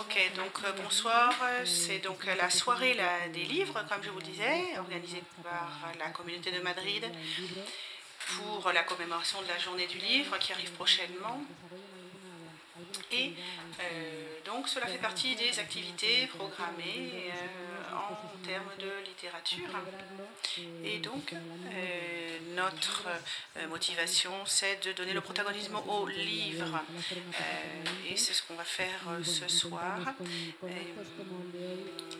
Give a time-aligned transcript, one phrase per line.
[0.00, 1.32] Ok, donc euh, bonsoir.
[1.64, 2.96] C'est donc la soirée
[3.32, 7.04] des livres, comme je vous disais, organisée par la communauté de Madrid
[8.26, 11.40] pour la commémoration de la journée du livre qui arrive prochainement.
[13.12, 13.32] Et
[13.80, 17.65] euh, donc cela fait partie des activités programmées euh,
[17.96, 19.68] en termes de littérature.
[20.84, 23.06] Et donc euh, notre
[23.68, 26.80] motivation, c'est de donner le protagonisme au livre.
[28.08, 29.98] et c'est ce qu'on va faire ce soir.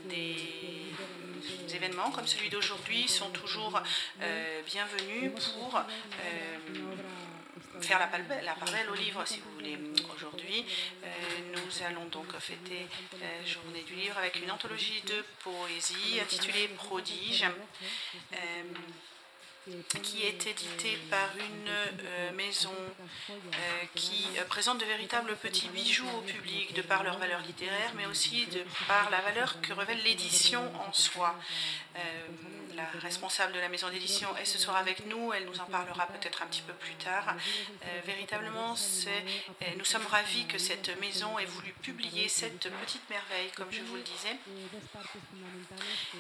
[0.08, 3.80] des événements comme celui d'aujourd'hui sont toujours
[4.66, 5.82] bienvenus pour
[7.80, 9.78] faire la, la parallèle au livre, si vous voulez.
[10.14, 10.64] Aujourd'hui,
[11.04, 11.08] euh,
[11.54, 12.86] nous allons donc fêter
[13.20, 17.44] la journée du livre avec une anthologie de poésie intitulée Prodige.
[18.32, 18.36] Euh,
[20.00, 22.70] qui est édité par une euh, maison
[23.96, 28.46] qui présente de véritables petits bijoux au public de par leur valeur littéraire, mais aussi
[28.46, 31.34] de par la valeur que révèle l'édition en soi
[32.76, 35.32] la responsable de la maison d'édition est ce soir avec nous.
[35.32, 37.34] Elle nous en parlera peut-être un petit peu plus tard.
[37.84, 43.50] Euh, véritablement, euh, nous sommes ravis que cette maison ait voulu publier cette petite merveille,
[43.56, 44.36] comme je vous le disais,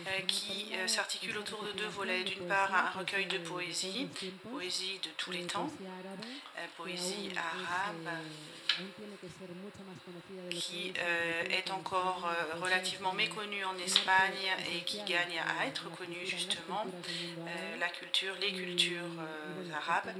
[0.06, 2.24] euh, qui s'articule autour de deux volets.
[2.24, 4.08] D'une part, un recueil de poésie,
[4.50, 5.70] poésie de tous les temps,
[6.76, 8.16] poésie arabe
[10.50, 10.92] qui
[11.50, 17.88] est encore relativement méconnue en Espagne et qui gagne à être connue justement, euh, la
[17.88, 20.12] culture, les cultures euh, arabes.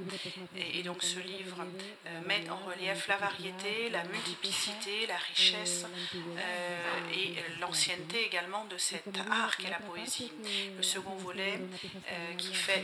[0.55, 1.57] Et, donc ce livre
[2.05, 5.85] euh, met en relief la variété, la multiplicité, la richesse
[7.13, 10.31] et l'ancienneté également de cet art qu'est la poésie.
[10.75, 11.59] Le second volet
[12.37, 12.83] qui fait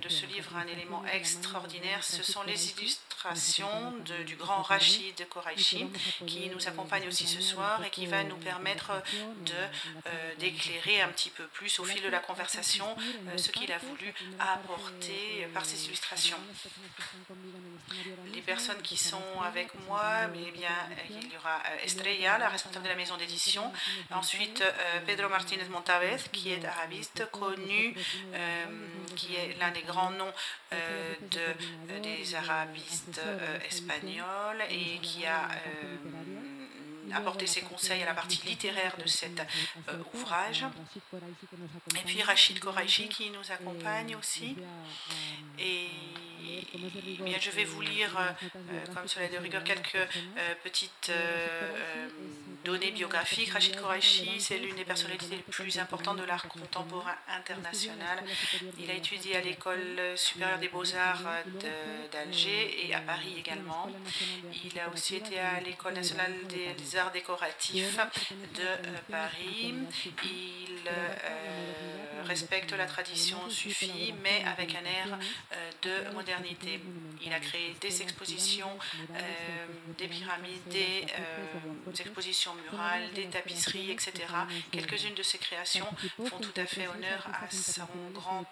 [0.00, 3.94] de ce livre un élément extraordinaire, ce sont les illustrations
[4.26, 5.86] du grand Rachid Koraïchi
[6.26, 8.92] qui nous accompagne aussi ce soir et qui va nous permettre
[10.38, 14.12] d'éclairer un petit peu plus au fil de la conversation euh, ce qu'il a voulu
[14.38, 16.36] apporter par ses illustrations.
[18.32, 20.02] Les personnes qui sont avec moi,
[20.34, 20.68] eh bien,
[21.10, 23.72] il y aura euh, Estrella, la responsable de la maison d'édition,
[24.10, 27.94] ensuite euh, Pedro Martinez Montavez, qui est arabiste, connu,
[29.14, 30.32] qui est l'un des grands noms
[30.72, 33.20] de, des arabistes
[33.68, 35.48] espagnols et qui a
[37.12, 39.40] apporter ses conseils à la partie littéraire de cet
[39.88, 40.64] euh, ouvrage.
[41.94, 44.56] Et puis Rachid Koraïchi qui nous accompagne aussi.
[45.58, 45.88] Et
[47.20, 49.98] bien, je vais vous lire, euh, euh, comme cela est de rigueur, quelques
[50.62, 51.10] petites
[52.64, 53.50] données biographiques.
[53.50, 58.22] Rachid Koraïchi, c'est l'une des personnalités les plus importantes de l'art contemporain international.
[58.78, 61.22] Il a étudié à l'école supérieure des beaux-arts
[62.12, 63.88] d'Alger et à Paris également.
[64.64, 67.98] Il a aussi été à l'école nationale des arts décoratifs
[68.54, 69.74] de euh, Paris.
[70.24, 75.18] Il euh, respecte la tradition suffit, mais avec un air
[75.52, 76.80] euh, de modernité.
[77.24, 78.78] Il a créé des expositions,
[79.98, 81.06] des pyramides, des
[82.00, 84.12] expositions murales, des tapisseries, etc.
[84.70, 85.88] Quelques-unes de ses créations
[86.26, 88.44] font tout à fait honneur à son grand.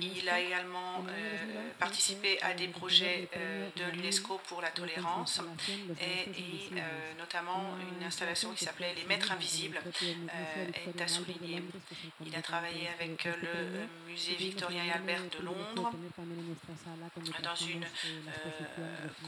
[0.00, 5.40] Il a également euh, participé à des projets euh, de l'UNESCO pour la tolérance
[6.00, 6.28] et,
[6.72, 6.80] euh,
[7.18, 9.80] notamment une installation qui s'appelait Les Maîtres Invisibles
[10.86, 11.62] est à souligner.
[12.24, 15.90] Il a travaillé avec le musée Victorien et Albert de Londres
[17.42, 17.84] dans une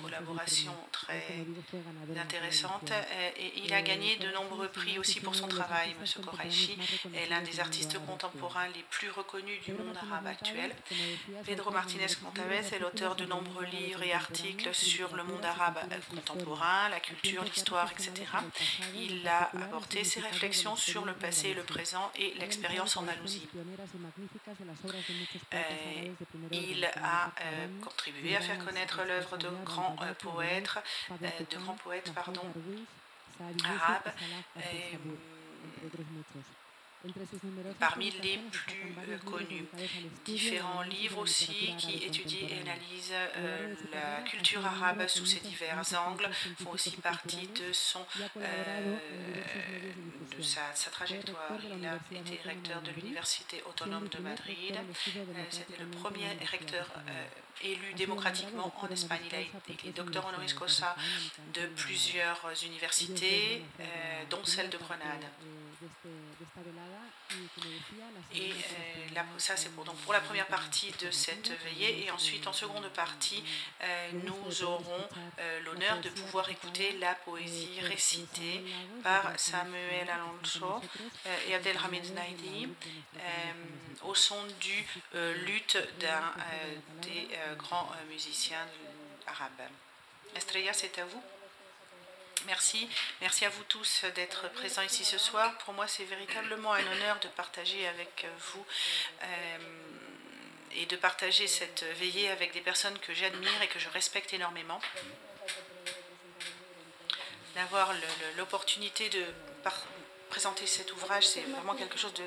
[0.00, 1.24] collaboration très
[2.16, 2.92] intéressante
[3.36, 5.94] et il a gagné de nombreux prix aussi pour son travail.
[6.00, 6.24] M.
[6.24, 6.78] Koraïchi
[7.14, 10.70] est l'un des artistes contemporains les plus reconnu du monde arabe actuel.
[11.44, 15.78] Pedro Martinez Montavez est l'auteur de nombreux livres et articles sur le monde arabe
[16.14, 18.12] contemporain, la culture, l'histoire, etc.
[18.94, 23.48] Il a apporté ses réflexions sur le passé, le présent et l'expérience en Andalousie.
[25.54, 26.14] Euh,
[26.50, 30.70] il a euh, contribué à faire connaître l'œuvre de grands euh, poètes,
[31.10, 32.42] de grands poètes pardon,
[33.64, 34.12] arabes
[37.78, 39.64] parmi les plus euh, connus.
[40.24, 46.28] Différents livres aussi qui étudient et analysent euh, la culture arabe sous ses divers angles
[46.62, 48.04] font aussi partie de, son,
[48.36, 48.96] euh,
[50.36, 51.58] de sa, sa, trajectoire.
[51.62, 54.78] Il a été recteur de l'Université autonome de Madrid.
[55.50, 56.88] C'était le premier recteur
[57.62, 59.20] élu démocratiquement en Espagne.
[59.30, 60.96] Il a été docteur honoris causa
[61.54, 63.62] de plusieurs universités,
[64.30, 65.24] dont celle de Grenade.
[68.34, 72.04] Et euh, ça, c'est pour, donc pour la première partie de cette veillée.
[72.04, 73.42] Et ensuite, en seconde partie,
[73.82, 75.08] euh, nous aurons
[75.38, 78.64] euh, l'honneur de pouvoir écouter la poésie récitée
[79.02, 80.80] par Samuel Alonso
[81.48, 82.68] et Abdelhamid Naidi
[84.02, 84.84] au son du
[85.46, 86.32] luth d'un
[87.02, 87.28] des
[87.58, 88.66] grands musiciens
[89.26, 89.68] arabes.
[90.34, 91.22] Estrella, c'est à vous.
[92.46, 92.88] Merci.
[93.20, 95.56] Merci à vous tous d'être présents ici ce soir.
[95.58, 98.64] Pour moi, c'est véritablement un honneur de partager avec vous
[99.22, 99.58] euh,
[100.72, 104.80] et de partager cette veillée avec des personnes que j'admire et que je respecte énormément.
[107.54, 107.92] D'avoir
[108.36, 109.24] l'opportunité de
[110.30, 112.24] présenter cet ouvrage, c'est vraiment quelque chose de.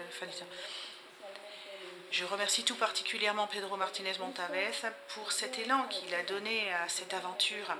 [2.11, 4.71] Je remercie tout particulièrement Pedro Martinez Montavez
[5.09, 7.75] pour cet élan qu'il a donné à cette aventure.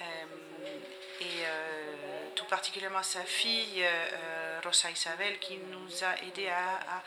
[0.00, 0.04] Euh,
[1.20, 7.02] et euh, tout particulièrement sa fille euh, Rosa Isabel qui nous a aidé à,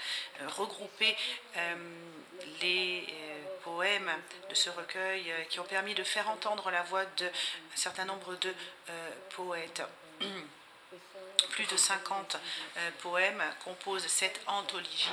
[0.57, 1.15] regrouper
[1.57, 1.75] euh,
[2.61, 3.07] les
[3.63, 4.11] poèmes
[4.49, 7.29] de ce recueil qui ont permis de faire entendre la voix d'un
[7.75, 8.53] certain nombre de
[9.29, 9.83] poètes.
[11.51, 12.37] Plus de 50
[12.99, 15.11] poèmes composent cette anthologie,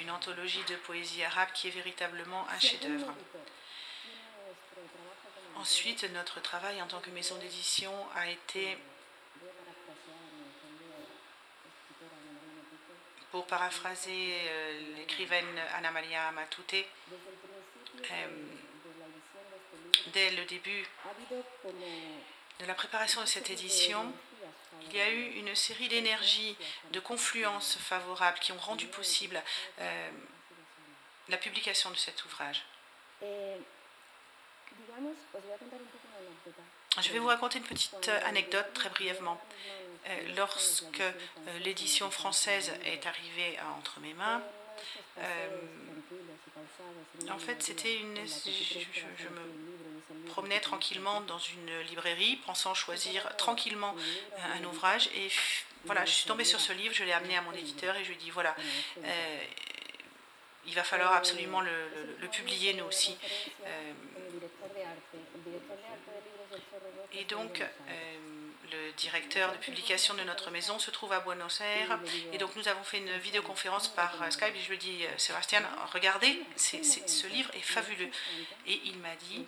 [0.00, 3.12] une anthologie de poésie arabe qui est véritablement un chef-d'œuvre.
[5.58, 8.76] Ensuite, notre travail en tant que maison d'édition a été,
[13.30, 18.46] pour paraphraser euh, l'écrivaine Anna Maria Matute, euh,
[20.12, 20.84] dès le début
[22.60, 24.12] de la préparation de cette édition,
[24.82, 26.56] il y a eu une série d'énergies,
[26.92, 29.42] de confluences favorables qui ont rendu possible
[29.80, 30.10] euh,
[31.28, 32.62] la publication de cet ouvrage.
[37.00, 39.40] Je vais vous raconter une petite euh, anecdote très brièvement.
[40.08, 41.12] Euh, lorsque euh,
[41.64, 44.42] l'édition française est arrivée entre mes mains,
[47.30, 48.16] en fait, c'était une.
[48.26, 53.94] Je, me promenais tranquillement dans une librairie, pensant choisir tranquillement
[54.54, 55.08] un ouvrage.
[55.14, 55.30] Et
[55.86, 58.08] voilà, je suis tombée sur ce livre, je l'ai amené à mon éditeur et je
[58.08, 58.54] lui ai dit voilà,
[60.66, 63.16] il va falloir absolument le, publier nous aussi.
[67.12, 67.66] Et donc, euh,
[68.72, 71.98] le directeur de publication de notre maison se trouve à Buenos Aires.
[72.32, 74.54] Et donc, nous avons fait une vidéoconférence par euh, Skype.
[74.54, 78.10] Et je lui ai dit, euh, Sébastien, regardez, ce livre est fabuleux.
[78.66, 79.46] Et il m'a dit,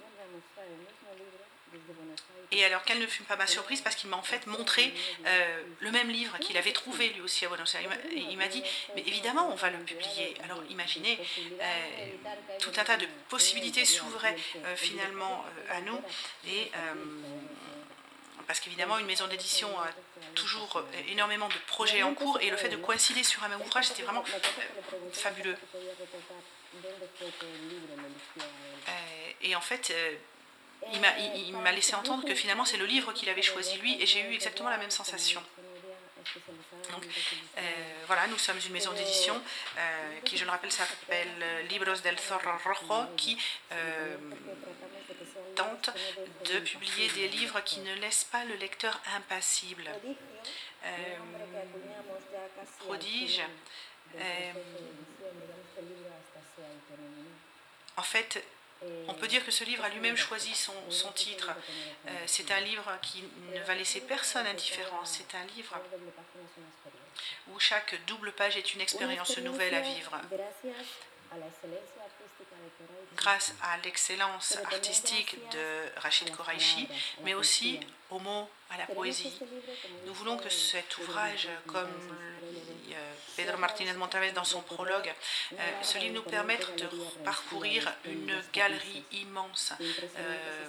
[2.50, 4.95] et alors, quelle ne fut pas ma surprise parce qu'il m'a en fait montré
[5.27, 7.83] euh, le même livre qu'il avait trouvé lui aussi à Buenos Aires.
[8.15, 8.62] Il m'a dit,
[8.95, 10.35] mais évidemment, on va le publier.
[10.45, 11.19] Alors, imaginez,
[11.61, 12.06] euh,
[12.59, 16.00] tout un tas de possibilités s'ouvraient euh, finalement à nous.
[16.47, 16.71] Et
[18.47, 19.89] parce qu'évidemment, une maison d'édition a
[20.35, 23.89] toujours énormément de projets en cours et le fait de coïncider sur un même ouvrage,
[23.89, 24.25] c'était vraiment
[25.12, 25.56] fabuleux.
[29.43, 29.93] et en fait,
[30.93, 34.21] il m'a laissé entendre que finalement c'est le livre qu'il avait choisi lui et j'ai
[34.23, 35.43] eu exactement la même sensation.
[36.93, 37.05] Donc
[37.59, 37.61] euh,
[38.07, 39.35] voilà, nous sommes une maison d'édition
[39.79, 43.39] euh, qui, je le rappelle, s'appelle Libros del Zorro Rojo, qui
[43.73, 44.17] euh,
[45.55, 45.91] tente
[46.51, 49.91] de publier des livres qui ne laissent pas le lecteur impassible.
[52.79, 53.43] prodige.
[57.97, 58.45] en fait,
[59.09, 61.51] on peut dire que ce livre a lui-même choisi son, titre.
[62.06, 65.05] Euh, c'est un livre qui ne va laisser personne indifférent.
[65.05, 65.81] C'est un livre
[67.49, 70.13] où chaque double page est une expérience nouvelle à vivre
[73.17, 76.89] grâce à l'excellence artistique de Rachid Koraïchi,
[77.25, 77.81] mais aussi
[78.11, 79.39] aux mots, à la poésie.
[80.06, 81.89] Nous voulons que cet ouvrage, comme
[82.93, 85.13] euh, Pedro Martinez Montavez dans son prologue,
[85.53, 86.89] euh, ce livre nous permette de
[87.25, 89.73] parcourir une galerie immense,
[90.17, 90.69] euh,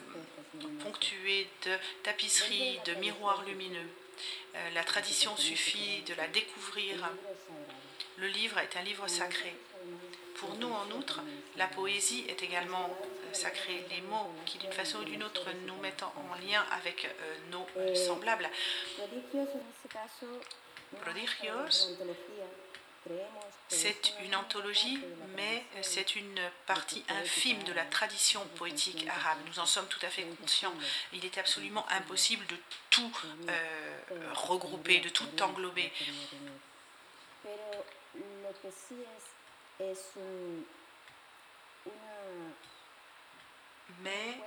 [0.83, 3.89] ponctuée de tapisseries, de miroirs lumineux.
[4.73, 7.09] la tradition suffit de la découvrir.
[8.17, 9.55] Le livre est un livre sacré.
[10.39, 11.21] Pour nous, en outre,
[11.57, 13.85] la poésie est également euh, sacrée.
[13.89, 17.67] Les mots qui, d'une façon ou d'une autre, nous mettent en lien avec euh, nos
[17.77, 18.49] euh, semblables.
[21.01, 21.95] Prodigios,
[23.67, 24.99] c'est une anthologie,
[25.35, 29.39] mais c'est une partie infime de la tradition poétique arabe.
[29.47, 30.73] Nous en sommes tout à fait conscients.
[31.13, 32.55] Il est absolument impossible de
[32.89, 33.11] tout
[34.33, 35.91] regrouper, de tout englober.
[44.01, 44.37] Mais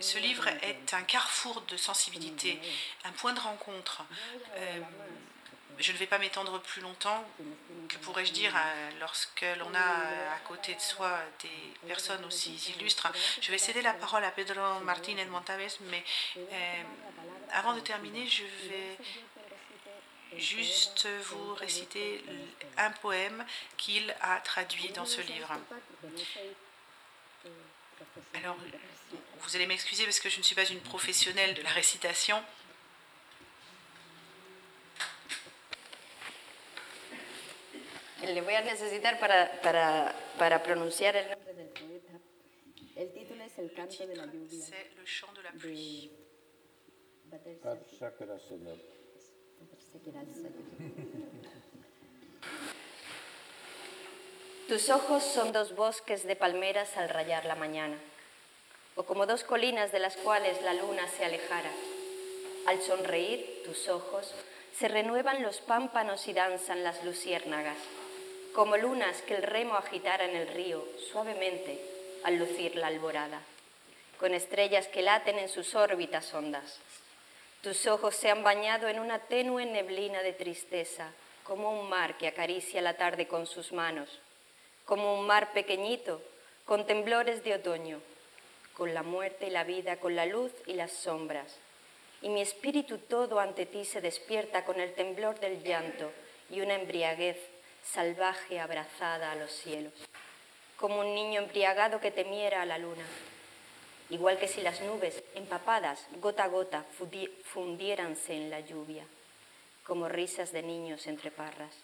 [0.00, 2.58] ce livre est un carrefour de sensibilité,
[3.04, 4.04] un point de rencontre.
[4.56, 4.80] Euh,
[5.78, 7.24] je ne vais pas m'étendre plus longtemps.
[7.88, 8.54] Que pourrais-je dire
[9.00, 13.10] lorsque l'on a à côté de soi des personnes aussi illustres?
[13.40, 16.04] Je vais céder la parole à Pedro Martínez Montaves, mais
[16.36, 16.82] euh,
[17.52, 18.98] avant de terminer, je vais
[20.38, 22.22] juste vous réciter
[22.76, 23.44] un poème
[23.76, 25.50] qu'il a traduit dans ce livre.
[28.34, 28.56] Alors,
[29.40, 32.42] vous allez m'excuser parce que je ne suis pas une professionnelle de la récitation.
[38.22, 42.12] Le voy a necesitar para, para, para pronunciar el nombre del poeta.
[42.94, 44.64] El título es El canto de la lluvia.
[44.64, 46.10] C'est le chant de la pluie.
[54.68, 57.98] Tus ojos son dos bosques de palmeras al rayar la mañana,
[58.96, 61.70] o como dos colinas de las cuales la luna se alejara.
[62.66, 64.32] Al sonreír, tus ojos,
[64.78, 67.76] se renuevan los pámpanos y danzan las luciérnagas,
[68.54, 71.80] como lunas que el remo agitara en el río suavemente
[72.24, 73.40] al lucir la alborada,
[74.18, 76.78] con estrellas que laten en sus órbitas hondas.
[77.62, 81.12] Tus ojos se han bañado en una tenue neblina de tristeza,
[81.44, 84.20] como un mar que acaricia la tarde con sus manos
[84.84, 86.20] como un mar pequeñito,
[86.64, 88.00] con temblores de otoño,
[88.76, 91.56] con la muerte y la vida, con la luz y las sombras.
[92.20, 96.12] Y mi espíritu todo ante ti se despierta con el temblor del llanto
[96.50, 97.36] y una embriaguez
[97.84, 99.92] salvaje abrazada a los cielos,
[100.76, 103.04] como un niño embriagado que temiera a la luna,
[104.12, 106.84] igual que si las nubes, empapadas, gota a gota,
[107.44, 109.04] fundiéranse en la lluvia,
[109.84, 111.74] como risas de niños entre parras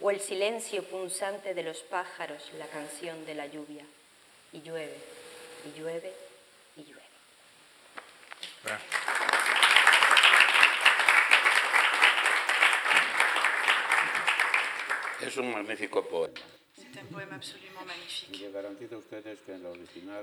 [0.00, 3.84] o el silencio punzante de los pájaros, la canción de la lluvia.
[4.52, 4.96] Y llueve,
[5.64, 6.12] y llueve,
[6.76, 7.02] y llueve.
[15.20, 16.40] Es un magnífico poema.
[16.96, 18.42] C'est un poème absolument magnifique.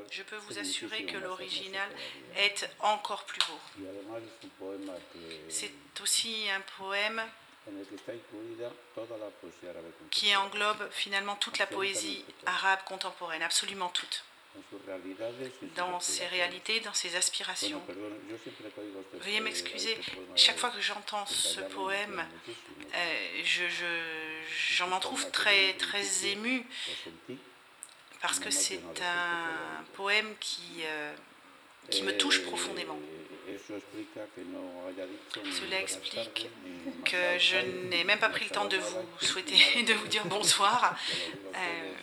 [0.10, 1.88] Je peux vous assurer que l'original
[2.36, 3.86] est encore plus beau.
[5.50, 7.22] C'est aussi un poème
[10.10, 14.24] qui englobe finalement toute la poésie arabe contemporaine, absolument toute,
[15.76, 17.82] dans ses réalités, dans ses aspirations.
[19.22, 19.98] Veuillez m'excuser,
[20.36, 22.26] chaque fois que j'entends ce poème,
[22.94, 23.64] euh, je,
[24.76, 26.66] j'en m'en trouve très, très ému,
[28.22, 31.14] parce que c'est un poème qui, euh,
[31.90, 33.00] qui me touche profondément.
[35.52, 36.48] Cela explique
[37.06, 37.58] que je
[37.90, 40.96] n'ai même pas pris le temps de vous souhaiter, de vous dire bonsoir.
[41.56, 41.94] Euh,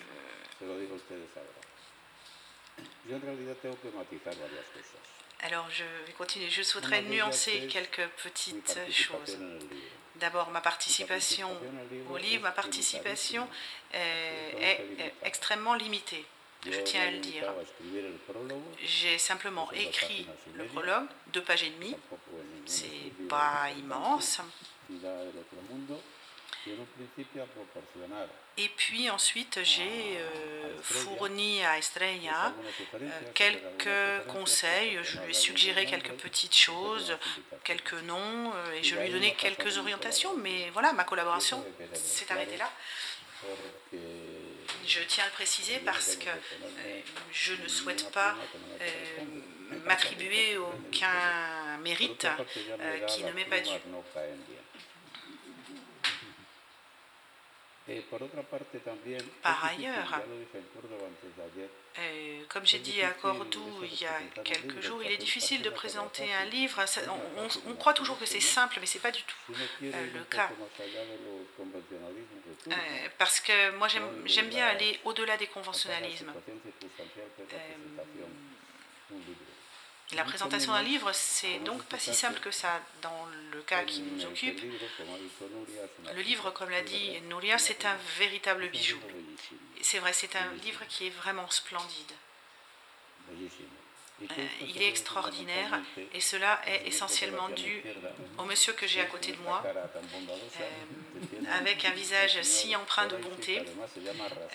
[5.43, 6.51] alors je vais continuer.
[6.51, 9.39] Je souhaiterais nuancer quelques petites choses.
[10.17, 11.49] D'abord, ma participation
[12.11, 13.49] au livre, ma participation
[13.95, 16.27] euh, est extrêmement limitée
[16.67, 17.45] je tiens à le dire.
[18.85, 21.97] J'ai simplement écrit le prologue, deux pages et demie.
[22.67, 24.41] C'est pas immense.
[28.59, 32.53] Et puis ensuite, j'ai euh, fourni à Estrella
[32.95, 34.99] euh, quelques conseils.
[35.03, 37.17] Je lui ai suggéré quelques petites choses,
[37.65, 40.37] quelques noms, euh, et je lui ai donné quelques orientations.
[40.37, 41.65] Mais voilà, ma collaboration
[41.95, 42.71] s'est arrêtée là.
[44.87, 46.29] Je tiens à le préciser parce que
[47.33, 48.37] je ne souhaite pas
[49.87, 52.27] m'attribuer aucun mérite
[53.07, 53.71] qui ne m'est pas dû.
[59.43, 60.21] Par ailleurs,
[61.99, 65.71] euh, comme j'ai dit à Cordoue il y a quelques jours, il est difficile de
[65.71, 66.85] présenter un livre.
[67.67, 70.51] on, croit toujours que c'est simple, mais ce n'est pas du tout euh, le cas.
[72.69, 72.73] Euh,
[73.19, 76.33] parce que moi, j'aime bien aller au-delà des conventionnalismes.
[80.17, 84.03] La présentation d'un livre, c'est donc pas si simple que ça dans le cas qui
[84.03, 84.61] nous occupe.
[86.15, 88.99] Le livre, comme l'a dit Nouria, c'est un véritable bijou.
[89.83, 92.13] C'est vrai, c'est un livre qui est vraiment splendide.
[94.23, 95.81] Euh, il est extraordinaire
[96.13, 97.83] et cela est essentiellement dû
[98.37, 103.17] au monsieur que j'ai à côté de moi, euh, avec un visage si empreint de
[103.17, 103.63] bonté,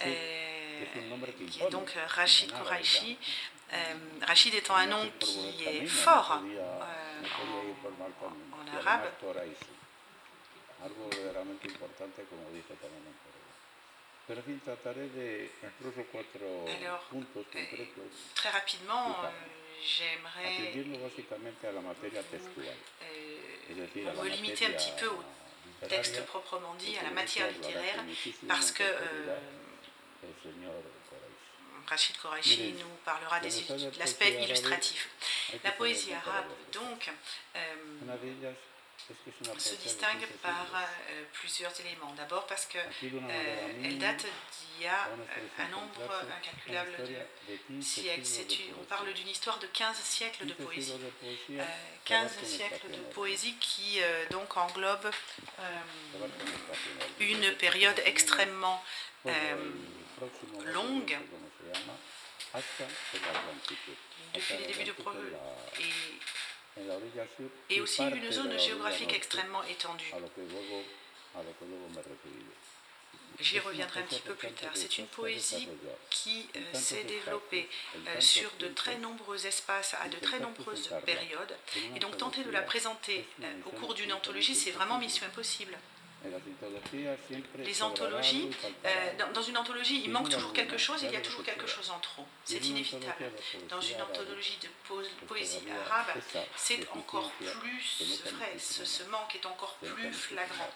[0.06, 0.84] euh,
[1.50, 3.18] qui est donc Rachid Kouraichi,
[4.22, 6.81] Rachid étant un nom qui est fort euh,
[8.53, 9.01] en, arabe.
[16.79, 17.03] Alors,
[18.36, 19.15] très rapidement,
[19.84, 20.74] j'aimerais
[24.24, 25.24] me limiter un petit peu au
[25.88, 28.03] texte proprement dit, à la matière littéraire,
[28.48, 29.38] parce que euh,
[31.88, 35.10] Rachid Korachi nous parlera de l'aspect illustratif.
[35.63, 37.12] La poésie arabe, donc,
[37.56, 37.60] euh,
[39.58, 42.12] se distingue par euh, plusieurs éléments.
[42.18, 45.08] D'abord parce qu'elle euh, date d'il y a
[45.60, 46.01] un nombre
[46.36, 46.92] incalculable
[47.70, 48.24] de siècles.
[48.80, 50.94] on parle d'une histoire de 15 siècles de poésie.
[52.06, 54.00] 15 siècles de poésie qui
[54.32, 55.12] donc englobe
[57.20, 58.84] une période extrêmement
[60.74, 61.18] longue
[64.34, 64.94] depuis les débuts de
[65.79, 70.12] et et aussi une zone géographique extrêmement étendue.
[73.39, 74.72] J'y reviendrai un petit peu plus tard.
[74.74, 75.67] C'est une poésie
[76.10, 77.70] qui euh, s'est développée
[78.08, 81.55] euh, sur de très nombreux espaces, à de très nombreuses périodes.
[81.96, 85.77] Et donc tenter de la présenter euh, au cours d'une anthologie, c'est vraiment mission impossible.
[87.58, 88.50] Les anthologies,
[88.86, 88.89] euh,
[89.34, 92.00] dans, une anthologie, il manque toujours quelque chose, il y a toujours quelque chose en
[92.00, 92.25] trop.
[92.44, 93.32] C'est inévitable.
[93.70, 94.70] Dans une anthologie de
[95.27, 96.17] poésie arabe,
[96.55, 100.70] c'est encore plus vrai, ce, manque est encore plus flagrant.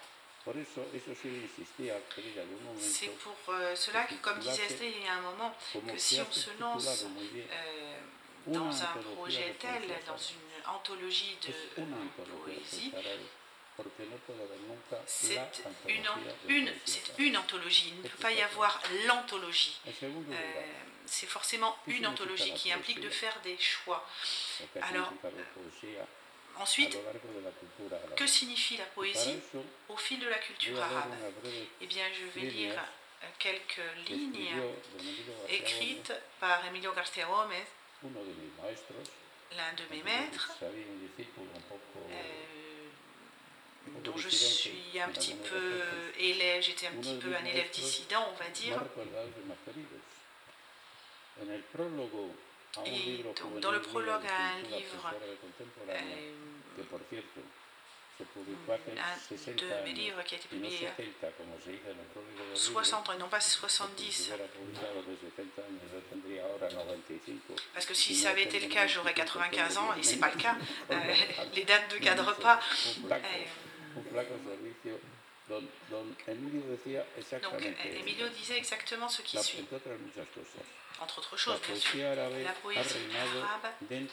[2.79, 6.19] C'est pour euh, cela que, comme disait Esther il y a un moment, que si
[6.21, 7.05] on se lance
[7.51, 7.99] euh,
[8.47, 11.83] dans un projet tel, dans une anthologie de
[12.43, 12.93] poésie,
[15.05, 15.39] c'est
[15.87, 16.05] une,
[16.47, 16.71] une,
[17.17, 19.79] une, anthologie, il ne peut pas y avoir l'anthologie.
[20.03, 20.33] Euh,
[21.05, 24.07] c'est forcément une anthologie qui implique de faire des choix.
[24.81, 26.03] Alors, euh,
[26.57, 26.97] ensuite,
[28.15, 29.39] que signifie la poésie
[29.87, 31.13] au fil de la culture arabe?
[31.81, 32.73] Eh bien, je vais lire
[33.23, 34.49] euh, quelques lignes
[35.49, 37.65] écrites par Emilio García Gómez,
[39.57, 40.51] l'un de mes maîtres
[44.03, 45.81] dont je suis un petit peu
[46.19, 48.81] élève, j'étais un petit peu un élève dissident, on va dire.
[52.85, 55.13] Et donc, dans le prologue à un livre,
[55.89, 55.97] euh,
[58.19, 60.89] un de mes livres qui a été publié
[62.53, 64.31] 60 ans non pas 70.
[67.73, 70.37] Parce que si ça avait été le cas, j'aurais 95 ans et c'est pas le
[70.39, 70.55] cas.
[70.91, 70.95] Euh,
[71.55, 72.59] les dates ne cadrent pas.
[75.49, 75.63] Donc,
[77.99, 79.65] Emilio disait exactement ce qui suit.
[81.01, 82.95] Entre autres choses, bien sûr, la poésie
[83.41, 84.07] arabe règne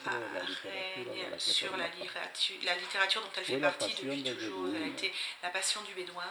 [1.37, 4.67] sur la littérature, la littérature dont elle fait partie depuis toujours.
[4.73, 5.13] Elle a été
[5.43, 6.23] la passion du bédouin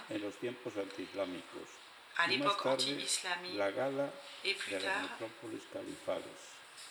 [2.18, 3.60] à l'époque anti-islamique.
[4.44, 5.18] et plus tard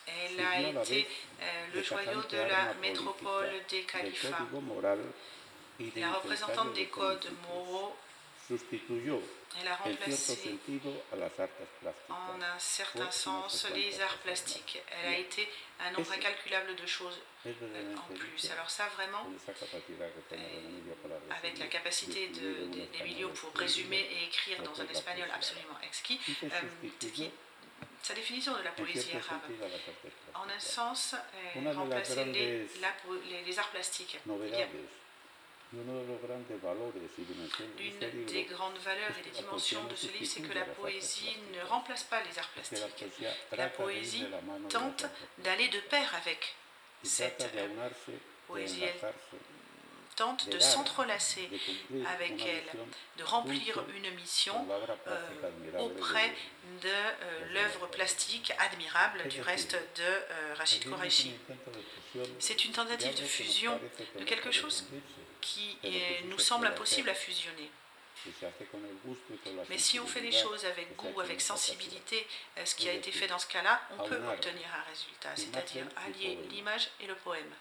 [0.07, 1.07] elle a été
[1.41, 4.37] euh, le joyau de la métropole des califats
[5.95, 7.95] la représentante des codes moraux
[9.59, 10.57] elle a remplacé
[12.09, 14.81] en un certain sens les arts plastiques.
[14.91, 15.47] Elle a été
[15.79, 18.51] un nombre incalculable de choses euh, en plus.
[18.51, 19.27] Alors ça vraiment,
[20.31, 20.37] euh,
[21.31, 27.27] avec la capacité d'Emilio pour résumer et écrire dans un espagnol absolument exquis, euh,
[28.03, 29.41] sa définition de la poésie arabe,
[30.35, 31.15] en un sens,
[31.55, 32.67] remplacer les,
[33.45, 34.19] les, arts plastiques.
[37.77, 41.61] L'une des grandes valeurs et des dimensions de ce livre, c'est que la poésie ne
[41.67, 43.05] remplace pas les arts plastiques.
[43.51, 44.25] La poésie
[44.69, 45.05] tente
[45.39, 46.55] d'aller de pair avec
[47.03, 47.45] cette
[48.47, 48.83] poésie.
[48.83, 49.13] Elle
[50.15, 51.49] tente de s'entrelacer
[52.13, 52.79] avec elle,
[53.17, 54.65] de remplir une mission
[55.07, 56.29] euh, auprès
[56.81, 61.33] de euh, l'œuvre plastique admirable du reste de euh, Rachid Kourachi.
[62.39, 63.79] C'est une tentative de fusion
[64.17, 64.85] de quelque chose
[65.45, 65.77] qui
[66.25, 67.69] nous semble impossible à fusionner.
[69.69, 72.25] Mais si on fait les choses avec goût, avec sensibilité,
[72.57, 75.85] euh, ce qui a été fait dans ce cas-là, on peut obtenir un résultat, c'est-à-dire
[76.07, 77.53] allier l'image et le poème.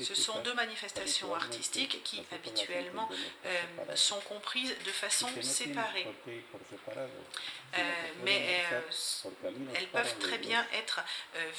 [0.00, 3.08] Ce sont deux manifestations artistiques qui habituellement
[3.46, 6.06] euh, sont comprises de façon séparée.
[6.26, 7.82] Euh,
[8.24, 8.80] mais euh,
[9.74, 11.00] elles peuvent très bien être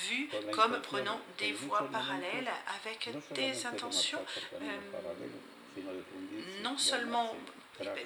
[0.08, 2.50] vues comme prenant des voies parallèles
[2.82, 4.24] avec des intentions
[6.64, 7.36] non seulement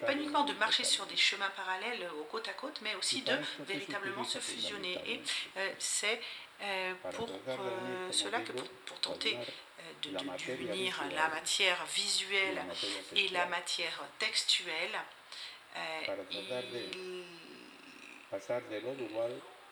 [0.05, 3.31] pas uniquement de marcher sur des chemins parallèles au côte à côte, mais aussi de
[3.61, 4.99] véritablement se fusionner.
[5.07, 5.21] Et
[5.79, 6.19] c'est
[7.11, 7.29] pour
[8.11, 9.37] cela que pour, tenter
[10.01, 12.61] d'unir la matière visuelle
[13.15, 14.99] et la matière textuelle,
[16.31, 16.51] il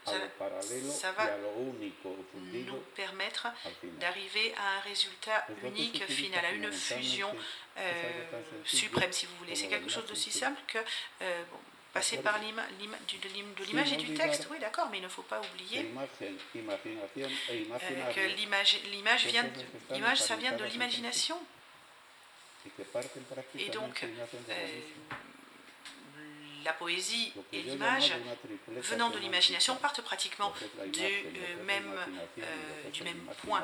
[0.06, 1.26] ça, va
[2.54, 3.48] nous permettre
[4.00, 7.30] d'arriver à un résultat unique final, à une fusion
[7.78, 7.92] euh,
[8.64, 9.56] suprême, si vous voulez.
[9.56, 10.80] C'est quelque chose d'aussi simple que
[11.22, 11.44] euh,
[12.00, 15.80] passer par de l'image et du texte, oui d'accord, mais il ne faut pas oublier
[15.80, 16.36] euh,
[18.14, 19.46] que l'image vient,
[19.92, 21.38] l'image ça vient de l'imagination.
[23.58, 24.06] Et donc,
[26.66, 28.14] la poésie et l'image
[28.68, 30.54] venant de l'imagination partent pratiquement
[30.88, 31.92] du, euh, même,
[32.38, 33.64] euh, du même point.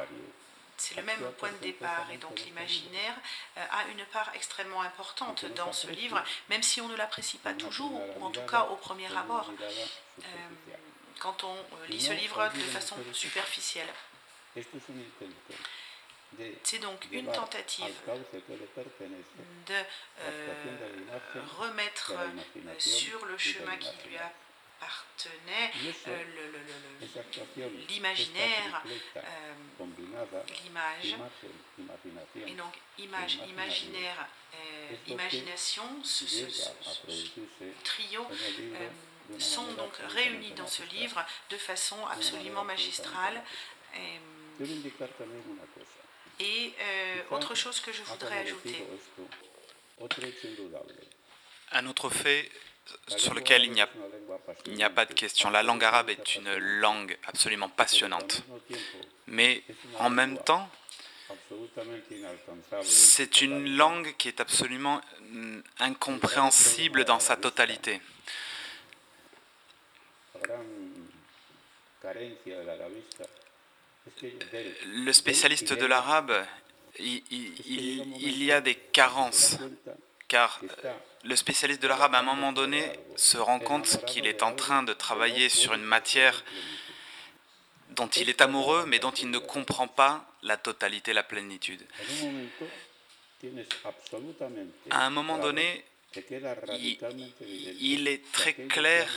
[0.77, 2.07] C'est le même point de départ.
[2.11, 3.15] Et donc l'imaginaire
[3.57, 7.53] euh, a une part extrêmement importante dans ce livre, même si on ne l'apprécie pas
[7.53, 9.51] toujours, ou en tout cas au premier abord,
[11.19, 11.55] quand on
[11.89, 13.87] lit ce livre de façon superficielle.
[16.63, 17.93] C'est donc une tentative
[19.67, 19.73] de
[20.21, 24.17] euh, remettre euh, sur le chemin qui lui
[24.81, 25.71] appartenait
[26.07, 26.23] euh,
[27.89, 28.83] l'imaginaire,
[30.63, 31.15] l'image,
[32.35, 34.27] et donc image, imaginaire,
[35.07, 36.25] imagination, ce,
[37.83, 38.27] trio
[39.39, 43.41] sont donc réunis dans ce livre de façon absolument magistrale.
[46.39, 48.85] Et euh, autre chose que je voudrais ajouter.
[51.71, 52.51] Un autre fait
[53.07, 53.89] sur lequel il n'y a,
[54.65, 55.49] il a pas de question.
[55.49, 58.43] La langue arabe est une langue absolument passionnante.
[59.27, 59.63] Mais
[59.99, 60.69] en même temps,
[62.83, 65.01] c'est une langue qui est absolument
[65.79, 68.01] incompréhensible dans sa totalité.
[74.85, 76.45] Le spécialiste de l'arabe,
[76.99, 79.57] il, il, y a des carences,
[80.27, 80.61] car
[81.25, 82.83] le spécialiste de l'arabe, à un moment donné,
[83.15, 86.43] se rend compte qu'il est en train de travailler sur une matière
[87.91, 91.83] dont il est amoureux, mais dont il ne comprend pas la totalité, la plénitude.
[94.91, 95.83] À un moment donné,
[97.79, 99.09] il, est très clair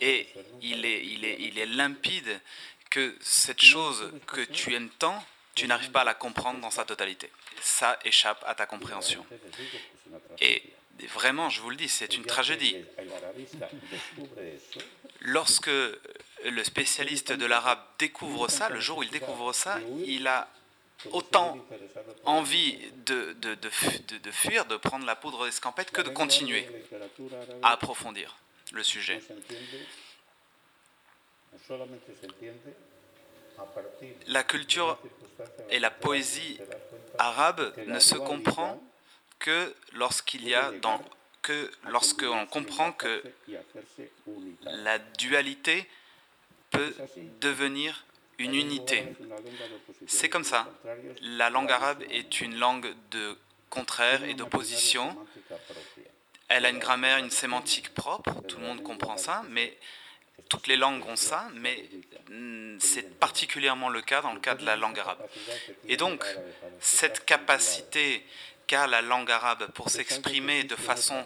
[0.00, 0.26] et
[0.62, 2.40] il est, limpide
[2.90, 5.22] que cette chose que tu aimes tant,
[5.54, 7.30] tu n'arrives pas à la comprendre dans sa totalité.
[7.60, 9.24] Ça échappe à ta compréhension.
[10.40, 10.62] Et
[11.12, 12.76] vraiment, je vous le dis, c'est une tragédie.
[15.20, 15.70] Lorsque
[16.44, 20.48] le spécialiste de l'arabe découvre ça, le jour où il découvre ça, il a
[21.12, 21.58] autant
[22.24, 26.66] envie de, de, de, de fuir, de prendre la poudre d'escampette, que de continuer
[27.62, 28.36] à approfondir
[28.72, 29.20] le sujet.
[34.26, 34.98] La culture
[35.70, 36.58] et la poésie
[37.18, 38.82] arabe ne se comprend
[39.44, 40.98] que lorsqu'il y a dans
[41.42, 43.22] que lorsque comprend que
[44.62, 45.86] la dualité
[46.70, 46.94] peut
[47.42, 48.06] devenir
[48.38, 49.04] une unité.
[50.06, 50.66] C'est comme ça.
[51.20, 53.36] La langue arabe est une langue de
[53.68, 55.14] contraire et d'opposition.
[56.48, 59.76] Elle a une grammaire, une sémantique propre, tout le monde comprend ça, mais
[60.48, 61.84] toutes les langues ont ça, mais
[62.78, 65.22] c'est particulièrement le cas dans le cas de la langue arabe.
[65.88, 66.24] Et donc,
[66.80, 68.24] cette capacité
[68.66, 71.24] qu'a la langue arabe pour s'exprimer de façon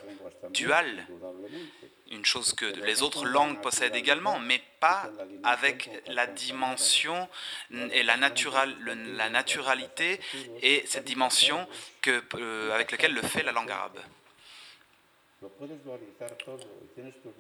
[0.51, 1.07] duale,
[2.11, 5.11] une chose que les autres langues possèdent également, mais pas
[5.45, 7.29] avec la dimension
[7.93, 10.21] et la, la naturalité
[10.63, 11.67] et cette dimension
[12.01, 13.99] que, euh, avec laquelle le fait la langue arabe.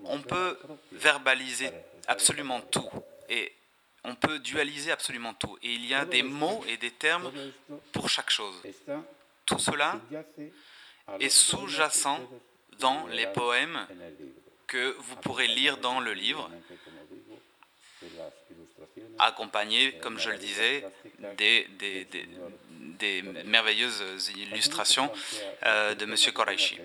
[0.04, 0.58] On peut
[0.92, 1.70] verbaliser
[2.06, 2.90] absolument tout
[3.28, 3.52] et
[4.04, 5.58] on peut dualiser absolument tout.
[5.62, 7.32] Et il y a des mots et des termes
[7.92, 8.54] pour chaque chose.
[9.48, 9.98] Tout cela
[11.20, 12.20] est sous-jacent
[12.80, 13.87] dans les poèmes
[14.66, 16.50] que vous pourrez lire dans le livre,
[19.18, 20.84] accompagné, comme je le disais,
[21.38, 21.66] des,
[22.98, 25.11] des, merveilleuses illustrations
[25.64, 26.14] euh, de M.
[26.34, 26.78] Koraishi.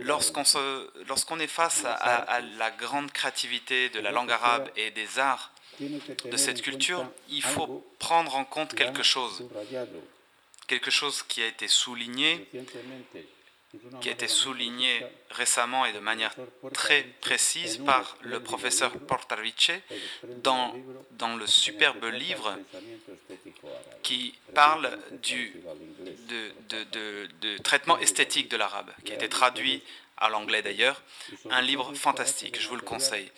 [0.00, 6.36] Lorsqu'on est face à, la grande créativité de la langue arabe et des arts de
[6.36, 9.48] cette culture, il faut prendre en compte quelque chose,
[10.66, 12.48] quelque chose qui a été souligné,
[14.02, 16.34] qui a été souligné récemment et de manière
[16.74, 19.70] très précise par le professeur Portavice
[20.42, 20.74] dans,
[21.12, 22.58] dans le superbe livre
[24.02, 25.56] qui parle du
[27.62, 29.82] traitement esthétique de l'arabe, qui a été traduit
[30.16, 31.02] à l'anglais d'ailleurs,
[31.50, 33.30] un livre fantastique, je vous le conseille.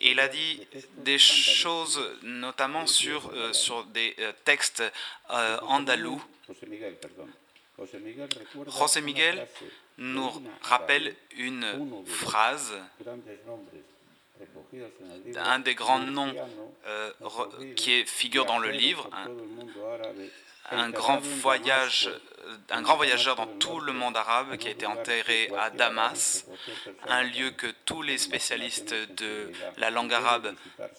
[0.00, 0.66] Et il a dit
[0.98, 4.82] des choses notamment sur, euh, sur des euh, textes
[5.30, 6.22] euh, andalous.
[8.68, 9.46] José Miguel
[9.98, 10.30] nous
[10.62, 12.74] rappelle une phrase
[15.36, 16.34] un des grands noms
[17.76, 19.08] qui figure dans le livre,
[20.70, 22.20] un grand voyageur
[23.36, 26.46] dans tout le monde arabe qui a été enterré à Damas,
[27.08, 30.54] un lieu que tous les spécialistes de la langue arabe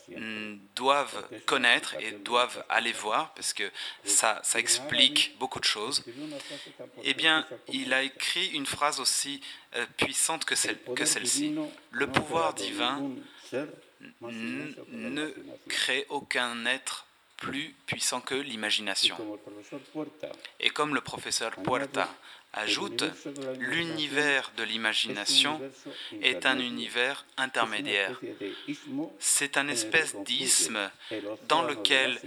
[0.09, 3.69] mm, doivent connaître et doivent aller voir parce que
[4.03, 6.03] ça, explique beaucoup de choses.
[7.03, 9.41] Eh bien, il a écrit une phrase aussi
[9.75, 11.55] euh, puissante que celle-ci.
[11.91, 13.11] Le pouvoir divin
[14.21, 15.33] ne
[15.67, 17.05] crée aucun être
[17.41, 19.17] plus puissant que l'imagination.
[20.59, 22.07] Et comme le professeur Puerta
[22.53, 23.03] ajoute,
[23.59, 25.59] l'univers de l'imagination
[26.21, 28.19] est un univers intermédiaire.
[29.19, 30.89] C'est un espèce d'isthme
[31.47, 32.19] dans lequel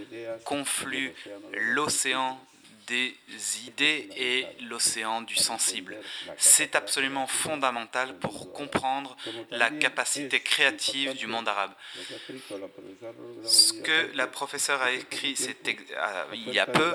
[0.44, 1.14] conflue
[1.52, 2.40] l'océan
[2.86, 3.16] des
[3.66, 5.96] idées et l'océan du sensible.
[6.36, 9.16] C'est absolument fondamental pour comprendre
[9.50, 11.72] la capacité créative du monde arabe.
[13.44, 15.36] Ce que la professeure a écrit
[16.32, 16.94] il y a peu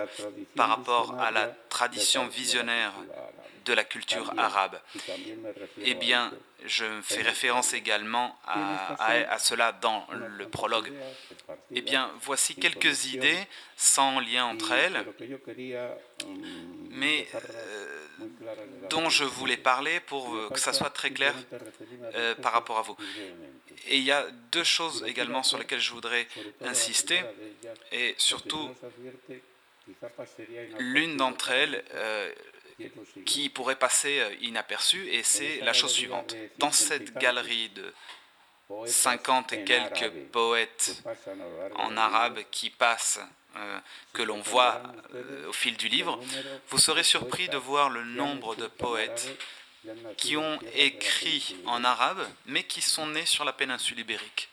[0.56, 2.94] par rapport à la tradition visionnaire
[3.70, 4.80] de la culture arabe.
[5.84, 6.34] Eh bien,
[6.66, 10.92] je fais référence également à, cela dans le prologue.
[11.72, 13.42] Eh bien, voici quelques idées
[13.78, 15.06] sans lien entre elles,
[16.90, 18.06] mais euh,
[18.90, 21.34] dont je voulais parler pour que ça soit très clair
[22.16, 22.98] euh, par rapport à vous.
[23.88, 26.28] Et il y a deux choses également sur lesquelles je voudrais
[26.62, 27.22] insister,
[27.92, 28.70] et surtout
[30.80, 32.32] l'une d'entre elles, euh,
[33.26, 36.36] qui pourrait passer euh, inaperçu, et c'est la chose suivante.
[36.58, 37.94] Dans cette galerie de
[38.86, 41.04] 50 et quelques poètes
[41.76, 43.20] en arabe qui passent,
[43.56, 43.80] euh,
[44.14, 44.82] que l'on voit
[45.16, 46.20] euh, au fil du livre,
[46.70, 49.28] vous serez surpris de voir le nombre de poètes
[50.18, 54.50] qui ont écrit en arabe, mais qui sont nés sur la péninsule ibérique.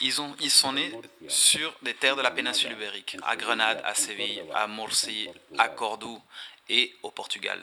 [0.00, 0.92] Ils, ont, ils sont nés
[1.28, 5.28] sur des terres de la péninsule ibérique, à Grenade, à Séville, à Murcie,
[5.58, 6.22] à Cordoue
[6.68, 7.60] et au Portugal.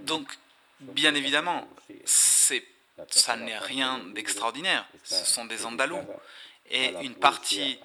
[0.00, 0.28] Donc,
[0.80, 1.68] bien évidemment,
[2.04, 4.86] ça n'est rien d'extraordinaire.
[5.04, 6.02] Ce sont des Andalous.
[6.70, 7.78] Et une partie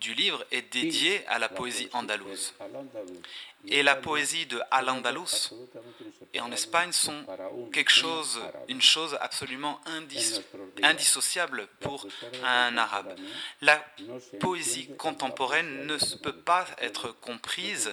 [0.00, 2.54] du livre est dédiée à la poésie andalouse.
[3.68, 5.52] Et la poésie de Al-Andalus
[6.32, 7.24] et en Espagne sont
[7.72, 9.80] quelque chose, une chose absolument
[10.82, 12.06] indissociable pour
[12.44, 13.16] un arabe.
[13.62, 13.84] La
[14.40, 17.90] poésie contemporaine ne peut pas être comprise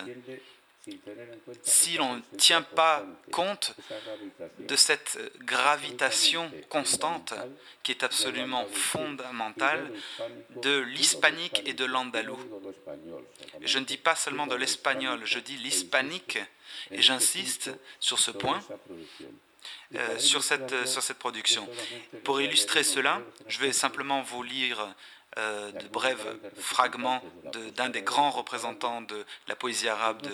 [1.61, 3.75] si l'on ne tient pas compte
[4.59, 7.33] de cette gravitation constante
[7.83, 9.91] qui est absolument fondamentale
[10.61, 12.37] de l'hispanique et de l'andalou.
[13.61, 16.39] Je ne dis pas seulement de l'espagnol, je dis l'hispanique
[16.91, 18.61] et j'insiste sur ce point.
[19.95, 21.69] Euh, sur, cette, sur cette production.
[22.23, 24.93] Pour illustrer cela, je vais simplement vous lire
[25.37, 27.21] euh, de brefs fragments
[27.75, 30.29] d'un des grands représentants de la poésie arabe de,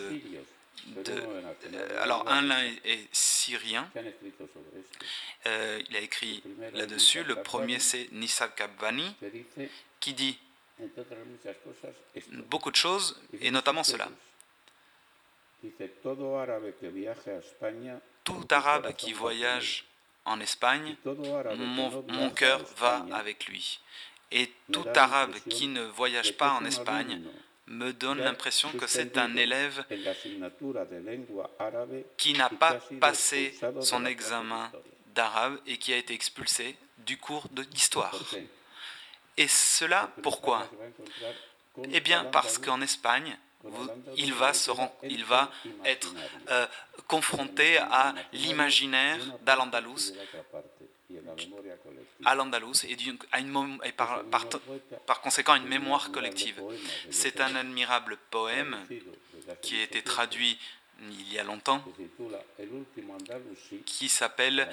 [1.08, 2.50] euh, alors un
[2.84, 3.90] est, syrien,
[5.46, 9.16] euh, il a écrit là-dessus, le premier c'est Nissa Kabani,
[10.00, 10.40] qui dit
[12.50, 14.10] beaucoup de choses, et notamment cela.
[18.24, 19.86] Tout arabe qui voyage
[20.26, 23.80] en Espagne, mon, mon cœur va avec lui.
[24.32, 27.22] Et tout arabe qui ne voyage pas en Espagne
[27.68, 29.84] me donne l'impression que c'est un élève
[32.18, 34.72] qui n'a pas passé son examen
[35.16, 38.20] d'arabe et qui a été expulsé du cours de l'histoire.
[39.38, 40.70] Et cela, pourquoi?
[41.92, 43.38] Eh bien, parce qu'en Espagne,
[44.18, 44.72] il va, se
[45.04, 45.52] il va
[45.86, 46.14] être
[46.50, 46.66] euh,
[47.08, 50.14] confronté à l'imaginaire d'Al-Andalus
[52.26, 56.62] à l'Andalous et, et par, conséquent une mémoire collective.
[57.10, 58.78] C'est un admirable poème
[59.62, 60.58] qui a été traduit
[61.02, 61.82] il y a longtemps,
[63.86, 64.70] qui s'appelle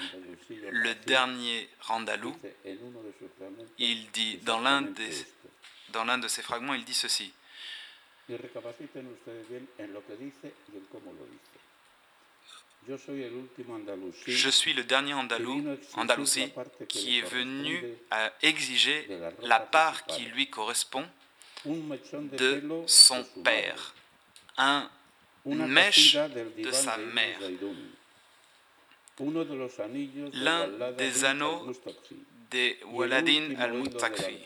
[0.71, 2.35] Le dernier Randalou.
[3.77, 4.83] Il dit, dans l'un
[5.93, 7.31] dans l'un de ses fragments, il dit ceci.
[14.27, 15.63] Je suis le dernier Andalou,
[15.95, 16.51] Andalousie
[16.87, 19.07] qui est venu à exiger
[19.41, 21.05] la part qui lui correspond
[21.65, 23.93] de son père,
[24.57, 24.89] un,
[25.45, 27.39] une mèche de sa mère.
[30.33, 31.71] L'un des anneaux
[32.51, 34.37] de Waladin al-Mutakfi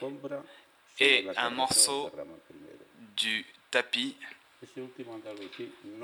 [0.99, 2.09] et un morceau
[3.17, 4.15] du tapis.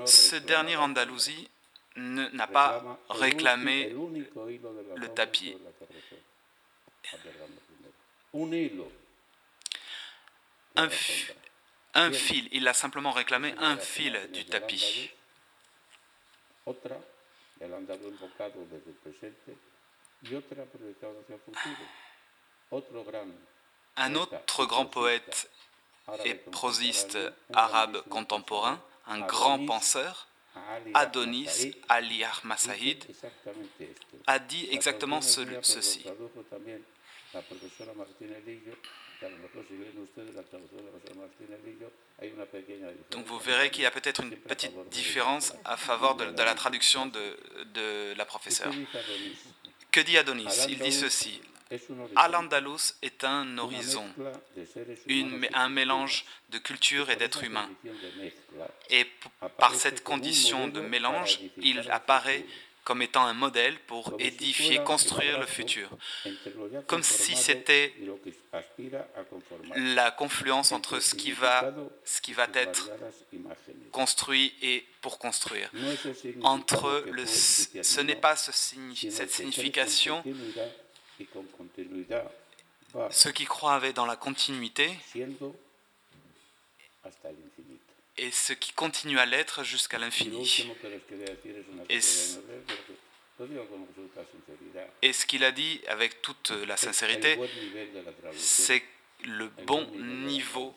[0.04, 1.48] Ce dernier Andalousie
[1.98, 3.94] n'a pas réclamé
[4.96, 5.56] le tapis.
[10.76, 10.88] Un,
[11.94, 15.10] un fil, il a simplement réclamé un fil du tapis.
[23.96, 25.50] Un autre grand poète
[26.24, 27.18] et prosiste
[27.52, 30.27] arabe contemporain, un grand penseur,
[30.94, 33.04] Adonis Ali Masahid,
[34.26, 36.04] a dit exactement ceci.
[43.10, 47.06] Donc vous verrez qu'il y a peut-être une petite différence à faveur de, la traduction
[47.06, 48.72] de, la professeure.
[49.90, 50.66] Que dit Adonis?
[50.68, 51.40] Il dit ceci.
[52.16, 54.06] Al-Andalus est un horizon,
[55.54, 57.68] un mélange de culture et d'êtres humains.
[58.90, 59.06] Et
[59.58, 62.44] par cette condition de mélange, il apparaît
[62.88, 65.90] comme étant un modèle pour édifier, construire le futur.
[66.86, 67.92] Comme si c'était
[69.76, 71.70] la confluence entre ce qui va,
[72.54, 72.90] être
[73.92, 75.70] construit et pour construire.
[76.42, 80.24] Entre le, ce n'est pas ce, cette signification.
[83.10, 84.90] Ceux qui croient dans la continuité
[88.16, 90.68] et ce qui continue à l'être jusqu'à l'infini.
[91.88, 92.00] Et,
[95.02, 97.38] et, ce qu'il a dit avec toute la sincérité,
[98.34, 98.82] c'est
[99.24, 100.74] le bon niveau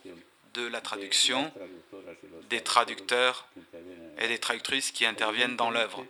[0.53, 1.51] de la traduction
[2.49, 3.47] des traducteurs
[4.19, 6.05] et des traductrices qui interviennent dans l'œuvre.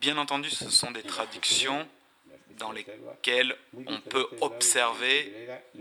[0.00, 1.88] Bien entendu, ce sont des traductions
[2.60, 5.32] dans lesquelles on peut observer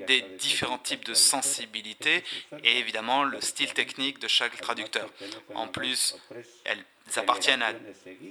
[0.07, 2.23] des différents types de sensibilité
[2.63, 5.07] et évidemment le style technique de chaque traducteur.
[5.53, 6.17] En plus,
[6.63, 6.83] elles
[7.15, 7.73] appartiennent à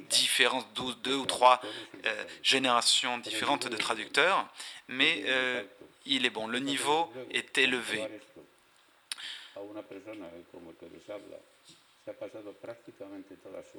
[0.09, 0.67] différentes,
[1.03, 1.61] deux ou trois
[2.05, 4.47] euh, générations différentes de traducteurs,
[4.89, 5.63] mais euh,
[6.07, 8.07] il est bon, le niveau est élevé.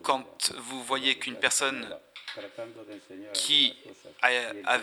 [0.03, 1.87] Quand vous voyez qu'une personne
[3.33, 3.75] qui
[4.21, 4.27] a,
[4.65, 4.79] a, a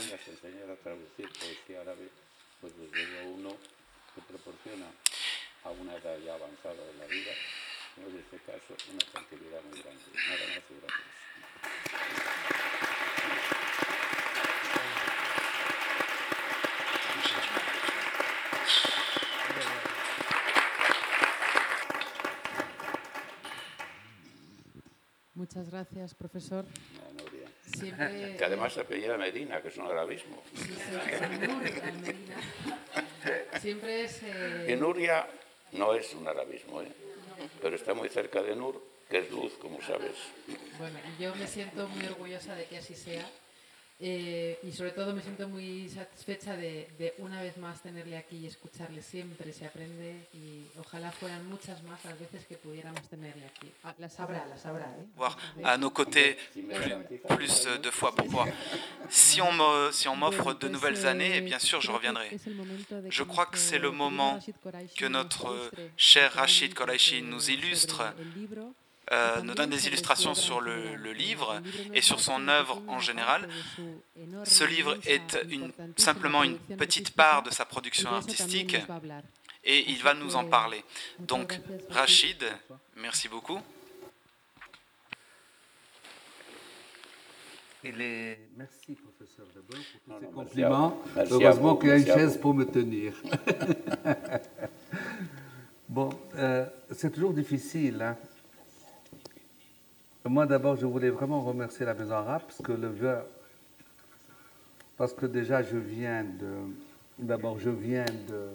[25.36, 26.64] Muchas gracias, profesor.
[27.76, 30.42] Que además se apellida Medina, que es un grabismo.
[30.54, 30.72] Sí,
[32.00, 32.36] Medina.
[33.60, 34.22] Siempre es...
[34.22, 34.68] Eh...
[34.72, 35.26] Y Nuria
[35.72, 36.92] no es un arabismo, ¿eh?
[37.60, 40.16] pero está muy cerca de Nur, que es luz, como sabes.
[40.78, 43.28] Bueno, yo me siento muy orgullosa de que así sea
[43.98, 48.36] eh, y sobre todo me siento muy satisfecha de, de, una vez más tenerle aquí
[48.36, 53.46] y escucharle siempre, se aprende y ojalá fueran muchas más las veces que pudiéramos tenerle
[53.46, 53.72] aquí.
[53.84, 54.84] Ah, la sabrá, la sabrá.
[54.98, 55.06] ¿eh?
[55.16, 58.48] Voir à nos côtés plus, plus de fois pour voir.
[59.08, 62.36] Si on me, si on m'offre de nouvelles années, bien sûr je reviendrai.
[63.08, 64.38] Je crois que c'est le moment
[64.96, 68.14] que notre cher Rachid Koraishi nous illustre
[69.12, 71.62] euh, nous donne des illustrations sur le, le, livre
[71.94, 73.48] et sur son œuvre en général.
[74.44, 78.76] Ce livre est une, simplement une petite part de sa production artistique
[79.62, 80.82] et il va nous en parler.
[81.20, 82.44] Donc, Rachid,
[82.96, 83.60] merci beaucoup.
[87.84, 91.02] Merci, professeur, d'abord, pour tous ces compliments.
[91.30, 93.14] Heureusement qu'il y a une chaise pour me tenir.
[95.88, 98.02] bon, euh, c'est toujours difficile.
[98.02, 98.16] Hein
[100.28, 102.90] moi, d'abord, je voulais vraiment remercier la Maison Arabe parce que le
[104.96, 106.54] parce que déjà, je viens de,
[107.18, 108.48] d'abord, je viens de,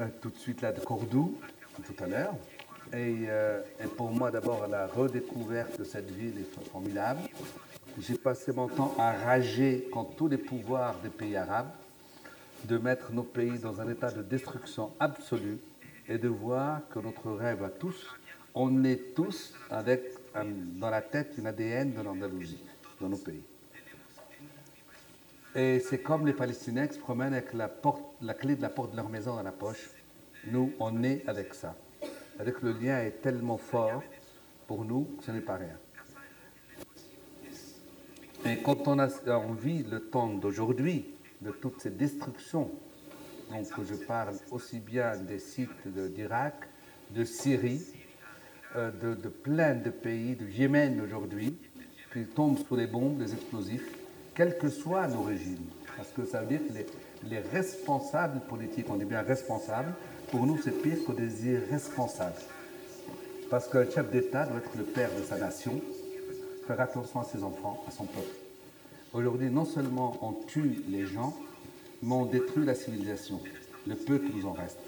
[0.00, 1.38] euh, tout de suite là de Cordoue,
[1.84, 2.34] tout à l'heure,
[2.92, 7.20] euh, et, pour moi, d'abord, la redécouverte de cette ville est formidable.
[8.00, 11.70] J'ai passé mon temps à rager contre tous les pouvoirs des pays arabes,
[12.64, 15.58] de mettre nos pays dans un état de destruction absolue
[16.08, 18.06] et de voir que notre rêve à tous
[18.54, 20.02] on est tous avec
[20.34, 22.62] dans la tête une ADN de l'Andalousie,
[23.00, 23.42] dans nos pays.
[25.54, 28.68] Et c'est comme les Palestiniens qui se promènent avec la, porte, la clé de la
[28.68, 29.90] porte de leur maison dans la poche
[30.46, 31.74] Nous, on est avec ça.
[32.38, 34.02] Avec le lien est tellement fort,
[34.66, 35.76] pour nous, ce n'est pas rien.
[38.46, 41.04] Et quand on a envie, le temps d'aujourd'hui,
[41.40, 42.70] de toutes ces destructions,
[43.50, 46.54] donc je parle aussi bien des sites d'Irak,
[47.10, 47.82] de, Syrie,
[48.76, 51.56] de, de, plein de pays, de Yémen aujourd'hui,
[52.12, 53.88] qui tombent sous les bombes, les explosifs,
[54.34, 55.66] quels que soient nos régimes.
[55.96, 56.86] Parce que ça veut dire que les,
[57.28, 59.92] les responsables politiques, on dit bien responsables,
[60.30, 62.40] pour nous c'est pire que des irresponsables.
[63.50, 65.80] Parce qu'un chef d'État doit être le père de sa nation,
[66.66, 68.34] faire attention à ses enfants, à son peuple.
[69.12, 71.36] Aujourd'hui, non seulement on tue les gens,
[72.02, 73.40] mais on détruit la civilisation,
[73.86, 74.78] le peu qui nous en reste.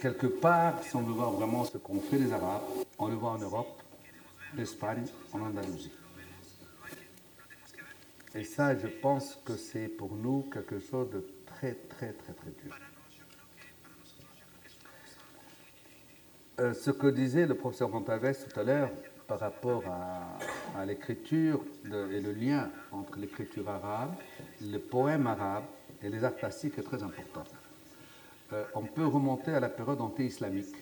[0.00, 2.62] quelque part, si on veut voir vraiment ce qu'ont fait les Arabes,
[2.98, 3.82] on le voit en Europe,
[4.54, 5.92] en Espagne, en Andalousie.
[8.34, 12.50] Et ça, je pense que c'est pour nous quelque chose de très, très, très, très
[12.62, 12.74] dur.
[16.58, 18.90] Euh, ce que disait le professeur Montaves tout à l'heure
[19.26, 24.14] par rapport à, l'écriture et le lien entre l'écriture arabe,
[24.60, 25.64] le poème arabe
[26.02, 27.44] et les arts plastiques est très important.
[28.52, 30.76] Euh, on peut remonter à la période anté-islamique,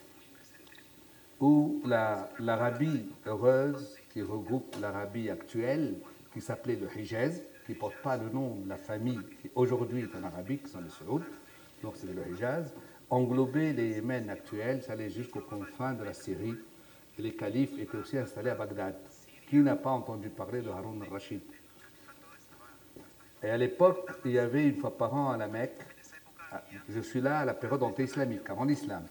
[1.41, 5.95] où l'Arabie heureuse, qui regroupe l'Arabie actuelle,
[6.33, 10.03] qui s'appelait le Hijaz, qui ne porte pas le nom de la famille qui aujourd'hui
[10.03, 11.23] est en Arabie, qui sont les Saoud,
[11.83, 12.73] donc c'est le Hijaz,
[13.11, 16.57] englobait les Yémen actuels, ça allait jusqu'aux confins de la Syrie,
[17.19, 18.97] et les califes étaient aussi installés à Bagdad.
[19.49, 21.41] Qui n'a pas entendu parler de Haroun al-Rashid
[23.43, 25.81] Et à l'époque, il y avait une fois par an à la Mecque,
[26.89, 29.05] je suis là à la période anté-islamique, avant l'islam,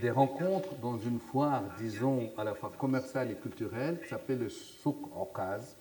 [0.00, 4.48] des rencontres dans une foire, disons, à la fois commerciale et culturelle, qui s'appelait le
[4.48, 5.76] Souk Okaz,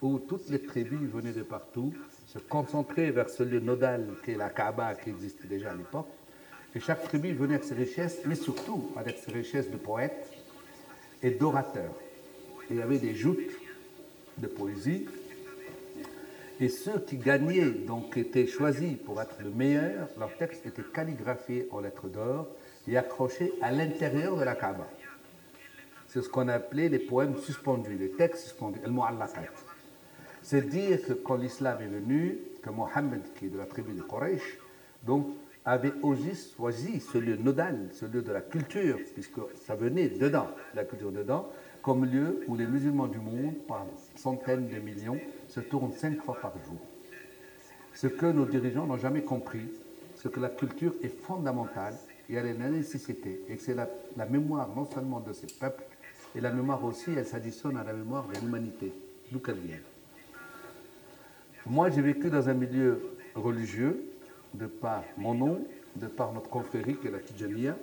[0.00, 1.94] où toutes les tribus venaient de partout,
[2.26, 6.08] se concentraient vers ce lieu nodal qui est la Kaaba qui existait déjà à l'époque.
[6.74, 10.32] Et chaque tribu venait avec ses richesses, mais surtout avec ses richesses de poètes
[11.22, 11.94] et d'orateurs.
[12.70, 13.52] Il y avait des joutes
[14.38, 15.06] de poésie.
[16.58, 21.68] Et ceux qui gagnaient, donc étaient choisis pour être le meilleur, leurs textes étaient calligraphiés
[21.70, 22.48] en lettres d'or
[22.88, 24.88] et accrochés à l'intérieur de la Kaaba.
[26.08, 29.48] C'est ce qu'on appelait les poèmes suspendus, les textes suspendus, el mu'allaqat.
[30.42, 34.02] C'est dire que quand l'islam est venu, que Mohammed, qui est de la tribu de
[34.02, 34.58] Quraysh,
[35.04, 35.26] donc,
[35.64, 40.48] avait aussi choisi ce lieu nodal, ce lieu de la culture, puisque ça venait dedans,
[40.74, 41.48] la culture dedans,
[41.82, 46.36] comme lieu où les musulmans du monde, par centaines de millions, se tournent cinq fois
[46.40, 46.78] par jour.
[47.94, 49.68] Ce que nos dirigeants n'ont jamais compris,
[50.16, 51.94] c'est que la culture est fondamentale
[52.32, 55.84] et elle est la nécessité, et c'est la, mémoire non seulement de ces peuples,
[56.34, 58.90] et la mémoire aussi, elle s'additionne à la mémoire de l'humanité,
[59.30, 59.76] d'où qu'elle vient.
[61.66, 63.02] Moi, j'ai vécu dans un milieu
[63.34, 64.02] religieux,
[64.54, 65.64] de par mon nom,
[65.96, 67.76] de par notre confrérie qui est la Tijaniya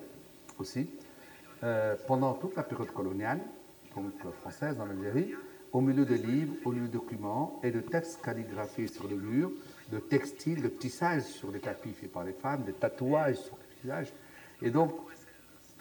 [0.57, 0.89] aussi,
[1.63, 3.39] euh, pendant toute la période coloniale,
[3.95, 5.35] donc française en Algérie,
[5.71, 9.51] au milieu de livres, au milieu de documents et de textes calligraphiés sur le mur,
[9.91, 13.81] de textiles, de tissage sur les tapis faits par les femmes, de tatouages sur les
[13.83, 14.11] visages.
[14.61, 14.93] Et donc,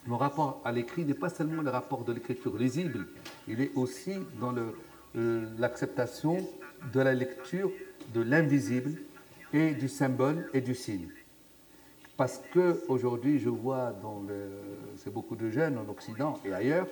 [0.06, 3.06] mon rapport à l'écrit n'est pas seulement le rapport de l'écriture lisible,
[3.46, 4.54] il est aussi dans
[5.14, 6.38] l'acceptation
[6.92, 7.70] de la lecture
[8.14, 9.00] de l'invisible
[9.52, 11.08] et du symbole et du signe.
[12.16, 14.48] Parce que aujourd'hui, je vois dans le,
[14.96, 16.86] c'est beaucoup de jeunes en Occident et ailleurs,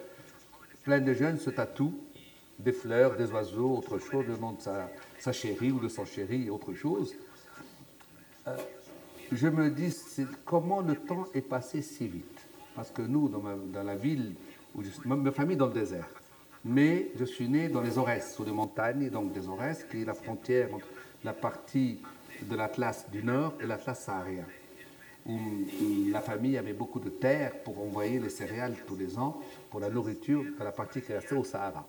[0.84, 1.98] plein de jeunes se tatouent
[2.58, 6.48] des fleurs, des oiseaux, autre chose, le nom de sa, chérie ou de son chéri,
[6.48, 7.14] autre chose.
[8.46, 8.56] Euh,
[9.32, 9.94] je me dis,
[10.44, 12.46] comment le temps est passé si vite.
[12.74, 14.34] Parce que nous, dans, dans la ville,
[14.78, 16.08] je, ma famille dans le désert,
[16.64, 20.04] mais je suis né dans les Aurès, sous les montagnes, donc des Aurès, qui est
[20.04, 20.86] la frontière entre
[21.24, 22.00] la partie
[22.42, 24.44] de l'Atlas du Nord et l'Atlas saharien,
[25.26, 25.38] où
[26.10, 29.90] la famille avait beaucoup de terres pour envoyer les céréales tous les ans pour la
[29.90, 31.86] nourriture de la partie qui restait au Sahara.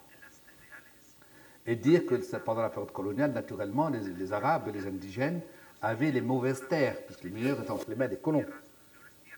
[1.66, 5.42] Et dire que pendant la période coloniale, naturellement, les, Arabes et les indigènes
[5.82, 8.46] avaient les mauvaises terres, puisque les meilleures étaient entre les mains des colons.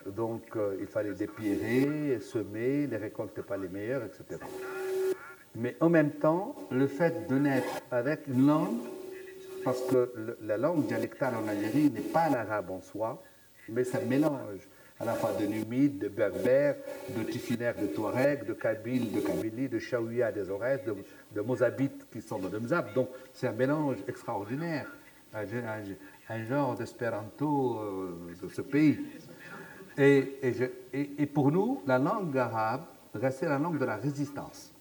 [0.05, 4.39] Donc euh, il fallait dépierrer, semer, les récoltes n'étaient pas les meilleures, etc.
[5.55, 8.77] Mais en même temps, le fait de naître avec une langue,
[9.63, 13.21] parce que la langue dialectale en Algérie n'est pas l'arabe en soi,
[13.67, 14.67] mais ça mélange
[14.99, 16.75] à la fois de numide, de berbère,
[17.09, 20.95] de tifinaire, de touareg, de kabyle, de kabylie, de chaouia des Aurès, de,
[21.33, 22.93] de mozabites qui sont dans le Mzab.
[22.93, 24.87] Donc c'est un mélange extraordinaire,
[26.29, 28.99] un, genre d'espéranto euh, de ce pays.
[29.97, 34.73] Et, pour nous, la langue arabe restait la langue de la résistance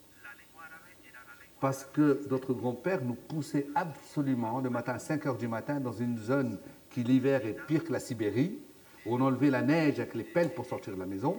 [1.61, 5.93] parce que notre grand-père nous poussait absolument le matin à 5 heures du matin dans
[5.93, 6.59] une zone
[6.91, 8.59] qui l'hiver est pire que la Sibérie,
[9.07, 11.37] où on enlevait la neige avec les pelles pour sortir de la maison.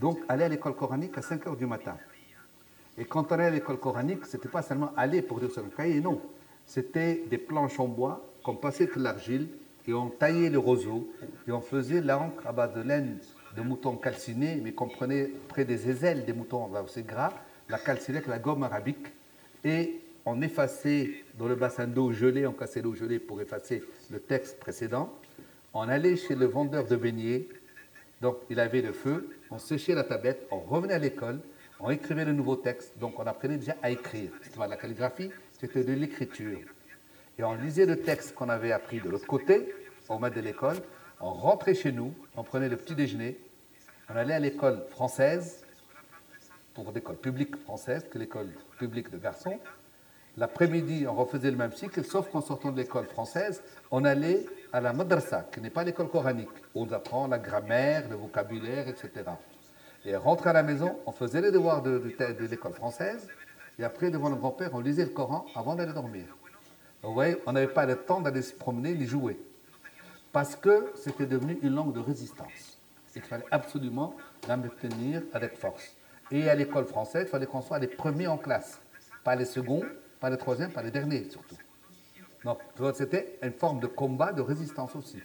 [0.00, 1.96] Donc, aller à l'école coranique à 5 heures du matin.
[2.98, 5.62] Et quand on allait à l'école coranique, ce n'était pas seulement aller pour dire sur
[5.62, 6.20] le cahier, non.
[6.64, 9.48] C'était des planches en bois qu'on passait que l'argile
[9.88, 11.12] et on taillait le roseau
[11.48, 13.18] et on faisait l'encre à base de laine
[13.56, 17.32] de moutons calcinés, mais qu'on prenait près des aisselles des moutons assez gras,
[17.68, 19.08] la calcinée avec la gomme arabique
[19.64, 23.82] et on effaçait dans le bassin d'eau gelée, on cassait l'eau gelée pour effacer
[24.12, 25.12] le texte précédent.
[25.74, 27.48] On allait chez le vendeur de beignets,
[28.20, 31.40] donc il avait le feu, on séchait la tablette, on revenait à l'école,
[31.80, 34.30] on écrivait le nouveau texte, donc on apprenait déjà à écrire.
[34.40, 36.60] C'était de la calligraphie, c'était de l'écriture.
[37.38, 39.74] Et on lisait le texte qu'on avait appris de l'autre côté,
[40.08, 40.76] au maître de l'école,
[41.20, 43.38] on rentrait chez nous, on prenait le petit déjeuner,
[44.08, 45.64] on allait à l'école française,
[46.74, 49.58] pour l'école publique française, que l'école publique de garçons.
[50.36, 54.82] L'après-midi, on refaisait le même cycle, sauf qu'en sortant de l'école française, on allait à
[54.82, 59.10] la madrasa, qui n'est pas l'école coranique, où on apprend la grammaire, le vocabulaire, etc.
[60.04, 63.28] Et rentrer à la maison, on faisait les devoirs de, de, l'école française,
[63.78, 66.35] et après, devant le grand-père, on lisait le Coran avant d'aller dormir.
[67.02, 69.38] Voyez, on n'avait pas le temps d'aller se promener ni jouer,
[70.32, 72.78] parce que c'était devenu une langue de résistance.
[73.14, 74.14] Il fallait absolument
[74.46, 75.96] la maintenir avec force.
[76.30, 78.80] Et à l'école française, il fallait qu'on soit les premiers en classe,
[79.24, 79.82] pas les seconds,
[80.20, 81.56] pas les troisièmes, pas les derniers surtout.
[82.44, 82.58] Donc,
[82.94, 85.18] c'était une forme de combat, de résistance aussi.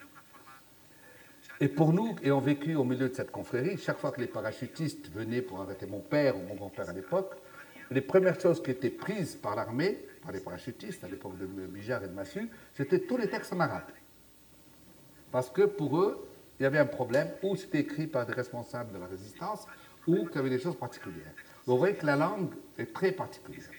[1.60, 5.12] Et pour nous, ayant vécu au milieu de cette confrérie, chaque fois que les parachutistes
[5.12, 7.36] venaient pour arrêter mon père ou mon grand-père à l'époque,
[7.92, 12.04] les premières choses qui étaient prises par l'armée, par les parachutistes, à l'époque de Bijar
[12.04, 13.84] et de Massu, c'était tous les textes en arabe.
[15.32, 16.28] Parce que pour eux,
[16.60, 19.66] il y avait un problème, ou c'était écrit par des responsables de la résistance,
[20.08, 21.34] ou qu'il y avait des choses particulières.
[21.66, 23.70] Vous voyez que la langue est très particulière.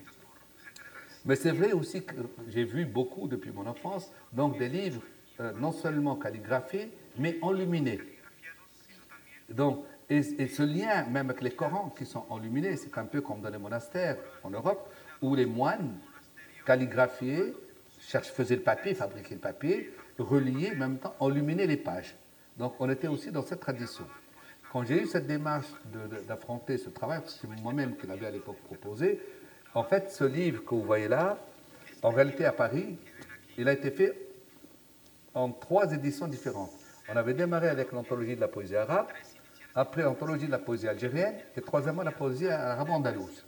[1.25, 2.15] Mais c'est vrai aussi que
[2.49, 5.03] j'ai vu beaucoup depuis mon enfance, donc des livres
[5.41, 8.01] euh, non seulement calligraphiés, mais enluminés.
[9.49, 13.41] Donc, et, ce lien, même avec les Corans qui sont enluminés, c'est un peu comme
[13.41, 14.93] dans les monastères en Europe,
[15.23, 15.95] où les moines
[16.67, 17.55] calligraphiés
[17.99, 22.15] faisaient le papier, fabriquaient le papier, reliaient, en même temps enluminaient les pages.
[22.59, 24.05] Donc, on était aussi dans cette tradition.
[24.73, 25.67] Quand j'ai eu cette démarche
[26.29, 29.21] d'affronter ce travail, c'est moi-même qui l'avais à l'époque proposé,
[29.75, 31.39] en fait, ce livre que vous voyez là,
[32.03, 32.99] en réalité à Paris,
[33.57, 34.17] il a été fait
[35.35, 36.73] en trois éditions différentes.
[37.09, 39.07] On avait démarré avec l'anthologie de la poésie arabe,
[39.75, 43.45] après l'anthologie de la poésie algérienne, et troisièmement la poésie arabe-andalouse.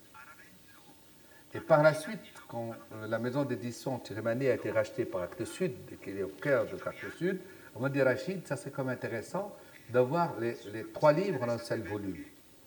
[1.54, 5.44] Et par la suite, quand euh, la maison d'édition Tirimani a été rachetée par Actes
[5.44, 5.72] Sud,
[6.02, 7.38] qui est au cœur de Actes Sud,
[7.76, 9.54] on m'a dit Rachid, ça c'est comme intéressant
[9.90, 12.24] d'avoir les, les, trois livres en un seul volume.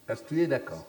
[0.08, 0.86] Est-ce que tu es d'accord?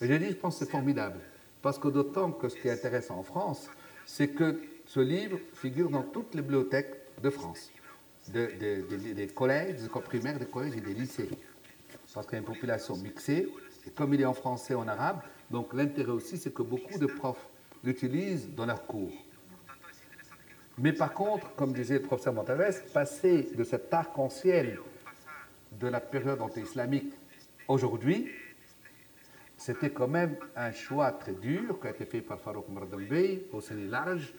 [0.00, 1.18] Et j'ai dit, je pense que c'est formidable.
[1.62, 3.68] Parce que d'autant que ce qui est intéressant en France,
[4.06, 7.70] c'est que ce livre figure dans toutes les bibliothèques de France,
[8.28, 11.28] des collèges, des primaires, des collèges et des lycées.
[12.14, 13.48] Parce qu'il y a une population mixée,
[13.86, 16.98] et comme il est en français et en arabe, donc l'intérêt aussi, c'est que beaucoup
[16.98, 17.48] de profs
[17.84, 19.12] l'utilisent dans leurs cours.
[20.78, 24.78] Mais par contre, comme disait le professeur Montalès, passer de cet arc-en-ciel
[25.72, 27.12] de la période anti-islamique
[27.66, 28.30] aujourd'hui,
[29.56, 33.88] c'était quand même un choix très dur qui a été fait par Farouk Mardambey, Hosseini
[33.88, 34.32] Large,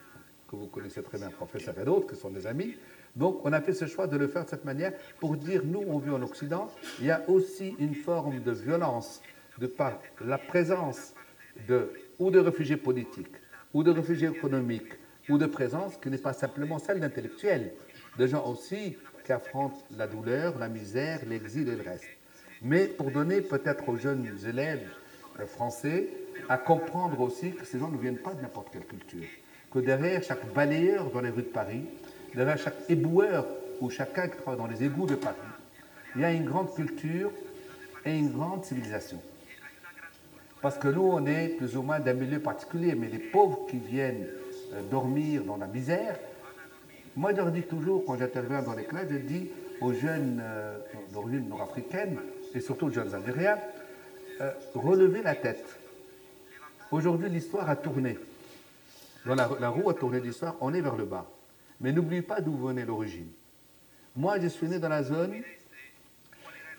[0.49, 2.73] que vous connaissez très bien, professeur et d'autres, qui sont des amis.
[3.19, 5.83] Donc, on a fait ce choix de le faire de cette manière pour dire, nous,
[5.85, 9.21] on vit en Occident, il y a aussi une forme de violence
[9.57, 11.13] de par la présence
[11.67, 13.35] de, ou de réfugiés politiques,
[13.73, 14.93] ou de réfugiés économiques,
[15.27, 17.73] ou de présence qui n'est pas simplement celle d'intellectuels,
[18.17, 18.95] de gens aussi
[19.25, 22.07] qui affrontent la douleur, la misère, l'exil et le reste.
[22.61, 24.87] Mais pour donner peut-être aux jeunes élèves
[25.45, 26.07] français
[26.47, 29.27] à comprendre aussi que ces gens ne viennent pas de n'importe quelle culture.
[29.71, 31.83] Que derrière chaque balayeur dans les rues de Paris,
[32.35, 33.45] derrière chaque éboueur
[33.81, 35.35] ou chacun qui travaille dans les égouts de Paris,
[36.15, 37.31] il y a une grande culture
[38.05, 39.21] et une grande civilisation.
[40.61, 43.77] Parce que nous, on est plus ou moins d'un milieu particulier, mais les pauvres qui
[43.77, 44.27] viennent
[44.73, 46.17] euh, dormir dans la misère,
[47.15, 49.49] moi je leur dis toujours, quand j'interviens dans les classes, je dis
[49.81, 50.77] aux jeunes euh,
[51.47, 52.17] nord-africaine,
[52.53, 53.57] et surtout aux jeunes algériens,
[54.41, 55.65] euh, relever la tête.
[56.91, 58.17] Aujourd'hui, l'histoire a tourné.
[59.25, 61.25] Dans la, roue a tourné l'histoire, on est vers le bas.
[61.79, 63.29] Mais n'oubliez pas d'où venait l'origine.
[64.15, 65.41] Moi, je suis né dans la zone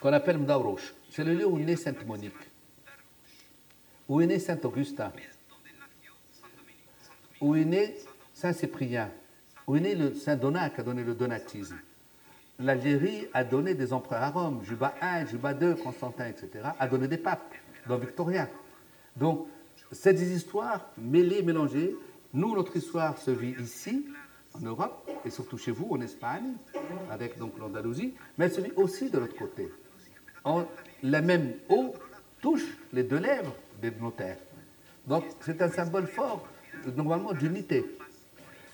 [0.00, 0.94] qu'on appelle Mdaourouch.
[1.10, 2.34] C'est le lieu où est né Sainte Monique,
[4.08, 5.12] où est né Saint Augustin,
[7.40, 7.96] où est né
[8.34, 9.10] Saint Cyprien,
[9.66, 11.78] où est né le Saint Donat qui a donné le donatisme
[12.60, 17.08] l'Algérie a donné des empereurs à Rome, Juba I, Juba II, Constantin, etc., a donné
[17.08, 17.54] des papes,
[17.86, 18.48] dans Victoria.
[19.16, 19.46] Donc,
[19.90, 21.96] c'est des histoires mêlées, mélangées.
[22.32, 24.06] Nous, notre histoire se vit ici,
[24.54, 26.54] en Europe, et surtout chez vous, en Espagne,
[27.10, 29.70] avec donc l'Andalousie, mais vit aussi de l'autre côté.
[31.02, 31.94] La même eau
[32.40, 34.38] touche les deux lèvres des notaires.
[35.06, 36.46] Donc c'est un symbole fort,
[36.96, 37.84] normalement, d'unité.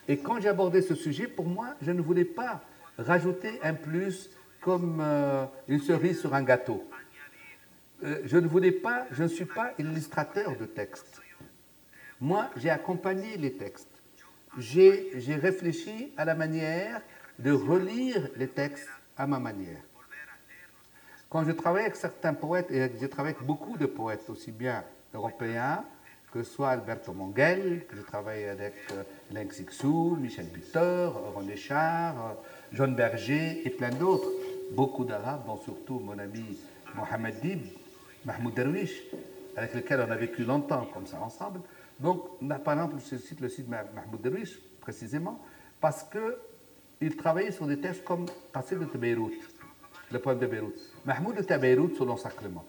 [0.08, 2.62] Et quand j'ai abordé ce sujet, pour moi, je ne voulais pas
[2.98, 6.88] rajouter un plus comme euh, une cerise sur un gâteau.
[8.02, 11.20] Euh, je ne voulais pas, je ne suis pas illustrateur de textes.
[12.20, 13.95] Moi, j'ai accompagné les textes.
[14.58, 17.02] J'ai réfléchi à la manière
[17.38, 19.80] de relire les textes à ma manière.
[21.28, 24.84] Quand je travaille avec certains poètes, et j'ai travaillé avec beaucoup de poètes, aussi bien
[25.12, 25.84] européens,
[26.32, 29.02] que ce soit Alberto Mongel, que je travaille avec euh,
[29.32, 29.48] Len
[30.18, 32.32] Michel Butor, René Char, euh,
[32.72, 34.28] John Berger et plein d'autres.
[34.72, 36.58] Beaucoup d'Arabes, dont surtout mon ami
[36.94, 37.60] Mohamed Dib,
[38.24, 39.02] Mahmoud Derwish,
[39.56, 41.60] avec lequel on a vécu longtemps comme ça ensemble.
[41.98, 45.40] Donc, par exemple, je cite le site Mahmoud Derwish, précisément,
[45.80, 49.32] parce qu'il travaillait sur des textes comme Qassid de Beyrouth,
[50.10, 50.78] le poème de Beyrouth.
[51.04, 52.64] Mahmoud était à Beyrouth sous l'ensacrement,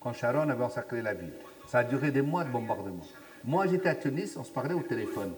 [0.00, 1.32] quand Sharon avait encerclé la ville.
[1.66, 3.06] Ça a duré des mois de bombardement.
[3.44, 5.32] Moi, j'étais à Tunis, on se parlait au téléphone.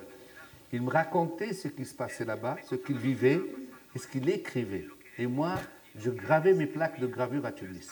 [0.73, 3.41] Il me racontait ce qui se passait là-bas, ce qu'il vivait
[3.95, 4.87] et ce qu'il écrivait.
[5.17, 5.55] Et moi,
[5.97, 7.89] je gravais mes plaques de gravure à Tunis.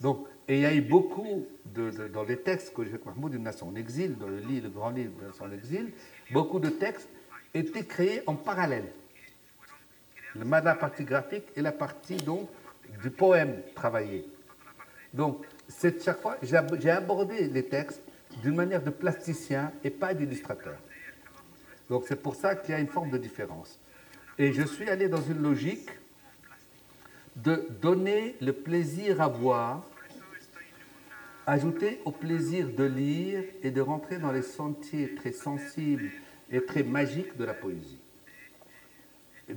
[0.00, 3.68] Donc, et il y a eu beaucoup, de, dans les textes que fait Mahmoud, nation
[3.68, 4.40] en exil, dans le
[4.70, 5.92] grand livre de en exil,
[6.30, 7.08] beaucoup de textes
[7.52, 8.90] étaient créés en parallèle.
[10.34, 12.48] Le, la partie graphique et la partie donc
[13.02, 14.26] du poème travaillé.
[15.12, 18.02] Donc, c'est chaque fois, j'ai abordé les textes
[18.42, 20.78] d'une manière de plasticien et pas d'illustrateur.
[21.90, 23.78] Donc c'est pour ça qu'il y a une forme de différence.
[24.38, 25.88] Et je suis allé dans une logique
[27.36, 29.82] de donner le plaisir à voir,
[31.48, 36.10] ajouter au plaisir de lire et de rentrer dans les sentiers très sensibles
[36.52, 37.98] et très magiques de la poésie.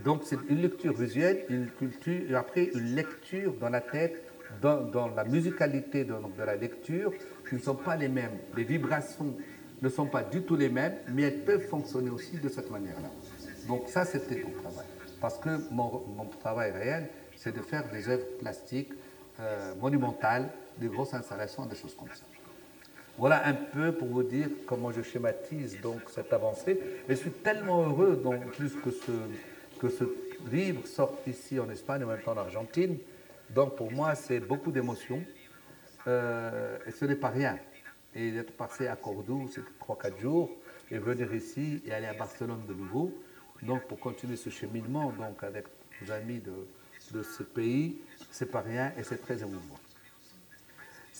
[0.04, 4.24] donc c'est une lecture visuelle, une culture, et après une lecture dans la tête
[4.62, 6.14] dans, la musicalité de,
[6.46, 7.12] la lecture
[7.48, 8.38] qui ne sont pas les mêmes.
[8.56, 9.34] Les vibrations
[9.82, 13.10] ne sont pas du tout les mêmes, mais elles peuvent fonctionner aussi de cette manière-là.
[13.68, 14.86] Donc ça, c'était mon travail.
[15.22, 18.92] Parce que mon, travail réel, c'est de faire des œuvres plastiques
[19.40, 20.50] euh, monumentales,
[20.82, 22.26] des grosses installations, des choses comme ça.
[23.18, 26.80] Voilà un peu pour vous dire comment je schématise donc cette avancée.
[27.08, 29.12] Je suis tellement heureux, donc, plus que ce,
[29.80, 30.06] que ce
[30.52, 32.98] livre sorte ici en Espagne, en même temps en Argentine,
[33.52, 35.24] donc pour moi, c'est beaucoup d'émotions.
[36.08, 37.60] Euh, et ce n'est pas rien.
[38.16, 40.50] Et d'être passé à Cordoue, c'est 3-4 jours,
[40.90, 43.14] et venir ici et aller à Barcelone de nouveau.
[43.62, 45.66] Donc pour continuer ce cheminement donc avec
[46.02, 46.54] nos amis de,
[47.12, 47.98] de ce pays,
[48.32, 49.78] c'est pas rien et c'est très émouvant.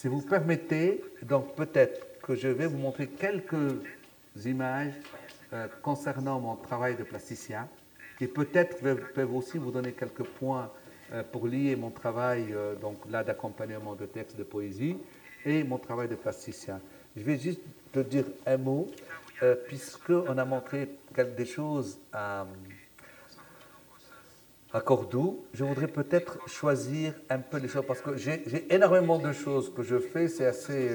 [0.02, 3.76] Si vous permettez, donc peut-être que je vais vous montrer quelques
[4.44, 4.94] images
[5.54, 7.68] euh, concernant mon travail de plasticien,
[8.18, 8.80] qui peut-être
[9.14, 10.72] peuvent aussi vous donner quelques points
[11.14, 14.98] euh, pour lier mon travail euh, donc là d'accompagnement de textes de poésie
[15.46, 16.82] et mon travail de plasticien.
[17.16, 18.90] Je vais juste te dire un mot,
[19.68, 20.90] puisqu'on a montré
[21.38, 22.48] des choses à,
[24.74, 29.34] à Cordoue, je voudrais peut-être choisir un peu les choses, parce que j'ai énormément de
[29.34, 30.92] choses que je fais, c'est assez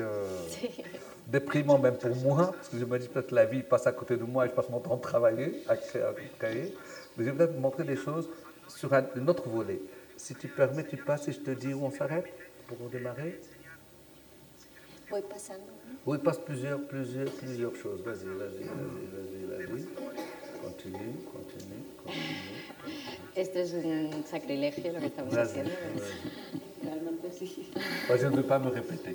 [1.27, 3.93] déprimant même pour moi, parce que je me dis peut-être que la vie passe à
[3.93, 6.75] côté de moi et je passe mon temps à travailler, à créer.
[7.17, 8.29] Mais je vais peut-être montrer des choses
[8.69, 9.81] sur un autre volet.
[10.17, 12.27] Si tu permets, tu passes et je te dis où on s'arrête
[12.67, 13.41] pour démarrer.
[15.11, 15.63] Voy pasando.
[16.05, 18.01] Oui, passe plusieurs, plusieurs, plusieurs choses.
[18.03, 19.85] Vas-y, vas-y, vas-y, vas-y, vas-y.
[20.63, 22.66] Continue, continue, continue.
[23.37, 25.71] Esto es un sacrilegio lo que estamos vas haciendo.
[26.83, 27.69] Realmente sí.
[28.09, 29.15] Moi, je ne veux pas me répéter.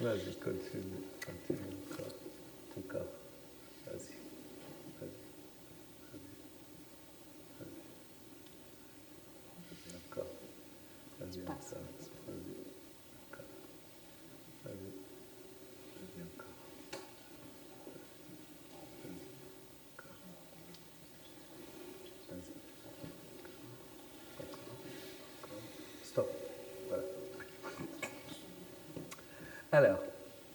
[0.00, 2.14] Vas-y, continue, continue encore,
[2.76, 3.20] encore.
[29.72, 30.02] Alors,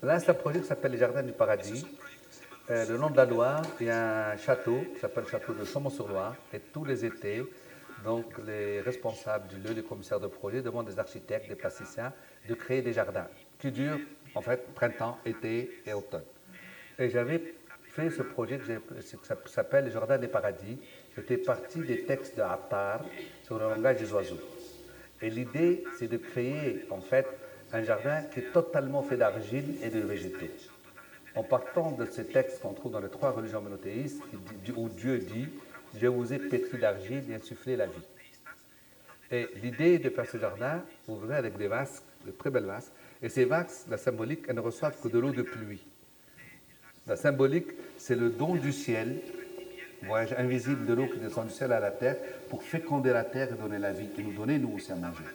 [0.03, 1.87] là, c'est un projet qui s'appelle les Jardins du Paradis.
[2.69, 5.53] Euh, le nom de la Loire, il y a un château qui s'appelle le château
[5.53, 6.35] de Chaumont-sur-Loire.
[6.51, 7.41] Et tous les étés,
[8.03, 12.11] donc les responsables du lieu, les commissaires de projet, demandent des architectes, des plasticiens
[12.49, 13.99] de créer des jardins qui durent
[14.35, 16.25] en fait printemps, été et automne.
[16.99, 17.41] Et j'avais
[17.91, 20.77] fait ce projet qui s'appelle les Jardins des Paradis.
[21.15, 23.05] J'étais parti des textes de Attar
[23.43, 24.41] sur le langage des oiseaux.
[25.21, 27.25] Et l'idée, c'est de créer en fait
[27.75, 30.45] un jardin qui est totalement fait d'argile et de végétaux.
[31.35, 34.21] en partant de ces textes qu'on trouve dans les trois religions monothéistes,
[34.77, 35.49] où Dieu dit
[35.99, 38.07] Je vous ai pétri d'argile et insufflé la vie.
[39.31, 42.93] Et l'idée de faire ce jardin, vous verrez avec des vases, de très belles vases,
[43.21, 45.85] et ces vases, la symbolique, elles ne reçoivent que de l'eau de pluie.
[47.07, 47.67] La symbolique,
[47.97, 49.19] c'est le don du ciel,
[50.03, 52.15] voyage invisible de l'eau qui descend du ciel à la terre
[52.49, 55.25] pour féconder la terre et donner la vie, et nous donner nous aussi à manger.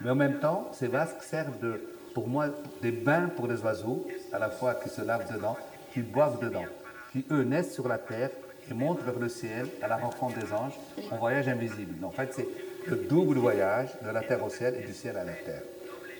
[0.00, 1.78] Mais en même temps, ces vases servent
[2.14, 2.48] pour moi
[2.82, 5.56] des bains pour les oiseaux, à la fois qui se lavent dedans,
[5.92, 6.64] qui boivent dedans,
[7.12, 8.30] qui eux naissent sur la terre
[8.70, 10.78] et montent vers le ciel à la rencontre des anges
[11.10, 12.04] en voyage invisible.
[12.04, 12.48] En fait, c'est
[12.86, 15.62] le double voyage de la terre au ciel et du ciel à la terre.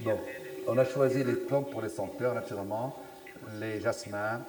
[0.04, 0.18] Donc,
[0.66, 2.96] on a choisi les plantes pour les senteurs, naturellement,
[3.60, 4.40] les jasmins,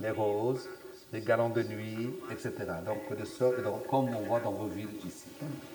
[0.00, 0.68] les roses,
[1.12, 2.52] les galons de nuit, etc.
[2.84, 3.56] Donc, de sorte,
[3.88, 5.28] comme on voit dans vos villes ici.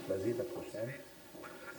[0.08, 0.90] Vas-y, la prochaine.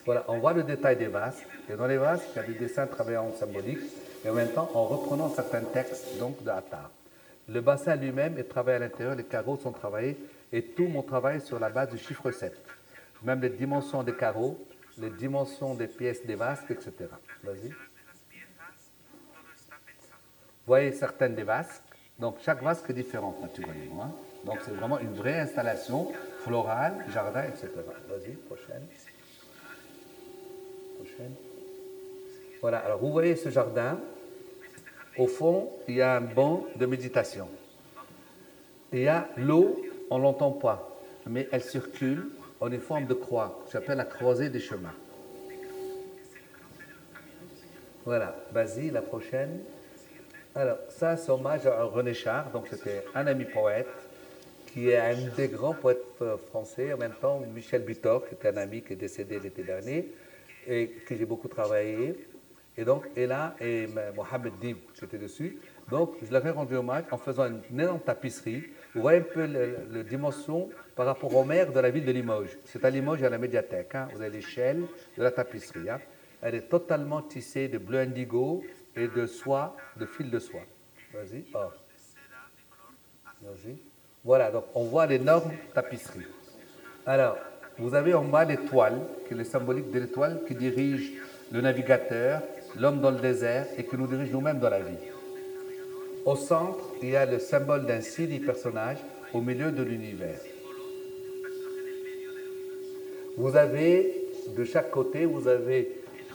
[0.05, 1.43] Voilà, on voit le détail des vases.
[1.71, 3.81] Et dans les vases, il y a des dessins travaillés en symbolique
[4.25, 6.91] et en même temps en reprenant certains textes donc de Attar.
[7.49, 10.17] Le bassin lui-même est travaillé à l'intérieur, les carreaux sont travaillés
[10.53, 12.53] et tout mon travail sur la base du chiffre 7.
[13.23, 14.59] Même les dimensions des carreaux,
[14.99, 16.93] les dimensions des pièces des vases, etc.
[17.43, 17.73] Vas-y.
[20.67, 21.83] Voyez certaines des vases.
[22.19, 24.05] Donc chaque vasque est différente naturellement.
[24.05, 24.13] Hein.
[24.45, 27.69] Donc c'est vraiment une vraie installation florale, jardin, etc.
[28.09, 28.83] Vas-y, prochaine.
[32.61, 33.99] Voilà, alors vous voyez ce jardin.
[35.19, 37.49] Au fond, il y a un banc de méditation.
[38.93, 40.97] Il y a l'eau, on ne l'entend pas,
[41.27, 42.29] mais elle circule
[42.61, 44.95] en une forme de croix, j'appelle la croisée des chemins.
[48.05, 49.61] Voilà, vas-y, la prochaine.
[50.55, 53.89] Alors, ça, c'est hommage à René Char, donc c'était un ami poète,
[54.67, 58.49] qui est un des grands poètes euh, français, en même temps Michel Butor, qui est
[58.49, 60.13] un ami qui est décédé l'été dernier,
[60.67, 62.15] et que j'ai beaucoup travaillé.
[62.77, 65.59] Et donc, et là, et Mohamed Dib, qui était dessus.
[65.91, 68.65] Donc, je leur ai rendu hommage en faisant une énorme tapisserie.
[68.95, 72.59] Vous voyez un peu la dimension par rapport au maire de la ville de Limoges.
[72.65, 73.95] C'est à Limoges, à la médiathèque.
[73.95, 74.09] Hein.
[74.15, 74.83] Vous avez l'échelle
[75.19, 75.91] de la tapisserie.
[75.91, 76.01] Hein.
[76.41, 78.65] Elle est totalement tissée de bleu indigo
[78.97, 80.63] et de soie, de fil de soie.
[81.13, 81.45] Vas-y.
[81.55, 81.69] Oh.
[84.25, 86.27] Voilà, donc on voit l'énorme tapisserie.
[87.05, 87.37] Alors,
[87.79, 91.13] vous avez en bas l'étoile, qui est le symbolique de l'étoile qui dirige
[91.51, 92.43] le navigateur,
[92.79, 94.97] l'homme dans le désert et qui nous dirige nous-mêmes dans la vie.
[96.25, 98.99] Au centre, il y a le symbole d'un signe personnage
[99.33, 100.39] au milieu de l'univers.
[103.37, 105.91] Vous avez, de chaque côté, vous avez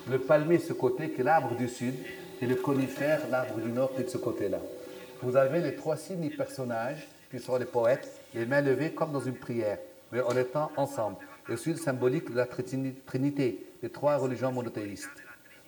[0.10, 1.94] le palmier ce côté qui est l'arbre du sud
[2.42, 4.60] et le conifère, l'arbre du nord, qui est de ce côté-là.
[5.22, 9.20] Vous avez les trois signes personnages, qui sont les poètes, les mains levées comme dans
[9.20, 9.78] une prière,
[10.12, 11.18] mais en étant ensemble.
[11.50, 15.10] Et aussi le symbolique de la Trinité, les trois religions monothéistes.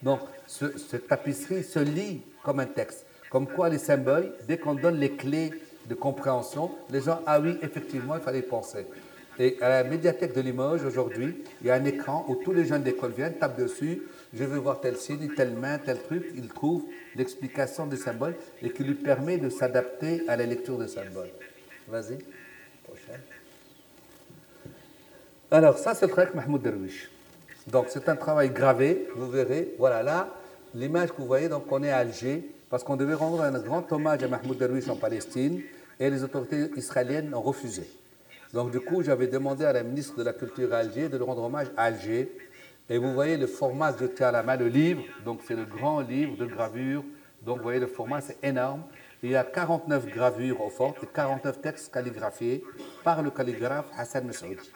[0.01, 3.05] Donc, cette tapisserie se lit comme un texte.
[3.29, 5.51] Comme quoi les symboles, dès qu'on donne les clés
[5.87, 8.87] de compréhension, les gens, ah oui, effectivement, il fallait penser.
[9.37, 12.65] Et à la médiathèque de Limoges, aujourd'hui, il y a un écran où tous les
[12.65, 16.25] jeunes d'école viennent, tapent dessus, je veux voir tel signe, telle main, tel truc.
[16.35, 16.83] Ils trouvent
[17.15, 21.29] l'explication des symboles et qui lui permet de s'adapter à la lecture des symboles.
[21.87, 22.17] Vas-y,
[22.83, 23.21] prochaine.
[25.51, 27.09] Alors, ça, c'est le travail Mahmoud Derwish.
[27.65, 29.73] Donc, c'est un travail gravé, vous verrez.
[29.79, 30.35] Voilà, là,
[30.75, 33.91] l'image que vous voyez, donc on est à Alger, parce qu'on devait rendre un grand
[33.91, 35.63] hommage à Mahmoud Derwish en Palestine,
[35.99, 37.89] et les autorités israéliennes ont refusé.
[38.53, 41.23] Donc, du coup, j'avais demandé à la ministre de la Culture à Alger de le
[41.23, 42.31] rendre hommage à Alger.
[42.87, 46.45] Et vous voyez le format, la main le livre, donc c'est le grand livre de
[46.45, 47.03] gravure.
[47.41, 48.83] Donc, vous voyez le format, c'est énorme.
[49.23, 52.63] Il y a 49 gravures au fond et 49 textes calligraphiés
[53.03, 54.71] par le calligraphe Hassan Messoudi.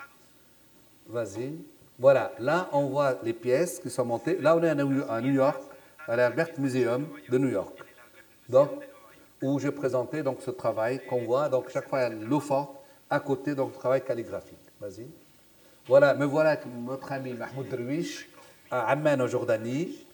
[1.13, 1.53] Vas-y.
[1.99, 4.35] Voilà, là, on voit les pièces qui sont montées.
[4.39, 5.61] Là, on est à New York,
[6.07, 7.77] à l'Albert Museum de New York.
[8.49, 8.71] Donc,
[9.39, 11.49] où j'ai présenté donc, ce travail qu'on voit.
[11.49, 12.71] Donc, chaque fois, l'eau forte
[13.11, 14.57] à côté, donc, travail calligraphique.
[14.81, 15.05] Vas-y.
[15.87, 18.27] Voilà, me voilà avec notre ami Mahmoud Derwish
[18.71, 20.07] à Amman, en Jordanie.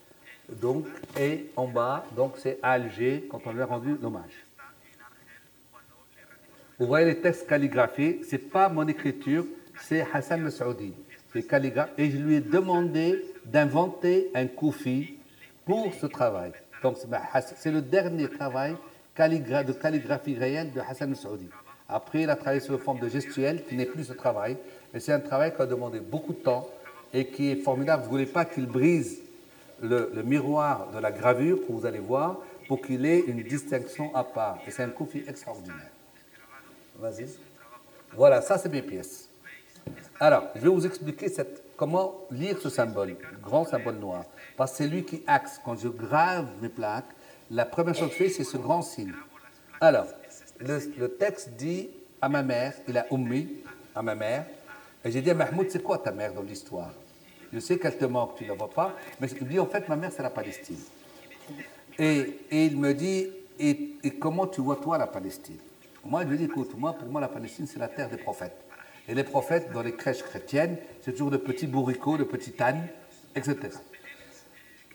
[0.50, 0.86] Donc,
[1.18, 4.45] et en bas, donc, c'est à Alger, quand on lui a rendu l'hommage.
[6.78, 9.45] Vous voyez les textes calligraphiés, ce n'est pas mon écriture,
[9.82, 10.93] c'est Hassan Masoudi
[11.36, 15.17] et je lui ai demandé d'inventer un koufi
[15.65, 16.51] pour ce travail.
[16.82, 16.97] Donc
[17.57, 18.75] c'est le dernier travail
[19.17, 21.49] de calligraphie réelle de Hassan Saoudi.
[21.88, 24.57] Après, il a travaillé une forme de gestuelle qui n'est plus ce travail.
[24.93, 26.69] Et c'est un travail qui a demandé beaucoup de temps
[27.13, 28.03] et qui est formidable.
[28.03, 29.19] Vous ne voulez pas qu'il brise
[29.82, 34.23] le, miroir de la gravure que vous allez voir pour qu'il ait une distinction à
[34.23, 34.59] part.
[34.67, 35.91] Et c'est un koufi extraordinaire.
[36.99, 37.27] Vas-y.
[38.13, 39.28] Voilà, ça c'est mes pièces.
[40.20, 41.28] Alors, je vais vous expliquer
[41.78, 44.26] comment lire ce symbole, le grand symbole noir.
[44.58, 45.62] Parce que c'est lui qui axe.
[45.64, 47.06] Quand je grave mes plaques,
[47.52, 49.14] la première chose que je fais, c'est ce grand signe.
[49.82, 50.08] Alors,
[50.60, 51.90] le, texte dit
[52.22, 53.48] à ma mère, il a ummi,
[53.96, 54.46] à ma mère,
[55.04, 56.92] et j'ai dit à Mahmoud, c'est quoi ta mère dans l'histoire?
[57.54, 59.88] Je sais qu'elle te manque, tu ne la vois pas, mais il dit, en fait,
[59.88, 60.78] ma mère, c'est la Palestine.
[61.98, 65.58] Et, il me dit, et, et, comment tu vois toi la Palestine?
[66.04, 68.68] Moi, je lui dis, écoute, moi, pour moi, la Palestine, c'est la terre des prophètes.
[69.08, 72.88] Et les prophètes, dans les crèches chrétiennes, c'est toujours de petits bourricots, de petits ânes,
[73.36, 73.58] etc.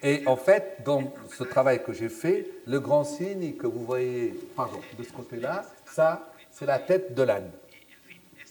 [0.02, 4.34] Et en fait, dans ce travail que j'ai fait, le grand signe que vous voyez,
[4.54, 7.50] pardon, de ce côté-là, ça, c'est la tête de l'âne.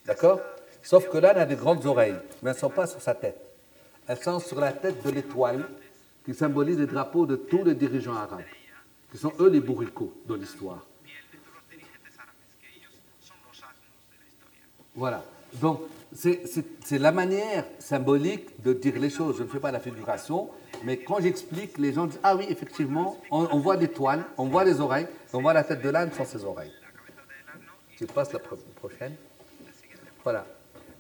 [0.06, 0.42] D'accord?
[0.82, 3.40] Sauf que l'âne a des grandes oreilles, mais elles ne sont pas sur sa tête.
[4.08, 5.70] Elles sont sur la tête de l'étoile,
[6.26, 8.42] qui symbolise les drapeaux de tous les dirigeants arabes,
[9.12, 10.86] qui sont eux les bourricots de l'histoire.
[14.96, 15.24] Voilà.
[15.62, 15.82] Donc,
[16.16, 19.38] c'est la manière symbolique de dire les choses.
[19.38, 20.50] Je ne fais pas la figuration,
[20.84, 24.64] mais quand j'explique, les gens disent Ah oui, effectivement, on, voit des toiles, on voit
[24.64, 26.72] les oreilles, on voit la tête de l'âne sans ses oreilles.
[27.98, 29.14] Tu passes la prochaine.
[30.24, 30.46] Voilà.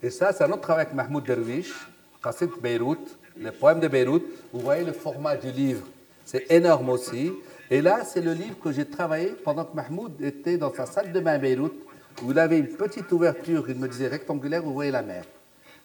[0.01, 1.73] Et ça, c'est un autre travail avec Mahmoud Derwish,
[2.21, 4.23] Qassid Beyrouth, le poème de Beyrouth.
[4.51, 5.85] Vous voyez le format du livre,
[6.25, 7.31] c'est énorme aussi.
[7.71, 11.11] Et là, c'est le livre que j'ai travaillé pendant que Mahmoud était dans sa salle
[11.11, 11.73] de bain à Beyrouth
[12.21, 15.23] vous avez une petite ouverture, il me disait rectangulaire, vous voyez la mer.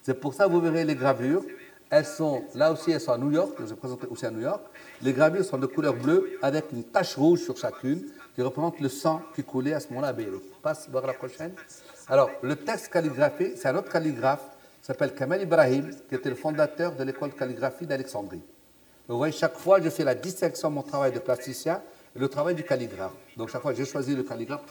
[0.03, 1.43] C'est pour ça que vous verrez les gravures.
[1.91, 4.31] Elles sont, là aussi, elles sont à New York, je les ai présentées aussi à
[4.31, 4.62] New York.
[5.03, 8.05] Les gravures sont de couleur bleue avec une tache rouge sur chacune
[8.35, 10.43] qui représente le sang qui coulait à ce moment-là à.
[10.62, 11.53] Passe voir la prochaine.
[12.09, 14.45] Alors, le texte calligraphié, c'est un autre calligraphe,
[14.83, 18.43] s'appelle Kamel Ibrahim, qui était le fondateur de l'école de calligraphie d'Alexandrie.
[19.09, 21.81] Vous voyez, chaque fois, je fais la distinction de mon travail de plasticien
[22.15, 23.13] le travail du calligraphe.
[23.37, 24.63] Donc chaque fois, j'ai choisi le calligraphe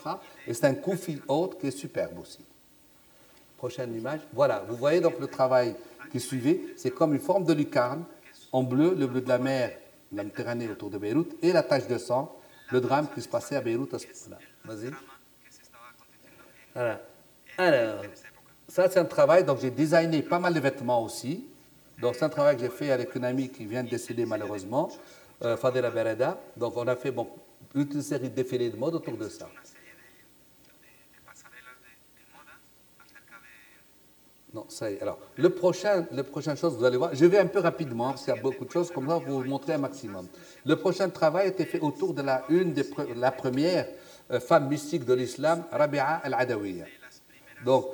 [0.46, 2.40] et c'est un coup fil haute qui est superbe aussi.
[3.56, 4.20] Prochaine image.
[4.32, 5.74] Voilà, vous voyez donc le travail
[6.10, 8.04] qui suivait, c'est comme une forme de lucarne,
[8.52, 9.72] en bleu, le bleu de la mer,
[10.12, 12.34] la Méditerranée autour de Beyrouth, et la tache de sang,
[12.70, 14.38] le drame qui se passait à Beyrouth à ce moment-là.
[14.64, 14.90] Vas-y.
[16.74, 17.00] Voilà.
[17.58, 18.02] Alors,
[18.68, 21.44] ça c'est un travail, donc j'ai designé pas mal de vêtements aussi.
[22.00, 24.88] Donc c'est un travail que j'ai fait avec une amie qui vient de décéder malheureusement.
[25.42, 26.40] Euh, Fadela Bereda.
[26.56, 27.28] Donc on a fait bon,
[27.74, 29.48] une série de défilés de mode autour de ça.
[34.52, 35.02] Non, ça y est.
[35.02, 38.24] Alors, le prochain, le prochain chose, vous allez voir, je vais un peu rapidement, parce
[38.24, 40.26] qu'il y a beaucoup de choses, comme ça, pour vous montrer un maximum.
[40.64, 42.82] Le prochain travail a été fait autour de la, une des,
[43.14, 43.86] la première
[44.30, 46.86] euh, femme mystique de l'islam, Rabi'a al-Adawiya.
[47.62, 47.88] Donc,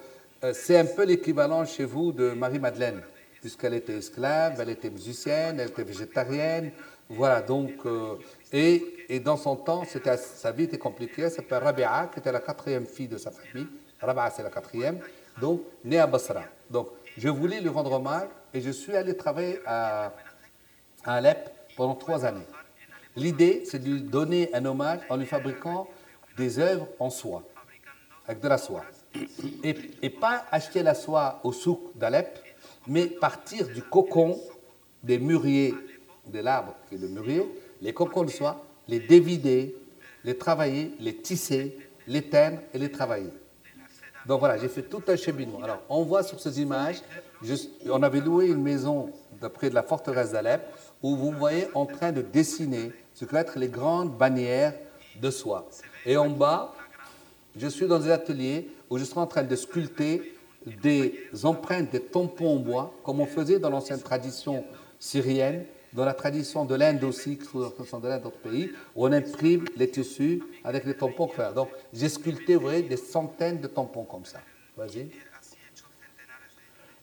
[0.45, 3.03] euh, c'est un peu l'équivalent chez vous de Marie-Madeleine,
[3.41, 6.71] puisqu'elle était esclave, elle était musicienne, elle était végétarienne,
[7.09, 8.17] voilà, donc, euh,
[8.53, 11.23] et, et, dans son temps, sa vie était compliquée.
[11.23, 13.69] Elle s'appelle Rabi'a, qui était la quatrième fille de sa famille.
[14.01, 15.01] Rabi'a, c'est la quatrième,
[15.41, 16.45] donc née à Basra.
[16.71, 20.13] Donc, je voulais lui rendre hommage et je suis allé travailler à,
[21.05, 22.47] à Alep pendant trois années.
[23.17, 25.87] L'idée, c'est de lui donner un hommage en lui fabriquant
[26.37, 27.45] des œuvres en soie,
[28.27, 28.85] avec de la soie.
[29.63, 32.39] Et, et pas acheter la soie au souk d'Alep,
[32.89, 34.41] mais partir du cocon
[35.05, 35.75] des mûriers
[36.27, 37.09] de l'arbre qui est le
[37.81, 39.77] les cocons de soie, les dévider,
[40.25, 43.31] les travailler, les tisser, les teindre et les travailler.
[44.27, 45.62] Donc voilà, j'ai fait tout un cheminement.
[45.62, 47.03] Alors, on voit sur ces images,
[47.87, 49.11] on avait loué une maison
[49.49, 50.62] près de la forteresse d'Alep,
[51.03, 54.75] où vous voyez en train de dessiner ce que vont être les grandes bannières
[55.20, 55.68] de soie.
[56.07, 56.75] Et en bas,
[57.57, 60.35] je suis dans des ateliers où je suis en train de sculpter
[60.83, 64.64] des empreintes, des tampons en bois, comme on faisait dans l'ancienne tradition
[64.99, 65.64] syrienne,
[65.95, 69.13] dans la tradition de l'Inde aussi, sous la tradition de l'Inde d'autres pays, où on
[69.13, 71.31] imprime les tissus avec les tampons.
[71.55, 74.41] Donc, j'ai sculpté, vous voyez, des centaines de tampons comme ça.
[74.77, 75.09] Vas-y.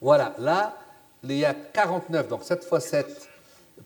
[0.02, 0.78] Voilà, là,
[1.24, 3.30] il y a 49, donc 7 fois 7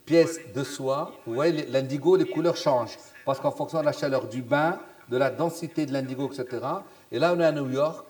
[0.05, 1.13] pièces de soie.
[1.27, 4.79] Vous voyez, l'indigo, les couleurs changent, parce qu'en fonction de la chaleur du bain,
[5.09, 6.65] de la densité de l'indigo, etc.
[7.11, 8.07] Et là, on est à New York,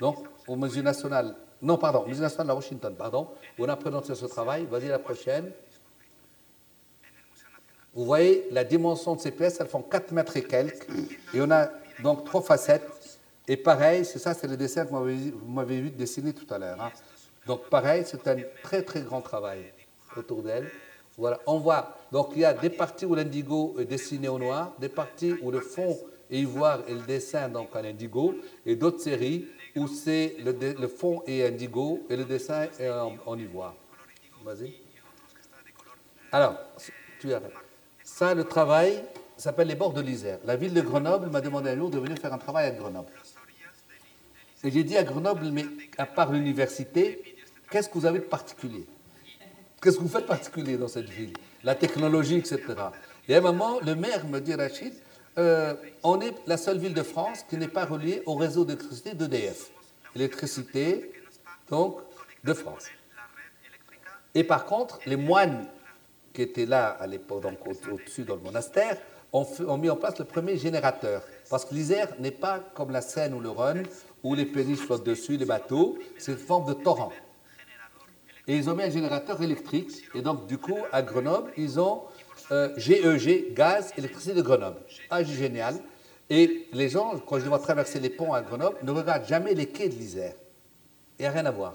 [0.00, 3.28] donc au Musée national, non, pardon, au Musée national à Washington, pardon,
[3.58, 4.66] on a présenté ce travail.
[4.70, 5.50] Vas-y, la prochaine.
[7.94, 10.88] Vous voyez la dimension de ces pièces, elles font 4 mètres et quelques.
[11.34, 11.70] Et on a
[12.02, 13.18] donc trois facettes.
[13.46, 16.80] Et pareil, c'est ça, c'est le dessin que vous m'avez vu dessiner tout à l'heure.
[16.80, 16.92] Hein.
[17.46, 19.72] Donc pareil, c'est un très très grand travail
[20.16, 20.70] autour d'elle.
[21.16, 24.72] Voilà, on voit, donc il y a des parties où l'indigo est dessiné au noir,
[24.78, 25.98] des parties où le fond
[26.30, 31.22] est ivoire et le dessin donc en indigo, et d'autres séries où c'est le, fond
[31.26, 33.74] est indigo et le dessin est en, en ivoire.
[34.44, 34.74] Vas-y.
[36.30, 36.54] Alors,
[37.18, 37.67] tu arrêtes.
[38.18, 39.00] Ça, le travail
[39.36, 40.40] s'appelle les bords de l'Isère.
[40.44, 43.12] La ville de Grenoble m'a demandé un jour de venir faire un travail à Grenoble.
[44.64, 45.64] Et j'ai dit à Grenoble, mais
[45.98, 47.36] à part l'université,
[47.70, 48.88] qu'est-ce que vous avez de particulier?
[49.80, 51.32] Qu'est-ce que vous faites de particulier dans cette ville?
[51.62, 52.60] La technologie, etc.
[53.28, 54.94] Et à un moment, le maire me dit, Rachid,
[55.38, 59.14] euh, on est la seule ville de France qui n'est pas reliée au réseau d'électricité
[59.14, 59.70] d'EDF.
[60.16, 61.12] Électricité,
[61.70, 62.00] donc,
[62.42, 62.86] de France.
[64.34, 65.68] Et par contre, les moines
[66.38, 68.96] qui étaient là à l'époque, donc au-dessus dans le monastère,
[69.32, 69.44] ont,
[69.76, 71.20] mis en place le premier générateur.
[71.50, 73.82] Parce que l'Isère n'est pas comme la Seine ou le Rhône,
[74.22, 77.12] où les péniches flottent dessus, les bateaux, c'est une forme de torrent.
[78.46, 79.90] Et ils ont mis un générateur électrique.
[80.14, 82.02] Et donc, du coup, à Grenoble, ils ont
[82.76, 84.78] GEG, euh, Gaz, Électricité de Grenoble.
[85.10, 85.74] Ah, génial.
[86.30, 89.66] Et les gens, quand je vois traverser les ponts à Grenoble, ne regardent jamais les
[89.66, 90.34] quais de l'Isère.
[91.18, 91.74] Il n'y a rien à voir.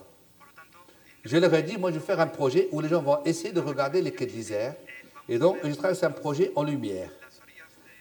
[1.24, 3.54] Je leur ai dit, moi, je vais faire un projet où les gens vont essayer
[3.54, 4.76] de regarder les quais de l'Isère.
[5.30, 7.10] Et donc, je travaille sur un projet en lumière.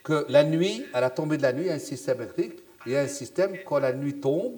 [0.02, 2.58] Que la nuit, à la tombée de la nuit, il y a un système électrique.
[2.84, 4.54] Il y a un système, quand la nuit tombe,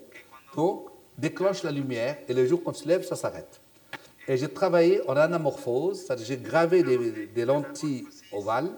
[0.57, 0.87] donc,
[1.19, 2.17] déclenche la lumière.
[2.27, 3.61] Et le jour, quand on se lève, ça s'arrête.
[4.27, 8.71] Et j'ai travaillé en anamorphose, c'est-à-dire j'ai gravé des, des, lentilles ovales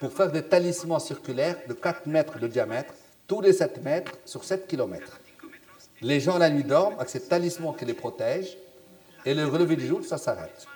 [0.00, 2.94] pour faire des talismans circulaires de 4 mètres de diamètre,
[3.26, 5.20] tous les 7 mètres sur 7 km.
[6.00, 8.56] Les gens la nuit dorment avec ces talismans qui les protègent,
[9.28, 10.66] et le relevé du jour, ça s'arrête.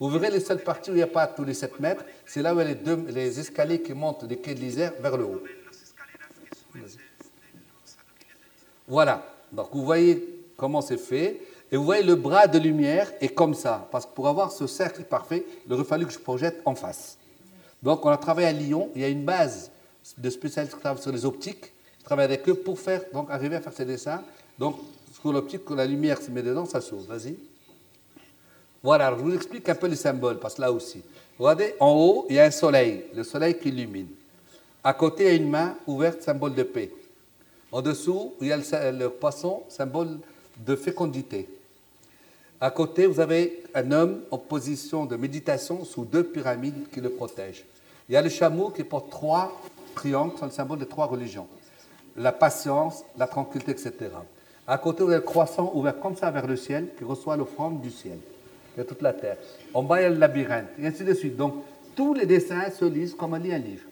[0.00, 2.42] Vous verrez les seules parties où il n'y a pas tous les 7 mètres, c'est
[2.42, 5.24] là où il y a les, escaliers qui montent des quais de l'Isère vers le
[5.24, 5.42] haut.
[8.88, 11.40] Voilà, donc vous voyez comment c'est fait.
[11.70, 14.66] Et vous voyez, le bras de lumière est comme ça, parce que pour avoir ce
[14.66, 17.16] cercle parfait, il aurait fallu que je projette en face.
[17.84, 19.70] Donc, on a travaillé à Lyon, il y a une base
[20.18, 23.54] de spécialistes qui travaillent sur les optiques, je travaille avec eux pour faire, donc, arriver
[23.54, 24.24] à faire ces dessins.
[24.58, 24.76] Donc,
[25.20, 27.06] sur l'optique, quand la lumière se met dedans, ça s'ouvre.
[27.06, 27.51] Vas-y.
[28.82, 31.02] Voilà, je vous explique un peu les symboles, parce que là aussi.
[31.38, 34.08] Regardez, en haut, il y a un soleil, le soleil qui illumine.
[34.82, 36.90] À côté, il y a une main ouverte, symbole de paix.
[37.70, 40.18] En dessous, il y a le, le poisson, symbole
[40.58, 41.48] de fécondité.
[42.60, 47.10] À côté, vous avez un homme en position de méditation sous deux pyramides qui le
[47.10, 47.64] protègent.
[48.08, 49.60] Il y a le chameau qui porte trois
[49.94, 51.46] triangles, sont le symbole des trois religions.
[52.16, 54.10] La patience, la tranquillité, etc.
[54.66, 57.80] À côté, vous avez le croissant ouvert comme ça vers le ciel qui reçoit l'offrande
[57.80, 58.18] du ciel.
[58.78, 59.36] A toute la terre.
[59.74, 61.36] En bas, il y a le labyrinthe, et ainsi de suite.
[61.36, 61.56] Donc,
[61.94, 63.84] tous les dessins se lisent comme on lit un livre.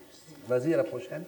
[0.49, 1.25] Vas-y, à la prochaine.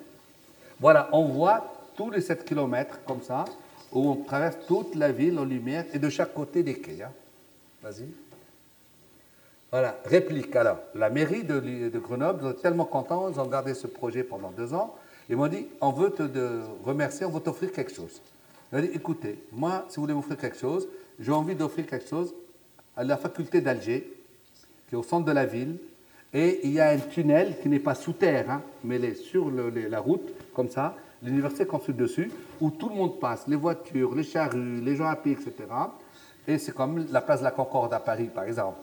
[0.80, 3.44] Voilà, on voit tous les 7 km comme ça,
[3.92, 7.02] où on traverse toute la ville en lumière et de chaque côté des quais.
[7.02, 7.12] Hein.
[7.82, 8.06] Vas-y.
[9.70, 10.54] Voilà, réplique.
[10.56, 14.50] Alors, la mairie de, Grenoble, ils sont tellement contents, ils ont gardé ce projet pendant
[14.50, 14.94] deux ans.
[15.28, 16.22] Ils m'ont dit, on veut te
[16.84, 18.20] remercier, on veut t'offrir quelque chose.
[18.70, 20.88] Ils m'ont dit, écoutez, moi, si vous voulez m'offrir quelque chose,
[21.18, 22.34] j'ai envie d'offrir quelque chose
[22.96, 24.12] à la faculté d'Alger,
[24.88, 25.76] qui est au centre de la ville,
[26.34, 29.14] et il y a un tunnel qui n'est pas sous terre, hein, mais il est
[29.14, 32.30] sur la route, comme ça, l'université construite dessus,
[32.60, 35.52] où tout le monde passe, les voitures, les charrues, les gens à pied, etc.
[36.48, 38.78] Et c'est comme la place de la Concorde à Paris, par exemple.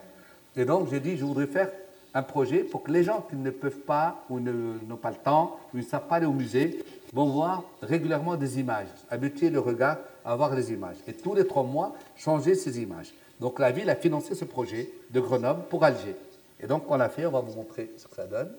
[0.55, 1.69] Et donc, j'ai dit, je voudrais faire
[2.13, 5.59] un projet pour que les gens qui ne peuvent pas ou n'ont pas le temps
[5.73, 6.83] ou ne savent pas aller au musée
[7.13, 10.97] vont voir régulièrement des images, habituer le regard à voir les images.
[11.07, 13.11] Et tous les trois mois, changer ces images.
[13.39, 16.15] Donc la ville a financé ce projet de Grenoble pour Alger.
[16.59, 18.51] Et donc on l'a fait, on va vous montrer ce que ça donne.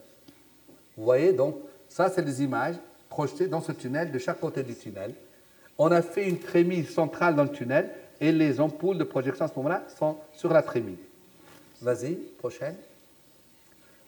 [0.97, 1.57] Vous voyez, donc
[1.89, 2.77] ça, c'est des images
[3.09, 5.13] projetées dans ce tunnel, de chaque côté du tunnel.
[5.77, 9.49] On a fait une trémie centrale dans le tunnel et les ampoules de projection à
[9.49, 10.99] ce moment-là sont sur la trémie.
[11.83, 12.77] Vas-y, prochaine.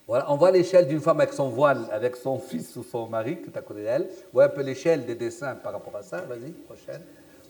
[0.07, 3.39] Voilà, on voit l'échelle d'une femme avec son voile, avec son fils ou son mari
[3.39, 4.03] qui est à côté d'elle.
[4.03, 6.21] Vous voyez un peu l'échelle des dessins par rapport à ça.
[6.21, 7.03] Vas-y, prochaine.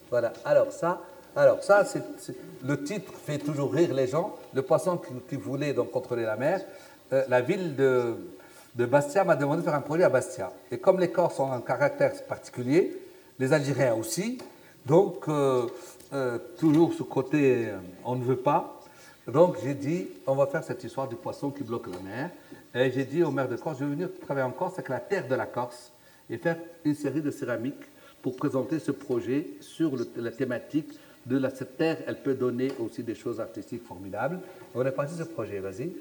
[0.09, 1.01] Voilà, alors ça,
[1.35, 1.85] alors ça,
[2.65, 4.37] le titre fait toujours rire les gens.
[4.55, 6.61] Le poisson qui, voulait donc contrôler la mer.
[7.13, 8.17] Euh, la ville de,
[8.77, 10.53] Bastia m'a demandé de faire un projet à Bastia.
[10.71, 12.99] Et comme les Corses ont un caractère particulier,
[13.39, 14.39] les Algériens aussi,
[14.85, 15.67] donc euh,
[16.13, 17.69] euh, toujours ce côté
[18.05, 18.79] on ne veut pas.
[19.27, 22.31] Donc j'ai dit, on va faire cette histoire du poisson qui bloque la mer.
[22.75, 25.01] Et j'ai dit au maire de Corse, je vais venir travailler en Corse avec la
[25.01, 25.93] terre de la Corse
[26.29, 27.85] et faire une série de céramiques
[28.21, 30.93] pour présenter ce projet sur la thématique
[31.27, 31.99] de la, terre.
[32.07, 34.41] Elle peut donner aussi des choses artistiques formidables.
[34.75, 35.93] On est parti de ce projet, vas-y.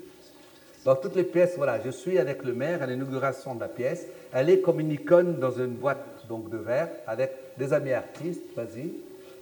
[0.86, 4.08] Donc toutes les pièces, voilà, je suis avec le maire à l'inauguration de la pièce.
[4.34, 8.42] Elle est comme une icône dans une boîte donc, de verre avec des amis artistes,
[8.56, 8.92] vas-y.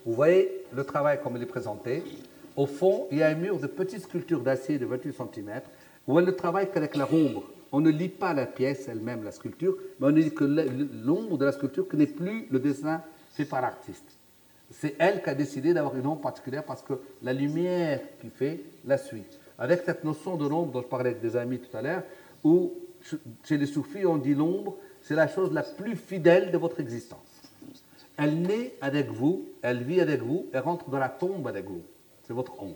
[0.05, 2.03] Vous voyez le travail comme il est présenté.
[2.57, 5.61] Au fond, il y a un mur de petites sculptures d'acier de 28 cm
[6.07, 7.43] où elle ne travaille qu'avec la ombre.
[7.71, 10.43] On ne lit pas la pièce elle-même, la sculpture, mais on ne lit que
[11.05, 13.01] l'ombre de la sculpture qui n'est plus le dessin
[13.31, 14.18] fait par l'artiste.
[14.71, 16.93] C'est elle qui a décidé d'avoir une ombre particulière parce que
[17.23, 19.25] la lumière qui fait la suit.
[19.57, 22.03] Avec cette notion de l'ombre dont je parlais avec des amis tout à l'heure,
[22.43, 22.73] où
[23.43, 27.19] chez les soufis on dit l'ombre, c'est la chose la plus fidèle de votre existence.
[28.17, 31.81] Elle naît avec vous, elle vit avec vous, elle rentre dans la tombe avec vous.
[32.23, 32.75] C'est votre ombre.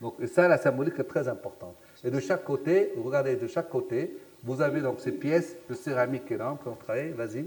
[0.00, 1.76] Donc, et ça, la symbolique est très importante.
[2.02, 5.74] Et de chaque côté, vous regardez de chaque côté, Vous avez donc ces pièces de
[5.74, 7.12] céramique et là, on travailler.
[7.12, 7.46] Vas-y.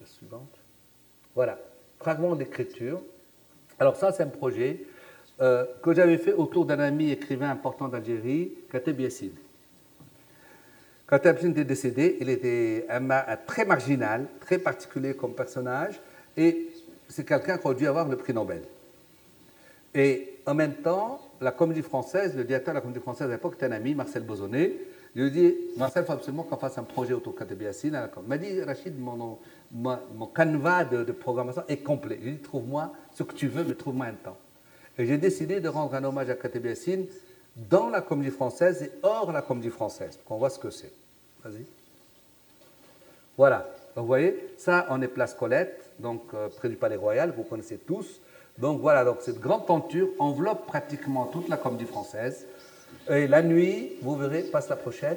[0.00, 0.54] La suivante.
[1.34, 1.58] Voilà.
[1.98, 3.00] Fragment d'écriture.
[3.78, 4.80] Alors ça, c'est un projet
[5.40, 9.34] euh, que j'avais fait autour d'un ami écrivain important d'Algérie, Kateb Yassine.
[11.08, 13.06] Kateb Yassine était décédé, il était un,
[13.46, 16.00] très marginal, très particulier comme personnage,
[16.36, 16.68] et
[17.08, 18.62] c'est quelqu'un qui aurait dû avoir le prix Nobel.
[19.94, 23.54] Et en même temps, la comédie française, le directeur de la comédie française à l'époque
[23.56, 24.72] était un ami, Marcel Bozonnet.
[25.14, 27.98] Je lui dit, Marcel, il faut absolument qu'on fasse un projet autour de Kateb Yassine.
[28.22, 29.38] Il m'a dit, Rachid, mon,
[29.72, 32.16] mon, canevas de, programmation est complet.
[32.20, 34.36] Je lui ai dit, trouve-moi ce que tu veux, mais trouve-moi un temps.
[34.98, 36.66] Et j'ai décidé de rendre un hommage à Kateb
[37.56, 40.92] dans la comédie française et hors la comédie française, qu'on voit ce que c'est.
[41.42, 41.64] Vas-y.
[43.36, 43.66] Voilà.
[43.94, 47.44] Donc, vous voyez, ça, on est place Colette, donc euh, près du Palais Royal, vous
[47.44, 48.20] connaissez tous.
[48.58, 52.46] Donc voilà, donc cette grande tenture enveloppe pratiquement toute la comédie française.
[53.08, 55.16] Et la nuit, vous verrez, passe la prochaine.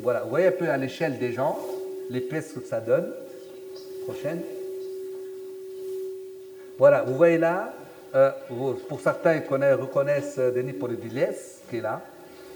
[0.00, 1.58] Voilà, vous voyez un peu à l'échelle des gens,
[2.28, 3.12] pièces que ça donne.
[4.04, 4.40] Prochaine.
[6.78, 7.72] Voilà, vous voyez là,
[8.14, 8.30] euh,
[8.88, 11.34] pour certains qui reconnaissent Denis Polydiles,
[11.68, 12.02] qui est là.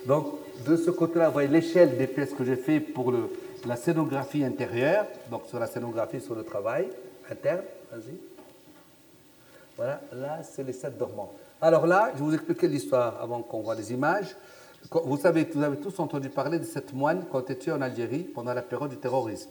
[0.06, 0.26] Donc,
[0.66, 3.30] de ce côté-là, vous voyez l'échelle des pièces que j'ai fait pour le,
[3.66, 6.88] la scénographie intérieure, donc sur la scénographie, sur le travail
[7.30, 7.62] interne.
[7.90, 8.14] Vas-y.
[9.76, 11.32] Voilà, là, c'est les sept dormants.
[11.60, 14.36] Alors là, je vais vous expliquer l'histoire avant qu'on voit les images.
[14.88, 17.80] Vous savez, vous avez tous entendu parler de cette moine qui a été tuée en
[17.80, 19.50] Algérie pendant la période du terrorisme.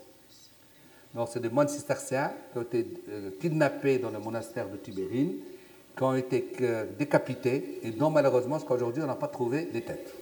[1.13, 5.35] Donc, c'est des moines cisterciens qui ont été euh, kidnappés dans le monastère de Tibérine,
[5.95, 9.81] qui ont été euh, décapités et dont malheureusement, jusqu'à aujourd'hui, on n'a pas trouvé les
[9.81, 10.13] têtes.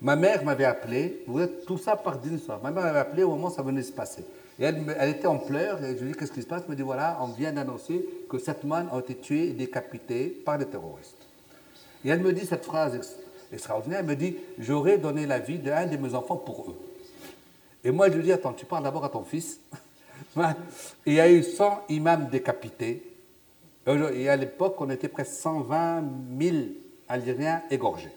[0.00, 2.62] Ma mère m'avait appelé, vous êtes tout ça par d'une histoire.
[2.62, 4.24] Ma mère m'avait appelé au moment où ça venait de se passer.
[4.60, 6.62] Et elle, était en pleurs, et je lui dis Qu'est-ce qui se passe?
[6.64, 10.26] Elle me dit Voilà, on vient d'annoncer que sept moines ont été tués et décapités
[10.26, 11.16] par des terroristes.
[12.04, 12.98] Et elle me dit cette phrase
[13.52, 16.76] extraordinaire Elle me dit J'aurais donné la vie d'un de mes enfants pour eux.
[17.84, 19.60] Et moi, je lui dis Attends, tu parles d'abord à ton fils.
[21.06, 23.02] il y a eu 100 imams décapités.
[23.86, 26.04] Et à l'époque, on était presque 120
[26.38, 26.56] 000
[27.08, 28.12] Algériens égorgés.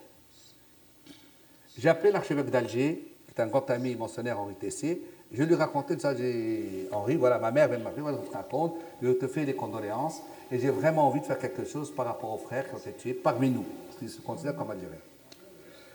[1.77, 5.01] J'ai appelé l'archevêque d'Alger, qui est un grand ami mentionnaire Henri Tessier.
[5.31, 6.13] Je lui racontais ça.
[6.13, 9.45] J'ai Henri, voilà, ma mère vient de m'appeler, voilà, je te raconte, je te fais
[9.45, 10.21] des condoléances.
[10.51, 12.91] Et j'ai vraiment envie de faire quelque chose par rapport aux frères qui ont été
[12.91, 13.63] tués parmi nous,
[13.97, 14.97] qui se considèrent comme Algériens.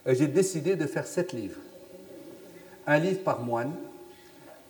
[0.06, 1.60] Et j'ai décidé de faire sept livres.
[2.86, 3.72] Un livre par moine,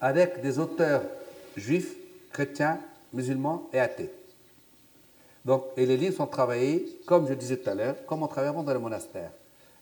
[0.01, 1.03] avec des auteurs
[1.57, 1.95] juifs,
[2.32, 2.80] chrétiens,
[3.12, 4.11] musulmans et athées.
[5.45, 8.55] Donc, et les livres sont travaillés, comme je disais tout à l'heure, comme on travaillait
[8.64, 9.30] dans le monastère.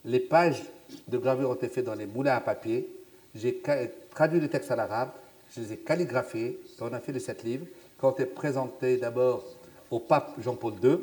[0.04, 0.62] Les pages
[1.08, 2.86] de gravure ont été faites dans les moulins à papier.
[3.34, 3.62] J'ai
[4.10, 5.10] traduit les textes à l'arabe,
[5.54, 7.66] je les ai calligraphiés, on a fait les sept livres,
[7.98, 9.44] qui ont été présentés d'abord
[9.90, 10.98] au pape Jean-Paul II,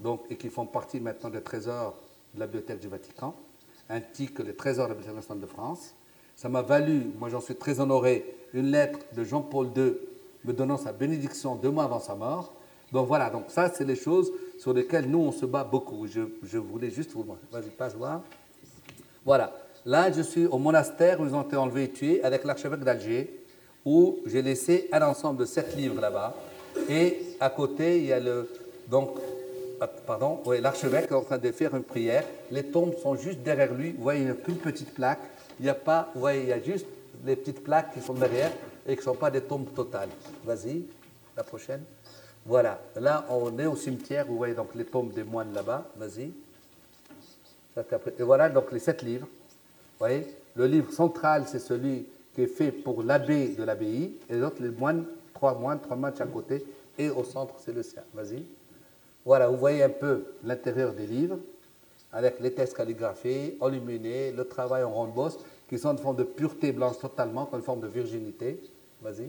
[0.00, 1.94] donc, et qui font partie maintenant des trésors
[2.34, 3.34] de la Bibliothèque du Vatican,
[3.88, 5.94] ainsi que les trésors de la nationale de France.
[6.36, 8.24] Ça m'a valu, moi j'en suis très honoré,
[8.54, 9.94] une lettre de Jean-Paul II
[10.44, 12.52] me donnant sa bénédiction deux mois avant sa mort.
[12.92, 16.06] Donc voilà, donc ça c'est les choses sur lesquelles nous on se bat beaucoup.
[16.06, 17.24] Je, voulais juste vous...
[17.50, 18.22] Vas-y, passe voir.
[19.24, 19.52] Voilà.
[19.84, 23.42] Là, je suis au monastère où ils ont été enlevés et tués avec l'archevêque d'Alger,
[23.84, 26.34] où j'ai laissé un ensemble de sept livres là-bas.
[26.88, 28.48] Et à côté, il y a le.
[28.88, 29.10] Donc,
[30.06, 32.24] pardon, oui, l'archevêque est en train de faire une prière.
[32.50, 33.92] Les tombes sont juste derrière lui.
[33.92, 35.20] Vous voyez, il n'y petite plaque.
[35.60, 36.10] Il n'y a pas.
[36.14, 36.86] Vous voyez, il y a juste
[37.24, 38.52] les petites plaques qui sont derrière
[38.86, 40.10] et qui ne sont pas des tombes totales.
[40.44, 40.84] Vas-y,
[41.36, 41.82] la prochaine.
[42.46, 42.80] Voilà.
[42.96, 44.26] Là, on est au cimetière.
[44.26, 45.86] Vous voyez donc les tombes des moines là-bas.
[45.96, 46.32] Vas-y.
[48.18, 49.26] Et voilà donc les sept livres.
[49.26, 50.26] Vous voyez?
[50.56, 54.70] Le livre central, c'est celui qui est fait pour l'abbé de l'abbaye, et les les
[54.70, 55.04] moines,
[55.34, 56.64] trois moines, trois moines de chaque côté,
[56.98, 58.02] et au centre, c'est le sien.
[58.14, 58.44] Vas-y.
[59.28, 61.36] Voilà, vous voyez un peu l'intérieur des livres,
[62.14, 65.36] avec les textes calligraphiés, enluminés, le travail en ronde bosse,
[65.68, 68.58] qui sont une forme de pureté blanche totalement, comme une forme de virginité.
[69.02, 69.28] Vas-y.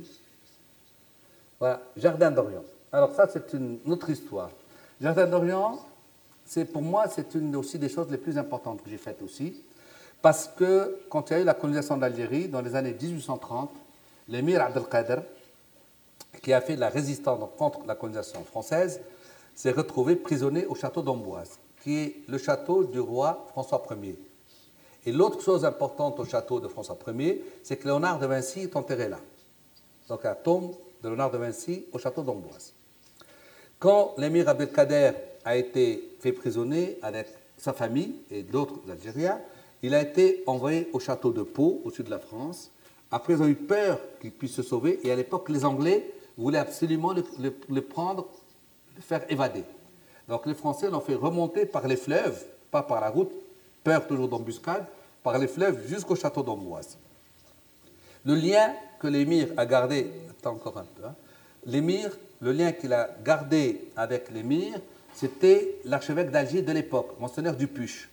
[1.59, 2.63] Voilà, Jardin d'Orient.
[2.93, 4.51] Alors ça, c'est une autre histoire.
[5.01, 5.77] Jardin d'Orient,
[6.45, 9.53] c'est pour moi, c'est une aussi des choses les plus importantes que j'ai faites aussi.
[10.21, 13.69] Parce que quand il y a eu la colonisation d'Algérie, dans les années 1830,
[14.29, 15.23] l'émir Abdelkader,
[16.41, 19.01] qui a fait la résistance contre la colonisation française,
[19.59, 24.17] s'est retrouvé prisonnier au château d'Amboise, qui est le château du roi François Ier.
[25.05, 28.75] Et l'autre chose importante au château de François Ier, c'est que Léonard de Vinci est
[28.77, 29.19] enterré là.
[30.07, 32.73] Donc la tombe de Léonard de Vinci au château d'Amboise.
[33.79, 35.11] Quand l'émir Abdelkader
[35.43, 37.27] a été fait prisonnier avec
[37.59, 39.39] sa famille et d'autres Algériens.
[39.83, 42.71] Il a été envoyé au château de Pau, au sud de la France.
[43.11, 44.99] Après, ils ont eu peur qu'il puisse se sauver.
[45.03, 48.27] Et à l'époque, les Anglais voulaient absolument le, prendre,
[49.01, 49.63] faire évader.
[50.27, 53.31] Donc les Français l'ont fait remonter par les fleuves, pas par la route,
[53.83, 54.85] peur toujours d'embuscade,
[55.23, 56.97] par les fleuves jusqu'au château d'Amboise.
[58.25, 61.15] Le lien que l'émir a gardé, attends encore un peu, hein,
[61.65, 64.79] l'émir, le lien qu'il a gardé avec l'émir,
[65.13, 68.09] c'était l'archevêque d'Alger de l'époque, Monseigneur Dupuche,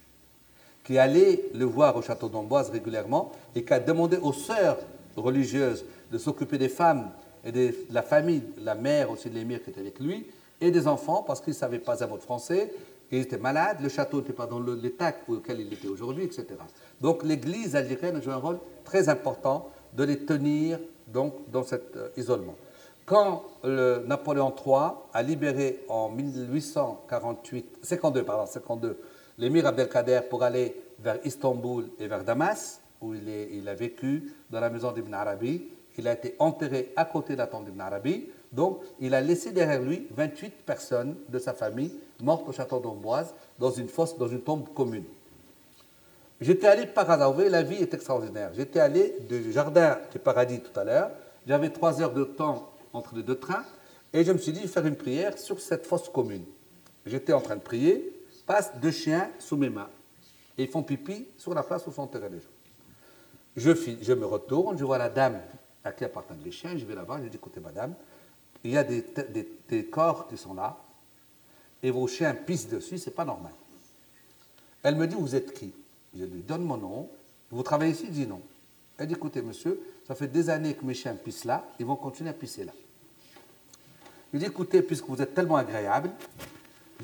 [0.85, 4.79] qui allait le voir au château d'Amboise régulièrement et qui a demandé aux sœurs
[5.17, 7.11] religieuses de s'occuper des femmes
[7.45, 10.27] et de la famille, la mère aussi de l'émir qui était avec lui,
[10.61, 12.73] et des enfants, parce qu'il ne savait pas un mot de français,
[13.11, 16.47] il était malade, le château n'était pas dans l'état auquel il était aujourd'hui, etc.
[17.01, 22.09] Donc l'église algérienne joue un rôle très important de les tenir donc, dans cet euh,
[22.17, 22.57] isolement.
[23.05, 28.99] Quand Napoléon III a libéré en 1848, 52, pardon, 52,
[29.39, 34.71] l'émir Abdelkader pour aller vers Istanbul et vers Damas, où il a vécu dans la
[34.71, 35.69] maison d'Ibn Arabi,
[35.99, 39.53] il a été enterré à côté de la tombe d'Ibn Arabi, donc il a laissé
[39.53, 44.29] derrière lui 28 personnes de sa famille mortes au château d'Amboise dans une fosse, dans
[44.29, 45.05] une tombe commune.
[46.41, 48.51] J'étais allé par hasard, la vie est extraordinaire.
[48.55, 51.11] J'étais allé du jardin du paradis tout à l'heure,
[51.47, 53.65] j'avais trois heures de temps entre les deux trains,
[54.13, 56.45] et je me suis dit faire une prière sur cette fosse commune.
[57.07, 58.13] J'étais en train de prier,
[58.47, 59.89] passent deux chiens sous mes mains,
[60.59, 62.47] et ils font pipi sur la place où sont enterrés les gens.
[63.57, 63.71] Je,
[64.03, 65.41] je me retourne, je vois la dame
[65.85, 67.95] à qui appartiennent les chiens, je vais là-bas, je dis écoutez madame,
[68.67, 70.77] il y a des, corps qui sont là,
[71.83, 73.53] et vos chiens pissent dessus, c'est pas normal.
[74.83, 75.73] Elle me dit vous êtes qui?
[76.17, 77.09] Je lui donne mon nom.
[77.51, 78.05] Vous travaillez ici?
[78.09, 78.41] Il dit non.
[78.99, 81.97] Elle dit écoutez, monsieur, ça fait des années que mes chiens pissent là, ils vont
[81.97, 82.73] continuer à pisser là.
[84.33, 86.11] Je dis écoutez, puisque vous êtes tellement agréable,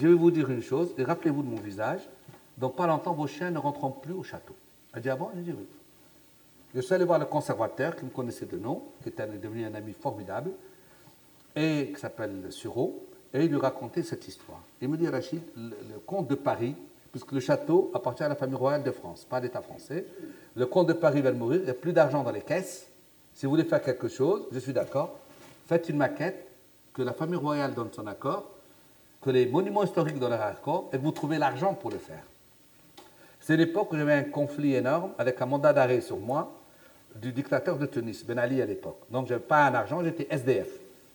[0.01, 2.01] je vais vous dire une chose, et rappelez-vous de mon visage,
[2.59, 4.55] dans pas longtemps, vos chiens ne rentreront plus au château.
[4.94, 5.30] Elle dit ah bon?
[5.36, 5.66] Je dis oui.
[6.74, 9.74] Je suis allé voir le conservateur qui me connaissait de nom, qui était devenu un
[9.74, 10.51] ami formidable,
[11.54, 14.60] et qui s'appelle Sureau, et il lui racontait cette histoire.
[14.80, 16.74] Il me dit Rachid, le comte de Paris
[17.12, 20.06] puisque le château appartient à la famille royale de France, pas à l'État français.
[20.56, 22.88] Le comte de Paris va mourir, il n'y a plus d'argent dans les caisses.
[23.34, 25.18] Si vous voulez faire quelque chose, je suis d'accord,
[25.66, 26.48] faites une maquette,
[26.94, 28.50] que la famille royale donne son accord,
[29.20, 32.22] que les monuments historiques donnent leur accord, et vous trouvez l'argent pour le faire.
[33.40, 36.52] C'est l'époque où j'avais un conflit énorme avec un mandat d'arrêt sur moi
[37.14, 39.00] du dictateur de Tunis, Ben Ali à l'époque.
[39.10, 40.68] Donc je n'avais pas un argent, j'étais SDF.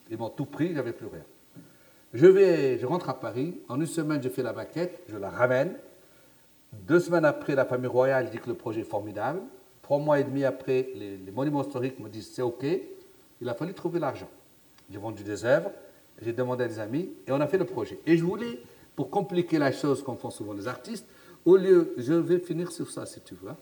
[0.10, 1.24] Ils m'ont tout pris, j'avais plus rien.
[2.14, 5.30] Je, vais, je rentre à Paris, en une semaine je fais la maquette, je la
[5.30, 5.76] ramène,
[6.74, 9.42] deux semaines après, la famille royale dit que le projet est formidable.
[9.82, 12.66] Trois mois et demi après, les, monuments historiques me disent c'est OK.
[13.42, 14.30] Il a fallu trouver l'argent.
[14.90, 15.72] J'ai vendu des œuvres,
[16.22, 18.00] j'ai demandé à des amis et on a fait le projet.
[18.06, 18.60] Et je voulais,
[18.96, 21.06] pour compliquer la chose, comme font souvent les artistes,
[21.46, 23.56] au lieu, je vais finir sur ça si tu veux, hein.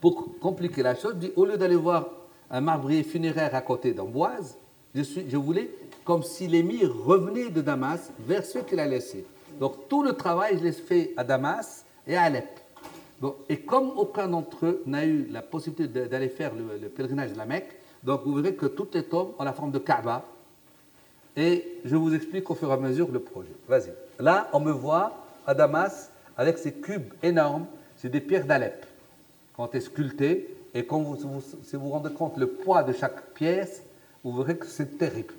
[0.00, 2.10] pour compliquer la chose, au lieu d'aller voir
[2.50, 4.56] un marbrier funéraire à côté d'Amboise,
[4.94, 5.70] je, voulais
[6.04, 9.24] comme si l'émir revenait de Damas vers ce qu'il a laissé.
[9.58, 12.60] Donc tout le travail, je l'ai fait à Damas et à Alep.
[13.20, 17.38] Bon, et comme aucun d'entre eux n'a eu la possibilité d'aller faire le, pèlerinage de
[17.38, 17.70] la Mecque,
[18.02, 20.24] donc vous verrez que toutes les tombes ont la forme de Kaaba.
[21.36, 23.52] Et je vous explique au fur et à mesure le projet.
[23.68, 23.92] Vas-y.
[24.18, 25.12] Là, on me voit
[25.46, 27.66] à Damas avec ces cubes énormes,
[27.96, 28.84] c'est des pierres d'Alep,
[29.54, 30.56] qui ont été sculptées.
[30.74, 33.82] Et quand vous, si vous vous rendez compte le poids de chaque pièce,
[34.24, 35.34] vous verrez que c'est terrible.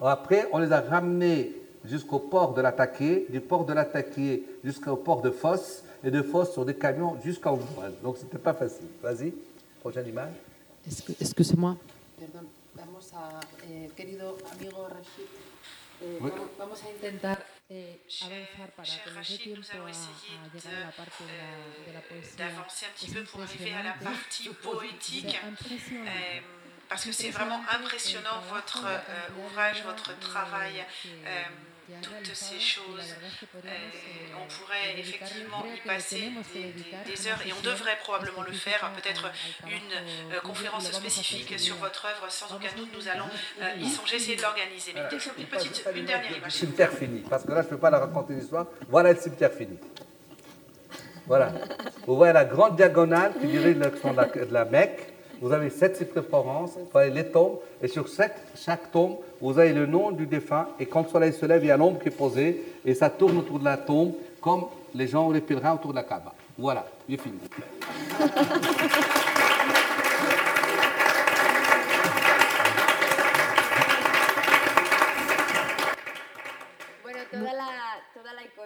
[0.00, 1.52] Après, on les a ramenés
[1.84, 6.52] jusqu'au port de l'attaqué, du port de l'attaqué jusqu'au port de Fosse, et de Fosse
[6.52, 7.94] sur des camions jusqu'à Ouvroise.
[8.02, 8.86] Donc c'était pas facile.
[9.02, 9.32] Vas-y,
[9.80, 10.34] prochaine image.
[11.20, 11.76] Excusez-moi.
[12.18, 15.24] Perdón, vamos a, eh, querido amigo Rachid,
[16.02, 16.30] eh, oui.
[16.30, 20.80] vamos, vamos, a intentar eh, avanzar para que nos dé tiempo a, a llegar a
[20.80, 22.46] la parte de la, de la poesía.
[22.46, 25.36] D'avancer un petit peu pour arriver à la partie poétique.
[26.88, 30.84] Parce que c'est vraiment impressionnant votre euh, ouvrage, votre travail.
[31.26, 31.42] Euh,
[32.02, 33.14] toutes ces choses.
[33.54, 33.68] Euh,
[34.34, 36.32] on pourrait effectivement y passer
[37.06, 39.30] des, heures et on devrait probablement le faire, peut-être
[39.66, 43.28] une euh, conférence spécifique sur votre œuvre, sans aucun doute nous allons
[43.60, 44.92] euh, y songer, essayer de l'organiser.
[44.94, 46.44] Mais une petite, une dernière image.
[46.44, 48.66] Le cimetière fini, parce que là je ne peux pas la raconter l'histoire.
[48.88, 49.78] Voilà le cimetière fini.
[51.26, 51.52] Voilà.
[52.06, 55.13] Vous voyez la grande diagonale qui dirige le de la Mecque.
[55.44, 56.78] Vous avez sept circonférences,
[57.12, 61.02] les tombes, et sur chaque, chaque tombe, vous avez le nom du défunt, et quand
[61.02, 63.58] le soleil se lève, il y a l'ombre qui est posée, et ça tourne autour
[63.58, 64.64] de la tombe, comme
[64.94, 66.32] les gens, les pèlerins autour de la Kaaba.
[66.56, 67.40] Voilà, j'ai fini.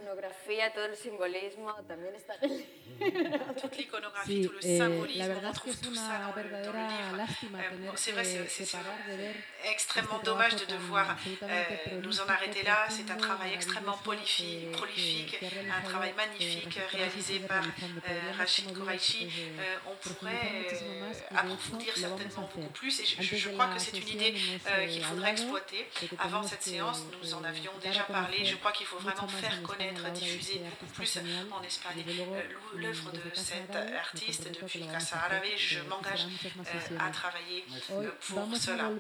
[0.01, 5.25] iconografía, todo el simbolismo también está Toute l'iconographie l'iconographie, Sí, tout le eh, symbolisme, la
[5.25, 7.17] on verdad es que retrouve es tout ça una verdadera livre.
[7.17, 9.35] lástima Euh, tener bon, c'est vrai, que, c'est- que c'est parar de ver
[9.65, 12.87] extrêmement dommage de devoir euh, nous en arrêter là.
[12.89, 15.37] C'est un travail extrêmement prolifique,
[15.79, 19.29] un travail magnifique réalisé par euh, Rachid Kouraïchi.
[19.29, 24.09] eh, Euh, on pourrait euh, approfondir certainement beaucoup plus et je, crois que c'est une
[24.09, 24.35] idée
[24.67, 25.87] euh, eh, qu'il faudrait exploiter.
[26.19, 28.45] Avant cette séance, nous en eh, avions déjà parlé.
[28.45, 31.19] Je crois qu'il faut vraiment faire en connaître, de diffuser este beaucoup plus
[31.51, 32.05] en Espagne.
[32.09, 32.43] Euh,
[32.77, 35.43] l'œuvre de cet artiste depuis Casa a hacer, Árabe.
[35.57, 36.27] Je m'engage
[36.59, 38.91] euh, à travailler euh, pour cela.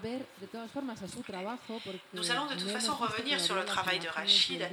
[2.14, 4.68] Nous allons de toute façon revenir sur le travail de Rachid, euh,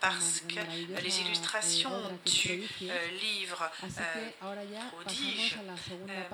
[0.00, 1.90] parce que maravillosa les eh, illustrations
[2.24, 4.30] du euh, livre euh,
[4.90, 6.32] prodige, euh,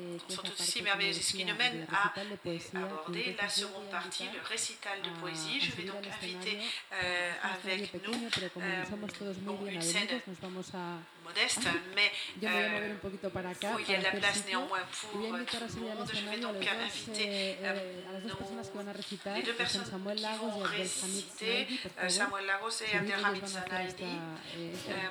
[0.00, 5.00] eh, sont aussi merveilleuses ce qui nous mène à aborder la seconde partie, le récital
[5.02, 5.60] de poésie.
[5.60, 8.86] Je vais donc al inviter escenario euh, un escenario avec nous pequeño, pero como euh,
[8.88, 10.98] somos todos muy bon, bien une scène avenidos, nos vamos a...
[11.24, 12.10] modeste, mais
[12.40, 14.02] Yo me voy a euh, mover un poquito para acá, où il y a de
[14.02, 14.58] para la hacer place sitio.
[14.58, 16.08] néanmoins Y pour voy a euh, invitar a tout subir le al monde.
[16.08, 18.68] Je vais escenario a, donc los dos, inviter eh, euh, eh, a las dos personas
[18.68, 20.78] que van a recitar, les deux que son personnes Samuel qui Lagos vont y Abdelhamid
[20.78, 22.10] réciter, Snaidi, por euh, favor.
[22.10, 24.04] Samuel Lagos et Subid, ellos Abdelhamid van a hacer esta,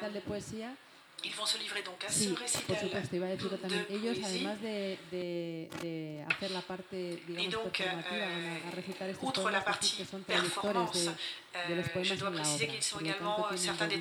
[0.09, 0.88] Zanaidi.
[1.23, 1.31] Este recital de poesía.
[1.31, 3.85] Ils vont se livrer donc à Sí, ce por supuesto, iba a decirlo de también.
[3.89, 9.09] Ellos, además de, de, de hacer la parte, digamos, donc, performativa, euh, van a, recitar
[9.09, 12.35] estos outre poemas, que son traductores performance, de, de los euh, je poemas dois en
[12.35, 12.73] la préciser obra.
[12.73, 13.97] qu'ils sont Por lo également tanto,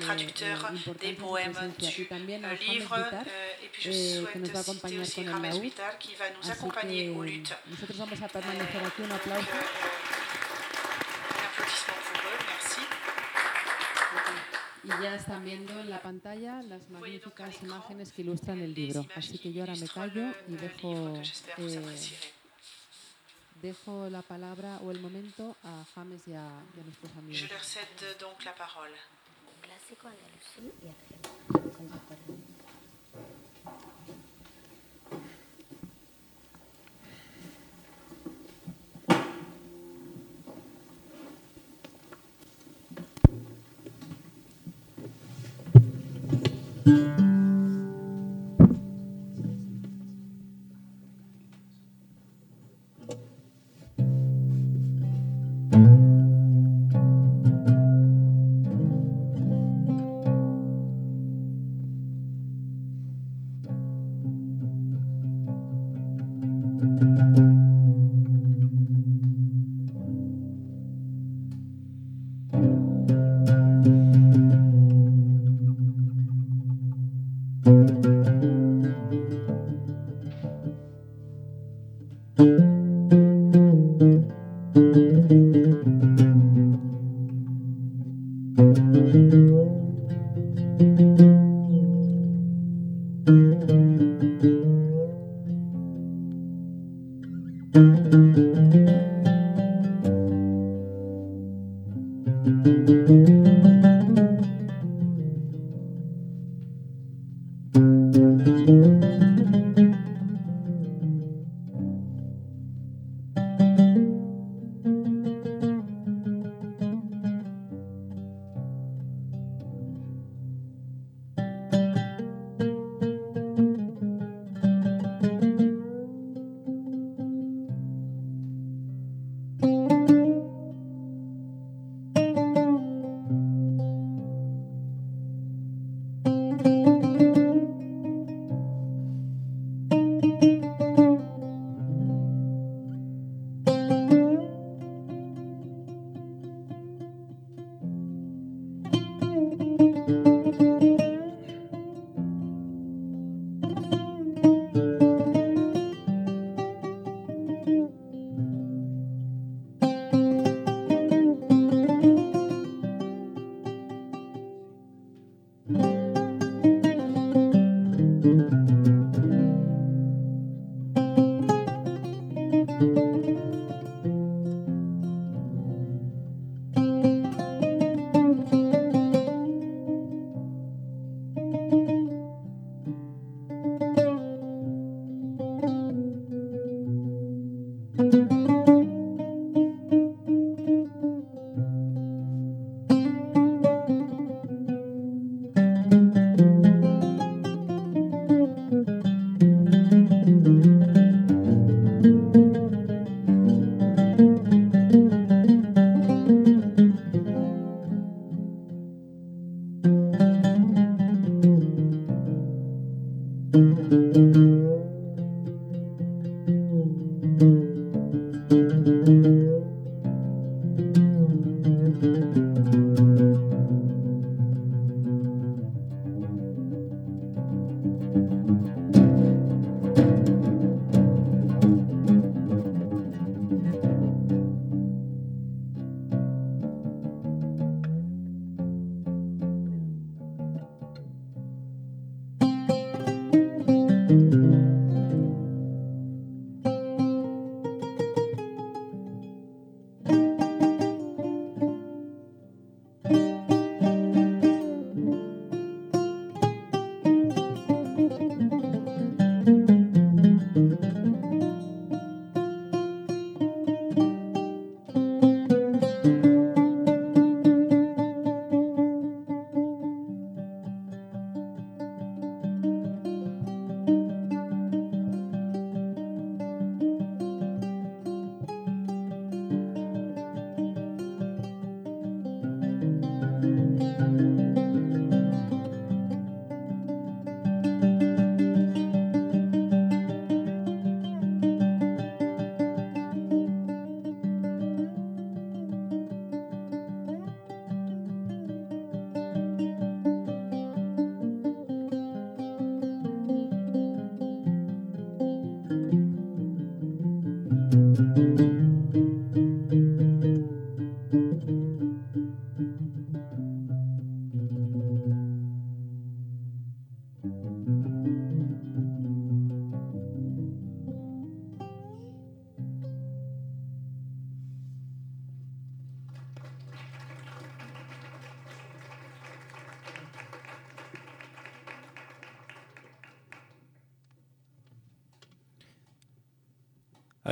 [0.99, 2.01] tienen presencia.
[2.01, 2.87] Y también a James
[3.85, 5.63] eh, que nos va a acompañar con el laúd.
[5.63, 7.55] Nous Así accompagner que aux luttes.
[7.67, 9.01] nosotros vamos a permanecer aquí.
[9.01, 10.18] Un aplauso.
[14.89, 19.05] Y ya están viendo en la pantalla las magníficas imágenes que ilustran el libro.
[19.15, 21.15] Así que yo ahora me callo y dejo,
[21.57, 21.93] eh,
[23.61, 27.49] dejo la palabra o el momento a James y a, y a nuestros Je amigos.
[27.51, 28.95] leur cède donc la parole.
[29.61, 30.87] Clásico andalusí y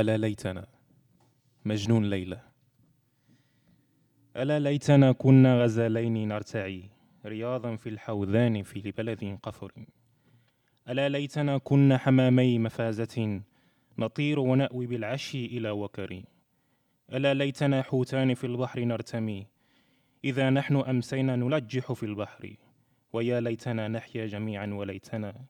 [0.07, 0.67] ألا ليتنا.
[1.65, 2.41] مجنون ليلى.
[4.37, 6.83] ألا ليتنا كنا غزالين نرتعي.
[7.25, 9.71] رياضا في الحوذان في بلد قفر.
[10.89, 13.41] ألا ليتنا كنا حمامي مفازة.
[13.97, 16.23] نطير ونأوي بالعشي إلى وكر.
[17.13, 19.47] ألا ليتنا حوتان في البحر نرتمي.
[20.23, 22.55] إذا نحن أمسينا نلجح في البحر.
[23.13, 25.45] ويا ليتنا نحيا جميعا وليتنا.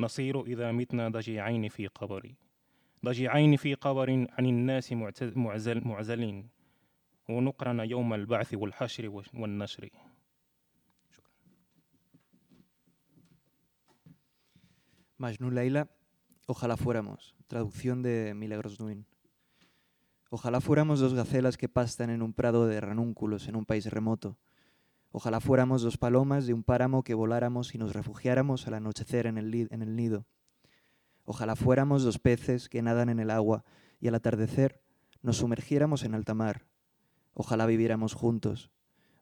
[0.00, 2.34] نصير إذا متنا ضجيعين في قبر.
[3.05, 6.49] ضجيعين في قبر عن الناس معزل معزلين
[7.29, 9.89] ونقرن يوم البعث والحشر والنشر
[15.19, 15.89] Majnun Laila,
[16.47, 19.05] ojalá fuéramos, traducción de Milagros Nuin.
[20.29, 24.37] Ojalá fuéramos dos gacelas que pastan en un prado de ranúnculos en un país remoto.
[25.11, 29.37] Ojalá fuéramos dos palomas de un páramo que voláramos y nos refugiáramos al anochecer en
[29.37, 30.25] el, en el nido.
[31.24, 33.64] Ojalá fuéramos dos peces que nadan en el agua
[34.00, 34.82] y al atardecer
[35.22, 36.66] nos sumergiéramos en alta mar.
[37.32, 38.70] Ojalá viviéramos juntos.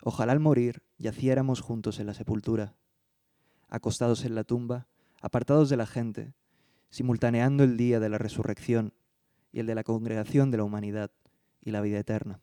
[0.02, 2.74] Ojalá al morir yaciéramos juntos en la sepultura.
[3.68, 4.88] Acostados en la tumba,
[5.20, 6.34] apartados de la gente,
[6.90, 8.92] simultaneando el día de la resurrección
[9.52, 11.12] y el de la congregación de la humanidad
[11.60, 12.40] y la vida eterna.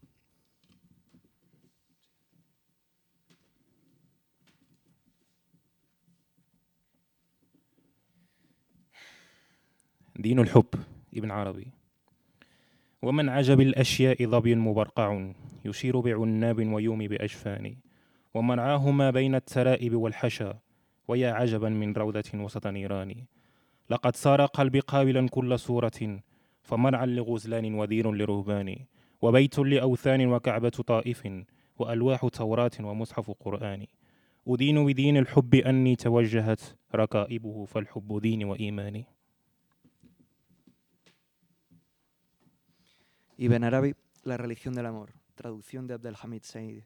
[10.19, 10.65] دين الحب
[11.15, 11.67] ابن عربي.
[13.01, 15.31] ومن عجب الأشياء ظبي مبرقع
[15.65, 17.75] يشير بعناب ويومي بأجفان
[18.33, 20.59] ومنعاه ما بين الترائب والحشا
[21.07, 23.15] ويا عجبا من روضة وسط نيران.
[23.89, 26.21] لقد صار قلبي قابلا كل صورة
[26.61, 28.75] فمنعا لغزلان ودين لرهبان
[29.21, 31.27] وبيت لأوثان وكعبة طائف
[31.79, 33.85] وألواح توراة ومصحف قرآن.
[34.47, 36.61] أدين بدين الحب أني توجهت
[36.95, 39.05] ركائبه فالحب ديني وإيماني.
[43.41, 46.83] Ibn Arabi, La religión del amor, traducción de Abdelhamid Said.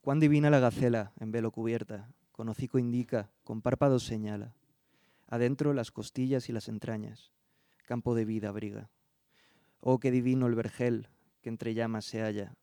[0.00, 4.54] Cuán divina la gacela, en velo cubierta, con hocico indica, con párpados señala.
[5.26, 7.34] Adentro las costillas y las entrañas,
[7.84, 8.88] campo de vida abriga.
[9.80, 11.10] Oh, qué divino el vergel
[11.42, 12.54] que entre llamas se halla.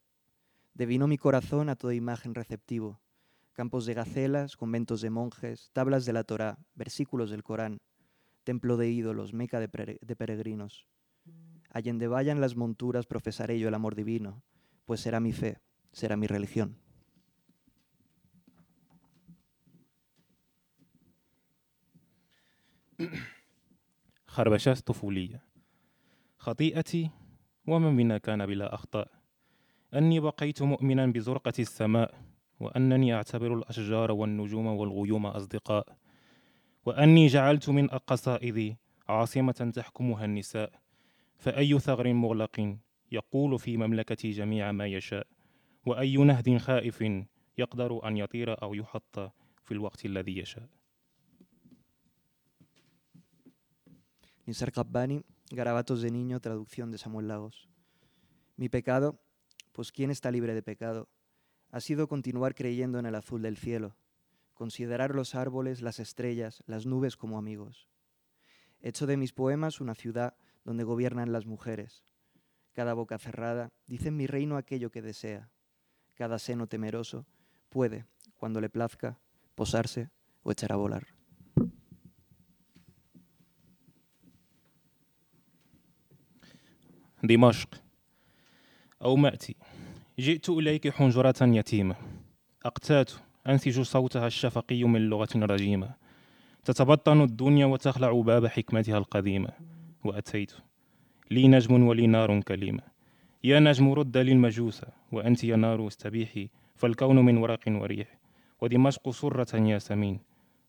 [0.73, 2.99] Devino mi corazón a toda imagen receptivo.
[3.51, 7.81] Campos de gacelas, conventos de monjes, tablas de la Torá, versículos del Corán,
[8.43, 10.87] templo de ídolos, meca de, de peregrinos.
[11.73, 14.43] Allende vayan las monturas, profesaré yo el amor divino,
[14.85, 15.59] pues será mi fe,
[15.91, 16.77] será mi religión.
[24.27, 25.41] خربشات طفولية
[26.37, 27.09] خطيئتي
[27.67, 29.07] ومن منا كان بلا أخطاء
[29.93, 32.15] أني بقيت مؤمنا بزرقة السماء
[32.59, 35.97] وأنني أعتبر الأشجار والنجوم والغيوم أصدقاء
[36.85, 38.77] وأني جعلت من قصائدي
[39.09, 40.82] عاصمة تحكمها النساء
[41.36, 42.78] فأي ثغر مغلق
[43.12, 45.26] يقول في مملكتي جميع ما يشاء
[45.86, 47.05] وأي نهد خائف
[47.59, 49.18] يقدر أن يطير أو يحط
[49.64, 50.68] في الوقت الذي يشاء
[54.48, 57.68] Nisar Kabbani, Garabatos de Niño, traducción de Samuel Lagos.
[58.56, 59.20] Mi pecado,
[59.72, 61.10] pues ¿quién está libre de pecado?
[61.70, 63.94] Ha sido continuar creyendo en el azul del cielo,
[64.55, 67.90] considerar los árboles, las estrellas, las nubes como amigos.
[68.80, 70.34] He hecho de mis poemas una ciudad
[70.64, 72.05] donde gobiernan las mujeres.
[72.72, 75.50] Cada boca cerrada dice en mi reino aquello que desea.
[76.14, 77.26] Cada seno temeroso
[77.68, 78.06] puede,
[78.36, 79.18] cuando le plazca,
[79.55, 80.10] posarse
[80.42, 81.06] o echar a volar.
[87.22, 87.68] دمشق
[89.02, 89.56] أو مأتي
[90.18, 91.96] جئت إليك حنجرة يتيمة
[92.64, 93.12] أقتات
[93.46, 95.94] أنسج صوتها الشفقي من لغة رجيمة
[96.64, 99.71] تتبطن الدنيا وتخلع باب حكمتها القديمة
[100.05, 100.51] وأتيت.
[101.31, 102.84] لي نجم ولي نار كليمة
[103.43, 104.81] يا نجم رد للمجوس
[105.11, 108.19] وأنت يا نار استبيحي فالكون من ورق وريح.
[108.61, 110.19] ودمشق سرة ياسمين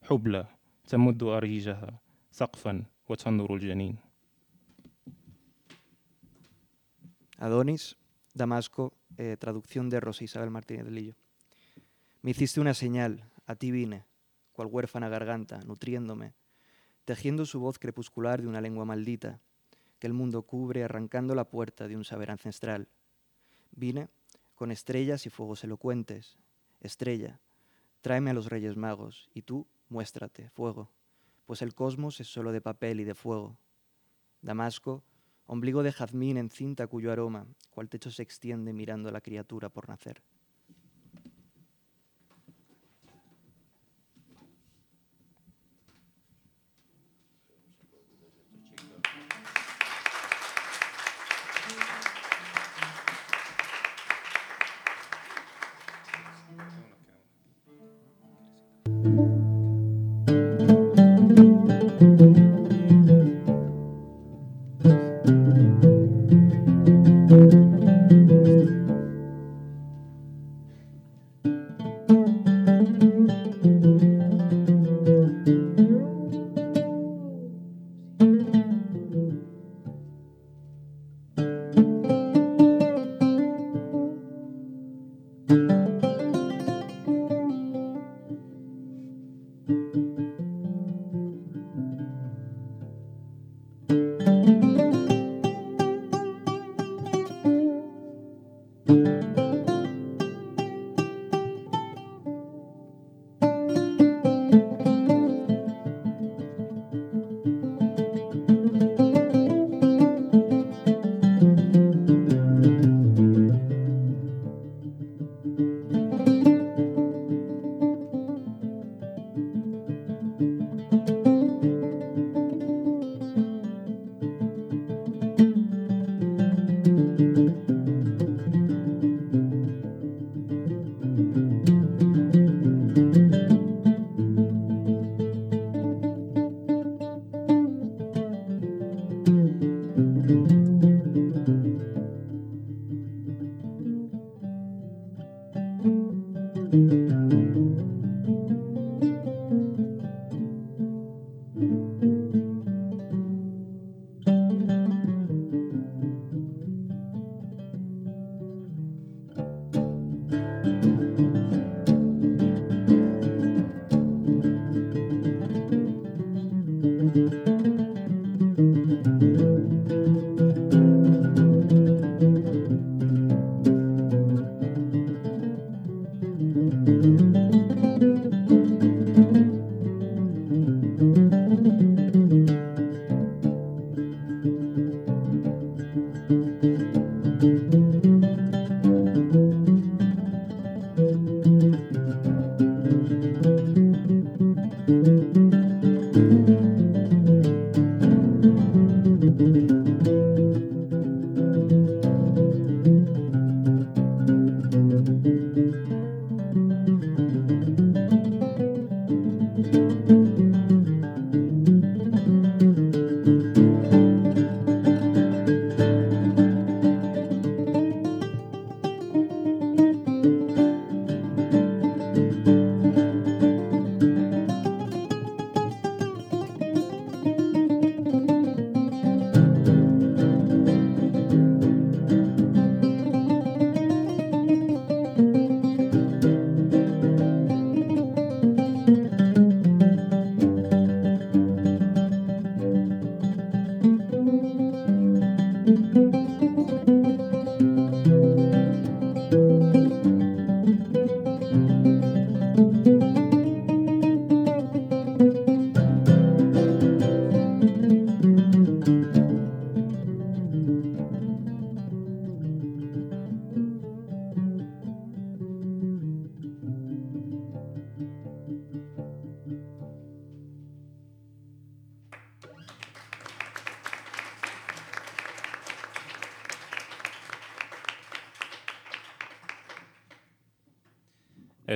[0.02, 0.46] حبلى
[0.88, 2.00] تمد أريجها
[2.30, 3.96] سقفا وتنظر الجنين.
[7.38, 7.96] Adonis,
[8.32, 11.14] Damasco, eh, traducción de Rosa Isabel Martínez Lillo.
[12.22, 14.06] Me hiciste una señal, a ti vine,
[14.52, 16.32] cual huérfana garganta, nutriéndome,
[17.04, 19.40] tejiendo su voz crepuscular de una lengua maldita,
[19.98, 22.88] que el mundo cubre arrancando la puerta de un saber ancestral.
[23.72, 24.08] Vine
[24.54, 26.38] con estrellas y fuegos elocuentes.
[26.80, 27.40] Estrella,
[28.00, 30.90] tráeme a los reyes magos, y tú, muéstrate, fuego,
[31.46, 33.58] pues el cosmos es solo de papel y de fuego.
[34.42, 35.02] Damasco,
[35.46, 39.68] ombligo de jazmín en cinta cuyo aroma, cual techo se extiende mirando a la criatura
[39.68, 40.22] por nacer.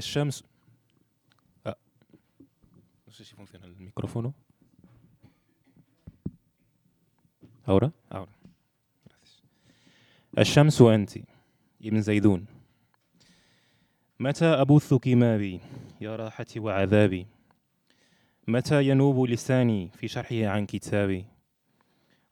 [0.08, 0.44] الشمس
[1.66, 1.76] آه.
[3.06, 4.34] No sé si funciona el micrófono.
[7.66, 7.92] Ahora?
[8.10, 8.32] Ahora.
[9.06, 9.42] Gracias.
[10.38, 11.10] الشمس أنت
[11.82, 12.46] ابن زيدون
[14.20, 15.60] متى أبث كمابي
[16.00, 17.26] يا راحتي وعذابي
[18.48, 21.24] متى ينوب لساني في شرحه عن كتابي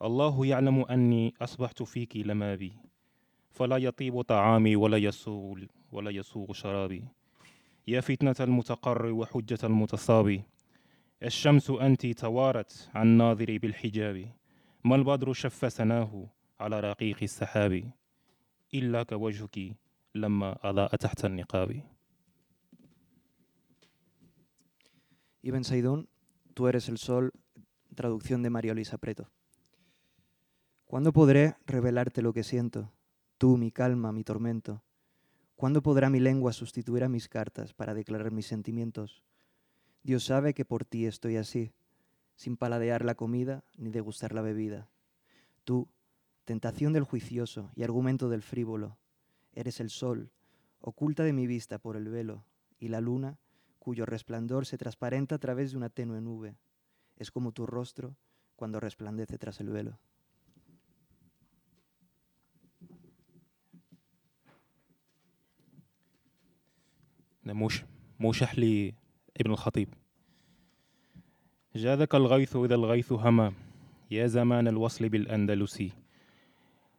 [0.02, 2.72] الله يعلم أني أصبحت فيك لما بي
[3.50, 5.58] فلا يطيب طعامي ولا يسوغ
[5.92, 7.15] ولا يسوغ شرابي
[7.88, 10.42] يا فتنة المتقر وحجة المتصابي
[11.22, 14.32] الشمس أنت توارت عن ناظري بالحجاب
[14.84, 16.26] ما البدر شف سناه
[16.60, 17.92] على رقيق السحاب
[18.74, 19.76] إلا كوجهك
[20.14, 21.82] لما أضاء تحت النقاب
[25.42, 26.08] Ibn Saidón,
[26.54, 27.30] tú eres el sol,
[27.94, 29.30] traducción de María Luisa Preto.
[30.86, 32.92] ¿Cuándo podré revelarte lo que siento?
[33.38, 34.82] Tú, mi calma, mi tormento.
[35.56, 39.22] ¿Cuándo podrá mi lengua sustituir a mis cartas para declarar mis sentimientos?
[40.02, 41.72] Dios sabe que por ti estoy así,
[42.34, 44.90] sin paladear la comida ni degustar la bebida.
[45.64, 45.88] Tú,
[46.44, 48.98] tentación del juicioso y argumento del frívolo,
[49.54, 50.30] eres el sol,
[50.82, 52.44] oculta de mi vista por el velo,
[52.78, 53.38] y la luna,
[53.78, 56.58] cuyo resplandor se transparenta a través de una tenue nube.
[57.16, 58.14] Es como tu rostro
[58.56, 59.98] cuando resplandece tras el velo.
[67.52, 67.84] موش
[68.20, 68.94] موشح لي
[69.40, 69.88] ابن الخطيب.
[71.76, 73.52] جاذك الغيث إذا الغيث هما
[74.10, 75.92] يا زمان الوصل بالأندلسي.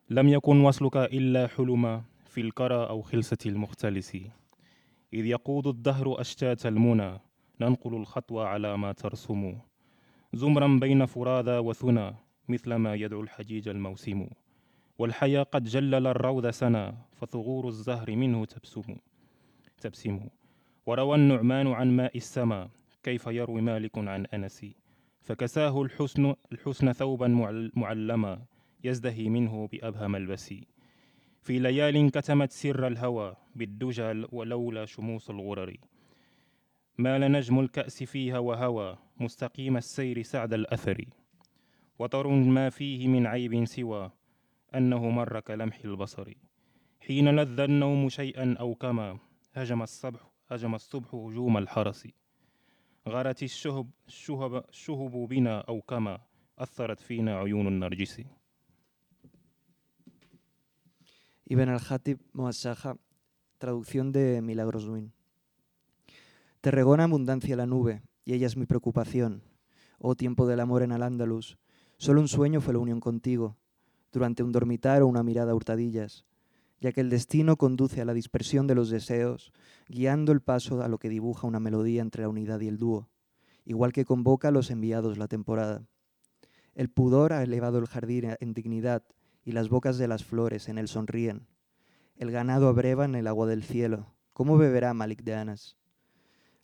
[0.10, 4.16] لم يكن وصلك إلا حلما في الكرى أو خلسة المختلس.
[5.14, 7.20] إذ يقود الدهر أشتات المنى
[7.62, 9.58] ننقل الخطوة على ما ترسم.
[10.34, 12.16] زمرا بين فرادى وثنى
[12.50, 14.28] مثلما يدعو الحجيج الموسم.
[15.00, 18.96] والحيا قد جلل الروض سنا فثغور الزهر منه تبسم.
[19.82, 20.20] تبسم
[20.86, 22.70] وروى النعمان عن ماء السماء
[23.04, 24.66] كيف يروي مالك عن أنس.
[25.22, 27.28] فكساه الحسن, الحسن ثوبا
[27.76, 28.46] معلما
[28.84, 30.54] يزدهي منه بأبهى ملبس
[31.42, 35.78] في ليال كتمت سر الهوى بالدجى ولولا شموس الغرر.
[36.98, 41.06] مال نجم الكأس فيها وهوى مستقيم السير سعد الأثر.
[42.00, 44.12] وطر ما فيه من عيب سوى
[44.76, 46.34] أنه مر كلمح البصر.
[47.08, 49.20] حين لذ النوم شيئا أو كما
[49.57, 52.09] هجم الصبح هجم الصبح هجوم الحرس
[53.09, 56.21] غارت الشهب الشهب, الشهب بنا أو كما
[56.59, 58.23] أثرت فينا عيون النرجس
[61.53, 62.97] Ibn al-Hatib Moasaja,
[63.59, 65.13] traducción de Milagros Nuin.
[66.63, 69.43] Te regó en abundancia la nube, y ella es mi preocupación.
[69.99, 71.59] Oh tiempo del amor en Al-Ándalus,
[71.99, 73.59] solo un sueño fue la unión contigo,
[74.13, 76.25] durante un dormitar o una mirada a hurtadillas,
[76.80, 79.52] ya que el destino conduce a la dispersión de los deseos,
[79.88, 83.10] guiando el paso a lo que dibuja una melodía entre la unidad y el dúo,
[83.66, 85.84] igual que convoca a los enviados la temporada.
[86.76, 89.04] El pudor ha elevado el jardín en dignidad
[89.44, 91.48] y las bocas de las flores en él sonríen.
[92.16, 94.14] El ganado abreva en el agua del cielo.
[94.34, 95.78] ¿Cómo beberá Malik de Anas?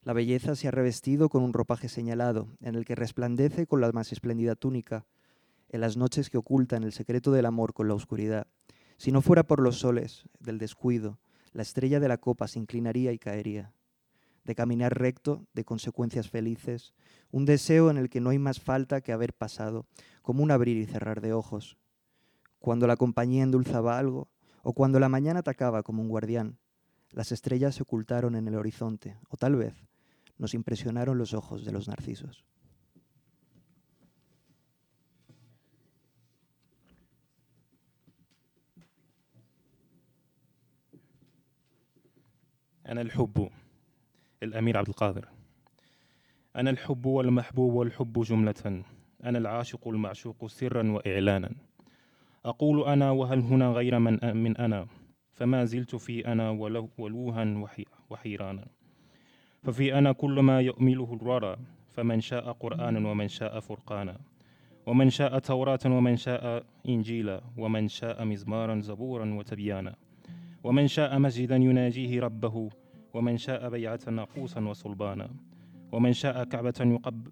[0.03, 3.91] La belleza se ha revestido con un ropaje señalado, en el que resplandece con la
[3.91, 5.06] más espléndida túnica,
[5.69, 8.48] en las noches que ocultan el secreto del amor con la oscuridad.
[8.98, 11.20] Si no fuera por los soles del descuido,
[11.52, 13.74] la estrella de la copa se inclinaría y caería.
[14.44, 16.94] De caminar recto, de consecuencias felices,
[17.32, 19.86] un deseo en el que no hay más falta que haber pasado,
[20.22, 21.78] como un abrir y cerrar de ojos,
[22.60, 24.30] cuando la compañía endulzaba algo,
[24.61, 26.57] o cuando la mañana atacaba como un guardián,
[27.11, 29.76] las estrellas se ocultaron en el horizonte, o tal vez
[30.38, 32.45] nos impresionaron los ojos de los narcisos.
[42.94, 43.49] أنا الحب
[44.44, 45.26] الأمير عبد القادر.
[46.56, 48.84] أنا الحب والمحبوب والحب جملة.
[49.24, 51.49] أنا العاشق المعشوق سرا وإعلانا.
[52.45, 54.88] أقول أنا وهل هنا غير من, من أنا؟
[55.34, 57.68] فما زلت في أنا ولو ولوها
[58.10, 58.65] وحيرانا.
[59.64, 61.57] ففي أنا كل ما يؤمله الورى
[61.91, 64.18] فمن شاء قرآنا ومن شاء فرقانا.
[64.86, 67.41] ومن شاء توراة ومن شاء إنجيلا.
[67.57, 69.95] ومن شاء مزمارا زبورا وتبيانا.
[70.64, 72.70] ومن شاء مسجدا يناجيه ربه.
[73.14, 75.30] ومن شاء بيعة ناقوسا وصلبانا.
[75.91, 77.27] ومن شاء كعبة يقب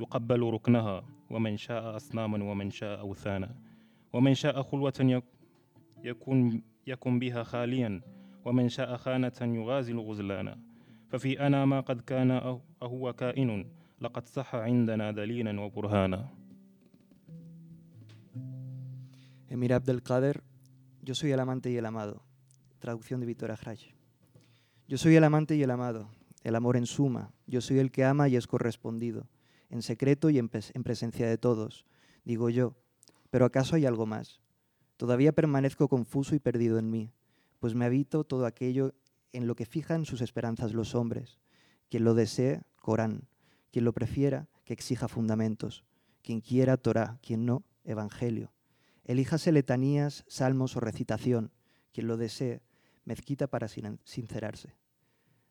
[0.00, 1.04] يقبل ركنها.
[1.30, 3.54] ومن شاء أصناما ومن شاء أوثانا.
[4.12, 5.22] ومن شاء خلوة
[6.04, 8.00] يكون يكن بها خاليا.
[8.44, 10.58] ومن شاء خانة يغازل غزلانا.
[11.08, 12.30] ففي أنا ما قد كان
[12.82, 13.66] أهو كائن.
[14.00, 16.28] لقد صح عندنا دليلا وبرهانا.
[19.48, 20.42] Emir Abdelkader,
[21.00, 22.24] yo soy el amante y el amado.
[22.80, 23.93] Traducción de Víctor Ajraj.
[24.86, 26.10] Yo soy el amante y el amado,
[26.42, 29.26] el amor en suma, yo soy el que ama y es correspondido,
[29.70, 31.86] en secreto y en, presencia de todos,
[32.24, 32.76] digo yo,
[33.30, 34.40] pero ¿acaso hay algo más?
[34.98, 37.10] Todavía permanezco confuso y perdido en mí,
[37.60, 38.92] pues me habito todo aquello
[39.32, 41.38] en lo que fijan sus esperanzas los hombres.
[41.88, 43.26] Quien lo desee, Corán.
[43.72, 45.82] Quien lo prefiera, que exija fundamentos.
[46.22, 47.18] Quien quiera, Torah.
[47.22, 48.52] Quien no, Evangelio.
[49.04, 51.52] Elíjase letanías, salmos o recitación.
[51.92, 52.60] Quien lo desee,
[53.04, 54.76] mezquita para sincerarse.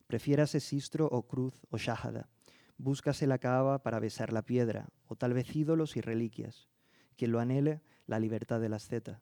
[0.08, 2.30] Prefiérase sistro o cruz o shahada.
[2.78, 6.70] Búscase la cava para besar la piedra, o tal vez ídolos y reliquias.
[7.16, 9.22] Quien lo anhele, la libertad de la asceta.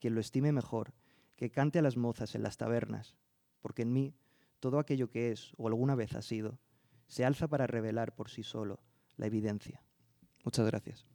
[0.00, 0.94] Quien lo estime mejor,
[1.36, 3.16] que cante a las mozas en las tabernas,
[3.60, 4.14] porque en mí
[4.60, 6.58] todo aquello que es o alguna vez ha sido
[7.08, 8.80] se alza para revelar por sí solo
[9.16, 9.82] la evidencia.
[10.44, 11.06] Muchas gracias.